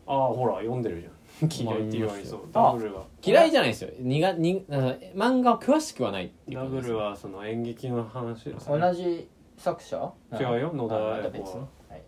[0.06, 1.14] ああーほら読んでるじゃん。
[1.50, 2.40] 嫌いって言われそう。
[2.52, 3.04] まあダブルは。
[3.24, 3.90] 嫌いじゃないですよ。
[3.98, 6.88] 苦にあの漫画は詳しくはないっていうダ感じです。
[6.88, 10.12] ブルはその演劇の話ですあ同じ作者？
[10.32, 12.02] 違うよ野田あまた英子は別のはい。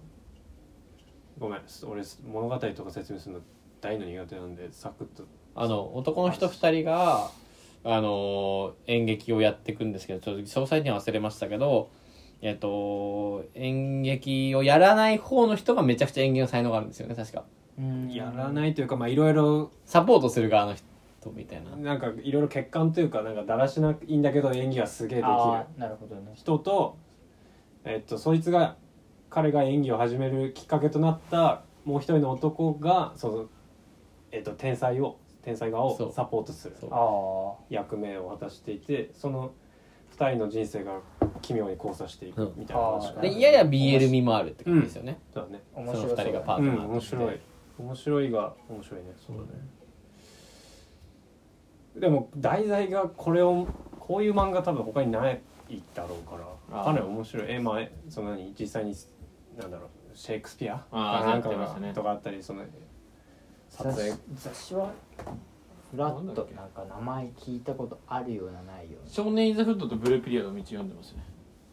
[1.39, 3.41] ごめん俺物語とか説明するの
[3.81, 5.25] 大の苦手なんでサクッと。
[5.55, 7.31] あの男の人2人が
[7.83, 11.89] あの演劇をやっていくんですけどちょっと詳細には忘れましたけど
[12.47, 17.45] えっと演劇をやらない方の人がめちゃくちゃ演技の才能があるんですよね確か。
[18.09, 20.85] やらないというかまあいろいろサポートする側の人
[21.35, 21.77] みたいな。
[21.77, 25.33] なんかいろいろ欠陥というかなんかだらしないんだけど演技はすげえできる。
[25.33, 26.31] ああなるほどね。
[26.35, 26.97] 人と
[27.85, 28.77] えっとそいつが
[29.29, 33.47] 彼が演技を始めるきっかけとなったもう一人の男がその
[34.31, 36.09] えっと天才を天才側そう。
[36.11, 36.91] をサポートするそう。
[36.93, 39.51] あ役目を果たしていてその
[40.19, 40.99] 二人の人生が
[41.43, 45.63] 奇妙に交差していくみたいな話うんでやや BL 味もあるって感じですよね、そうだね。
[45.75, 47.41] あ面その2白そうだね人がパートうんナーとして面白い。
[47.79, 49.07] 面白いが面白いね。
[49.27, 49.49] そうだね。
[51.97, 53.67] でも題材がこれを
[54.01, 55.41] こういう漫画多分他にない
[55.95, 57.47] だろうからあーかなり面白い。
[57.49, 58.55] えまあえその何？
[58.59, 58.95] 実際に
[59.59, 59.89] なんだろう？
[60.15, 60.83] シェイクスピア？
[60.91, 61.93] あなんかがやってましたね。
[61.93, 62.63] とかあったりその
[63.69, 64.11] 撮雑影？
[64.13, 64.91] 誌雑誌は
[65.97, 71.23] フラットなんか名前聞いたことあるようなないような少年インザフッドとブルーピリオドも一応読んでますね。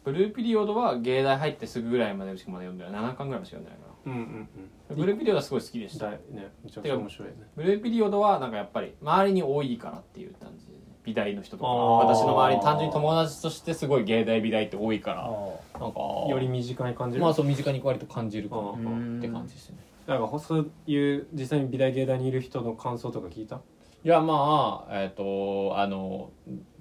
[0.04, 2.92] ブルーピリオドは芸大入ってすぐぐらいまでしかまだ読んでない。
[3.12, 4.48] 7巻ぐらいしか読んでないかうんうん
[4.90, 6.10] なブルーピリオドはすごい好きでした。
[6.10, 6.18] ね
[6.64, 7.34] めちゃくちゃ面白いね。
[7.56, 10.66] ブルーピリオドはなんかやっぱり周りに多いからっていう感じ。
[10.66, 15.22] でね美大の人とか私の周りに単純に友達としてすごい芸大美大って多いから
[15.80, 15.98] なんか
[16.30, 17.22] より身近に感じる。
[17.22, 18.74] まあそう身近に割と感じるかなう
[19.18, 19.78] って感じですね。
[20.06, 23.60] なんかそういう実際に美大芸大にいる人の感想とか聞いた？
[24.04, 26.30] いやまあえっ、とあの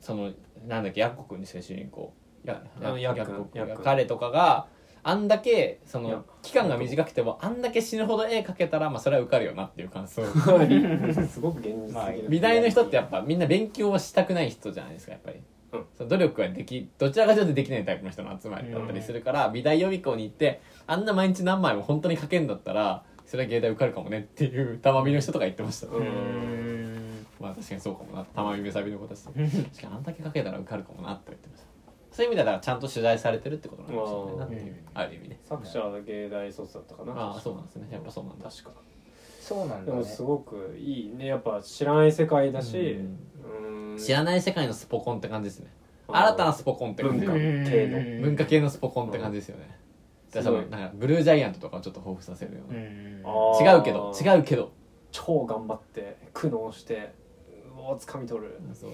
[0.02, 0.32] その
[0.68, 2.14] なんだっけヤッコ君ですね主人公
[2.44, 4.68] ヤッコ君彼とかが
[5.04, 10.24] あんだけその期間が短くてもあんだけ死ぬほど絵描けたらまあそれは受かるよなっていう感想。
[11.28, 15.41] すごく現実的な、まあ美大の人ってやっぱみんな勉強はしたくない人じゃないですかやっぱり、
[15.74, 15.86] うん。
[15.98, 27.03] その努力はできどちらかというとできないタイプの人の集まりだったりするから、美大予備校に行ってあんな毎日何枚も本当に描けんだったらそれは芸大受かるかもねっていう玉美の人とか言ってました、ううんん
[27.44, 28.24] まあ確かにそうかもな。
[28.24, 29.32] 玉美めさびの子たちと。
[29.32, 31.68] 確かにあんだけ描けたら受かるかもなって言ってました。
[32.11, 35.40] そういう意味ではだからちゃんと取材されてるってことなのかもしれないなっていうある意味ね。
[35.44, 37.14] 作者は芸大卒だったかな。
[37.14, 37.88] ああそうなんですね。
[37.91, 38.49] やっぱそうなんだ。
[38.49, 38.72] 確か。
[39.41, 39.86] そうなんだね。
[39.86, 41.26] でもすごくいいね。
[41.26, 42.99] やっぱ知らない世界だし。
[43.44, 43.91] うん。
[43.91, 43.98] うん。
[43.98, 45.74] 知らない世界のスポコンって感じですね。
[46.07, 47.26] 新たなスポコンって感じ。
[47.26, 48.22] 文化系の。
[48.22, 49.78] 文化系のスポコンって感じですよね、
[50.32, 54.72] だからなんかブルージャイアントとかをちょっと彷彿させるような、うん違うけど違うけど。
[55.11, 57.14] 超頑張って苦悩して
[57.91, 58.60] を掴み取る。
[58.73, 58.91] そう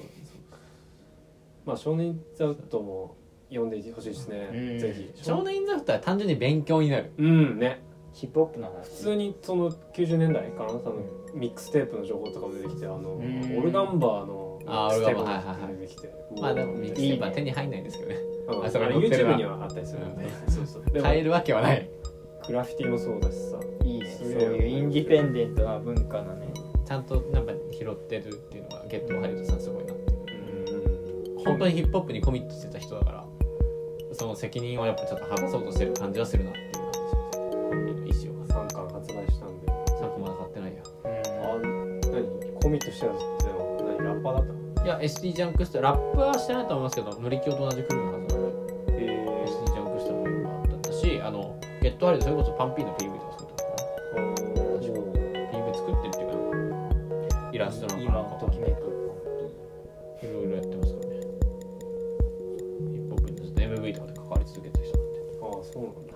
[1.66, 3.16] まあ少年ザウトも
[3.50, 5.24] 読んでほしいですうねんぜひ。
[5.24, 7.12] 少年インザフターは単純に勉強になる。
[7.18, 7.82] うんね。
[8.14, 8.84] ヒップホップの話。
[8.86, 10.96] 普通にその90年代かなその
[11.34, 13.58] ミックステープの情報とかも出てきてあのん。
[13.58, 15.74] オルガンバーのあーステープオルガンバーはいはいはい。
[15.74, 16.14] も出てきて。
[16.42, 18.18] まあでもミックステープは手にに入んないんですけどね。
[18.50, 19.32] あそこに載ってるわ。
[19.34, 20.52] YouTube にはあったりするんでうん。
[20.52, 21.02] そうそう。
[21.02, 21.90] 買えるわけはない。
[22.48, 23.60] グラフィティもそうだしさ。
[23.84, 24.08] いいね。
[24.08, 26.48] そういうインディペンデントな文化のね。
[26.86, 30.14] ちゃんとなんか拾ってるっていうのがゲットハリウッドさんすごいなって
[31.46, 33.26] 本当にヒップホップにコミットしてた人だから
[34.14, 37.48] その責任をやっぱちょっと果たそうとしてる感じはするなっていう感じしますね
[38.08, 39.68] 意思を3巻発売したんで。
[40.00, 40.82] 参考まだ買ってないや。
[41.06, 44.86] あ何コミットしてたってのは何ラッパーだったの？
[44.86, 48.48] いや SD ジャンクスターラップはしてないと思いますけど乗り気と同じクルーのはずなん
[48.88, 53.29] でえ SD ジャンクスターのメンバーだったしあのゲットハリウッドそれこそパンピーの PV とか
[57.60, 58.72] イラストなんか今ときめく
[60.24, 61.20] いろいろやってますからね。
[61.20, 66.14] ヒップホップに乗せて AV とかで関わり続けてる人なんでああそうなんだ。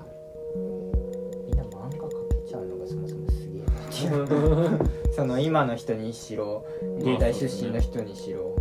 [1.45, 3.71] みんな漫画描けちゃうのがそもそもすげえな。
[3.73, 6.65] っていうその今の人にしろ
[7.03, 8.55] 芸大出身の人にしろ、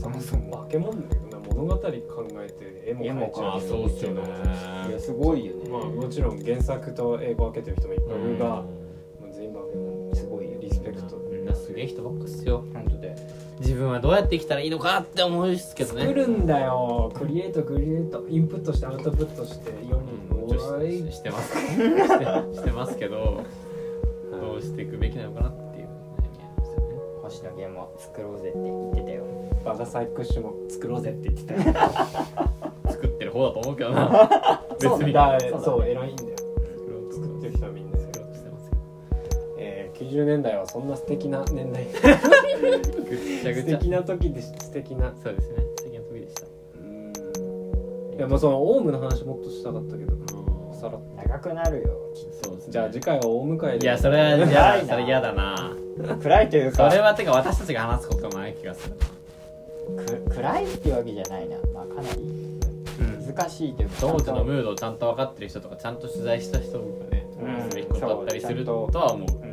[0.00, 4.22] そもそも化け物だけどな物語考えて絵も描いちゃうあそうっすよね。
[4.88, 8.81] いやすごいよね、まあもちろん原作と英語分けてる人もいっぱいいるが、もう
[14.02, 16.02] どうやって生きたらいいのかって思うんですけどね。
[16.02, 17.12] 作るんだよ。
[17.16, 18.26] クリエイトクリエイト。
[18.28, 21.54] インプットしてアウトプットして世にうんししてます。
[21.56, 23.42] してしてますけど
[24.32, 26.96] どうしていくべきなのかなっていう悩みなんですよね。
[27.22, 29.24] 星野源も作ろうぜって言ってたよ。
[29.64, 31.60] バカサイクッシュも作ろうぜって言ってたよ。
[32.90, 34.64] 作ってる方だと思うけどな。
[34.82, 35.12] 別に。
[35.12, 35.64] だそうだね。
[35.64, 36.30] そう偉いんだよ。
[37.12, 41.86] 作ってる人はみんな作ろうとしてますけどえー、90年代はそんな素敵な年代
[42.62, 43.78] ぐっちゃぐ素ちゃ。
[43.78, 45.12] 敵な時でし素敵な。
[45.22, 45.56] そうですね。
[45.76, 46.46] 素敵な時でした。
[46.78, 48.16] うん。
[48.16, 50.12] いやまあそのオウムの話もっとしたかったけど。
[50.80, 51.88] さらっ長くなるよ。
[52.42, 52.72] そうですね。
[52.72, 53.86] じゃあ次回はオウム会で。
[53.86, 54.84] いやそれは嫌だ。
[54.86, 55.76] それ嫌だな。
[56.20, 56.90] 暗いというか。
[56.90, 58.94] それはてか私たちが話すこともない気がする
[59.96, 61.56] く暗いっていうわけじゃないな。
[61.74, 62.52] まあかなり。
[63.34, 63.94] 難しいというか。
[64.00, 67.70] 当時のムーードをちゃんと分かってる人とかちゃんと取材した人がねうん。
[67.70, 69.46] すべきことだったりするとは思う。
[69.46, 69.51] うん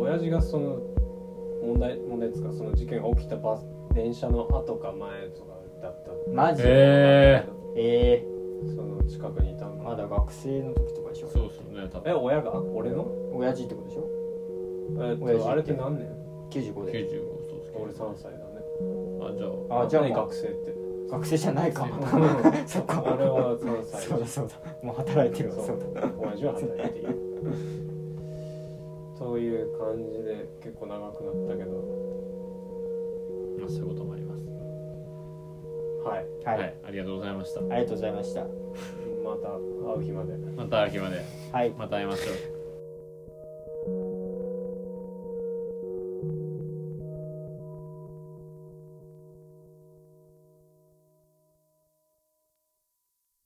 [0.00, 0.78] 親父がその
[1.62, 5.52] 問題問題ですかその事件が起きたバス電車の後か前とか
[5.82, 6.32] だった。
[6.32, 6.62] マジ？
[6.64, 7.44] へ
[7.76, 8.26] え
[8.74, 11.28] その近くにいたのー、まだ学生の時とかでしょ？
[11.28, 12.60] そうそうね多え分親が？
[12.60, 13.06] 俺の？
[13.34, 14.08] 親父ってことでしょ？
[15.10, 16.08] えっ親父とあれって何年
[16.50, 16.92] ？95で。
[16.92, 17.72] 95そうです。
[17.74, 18.44] 俺3歳だね。
[19.22, 19.46] あじゃ
[19.76, 19.82] あ。
[19.84, 20.74] あじゃあ学生って？
[21.10, 21.86] 学生じゃないか
[22.66, 23.02] そっか。
[23.02, 24.02] 俺は3歳。
[24.02, 24.54] そうだそうだ。
[24.82, 25.56] もう働いてるわ。
[25.56, 25.66] そう。
[25.66, 26.08] そうだ。
[26.18, 27.16] 親父は働いている
[29.20, 32.10] という感じで結構長くなったけど。
[33.60, 34.46] まあそういうこともあります。
[36.08, 36.58] はい。
[36.58, 37.60] はい、ありがとうございました。
[37.60, 38.40] ありがとうございました。
[38.40, 40.32] また会う日まで。
[40.56, 41.22] また秋まで。
[41.52, 41.70] はい。
[41.78, 42.59] また会いましょう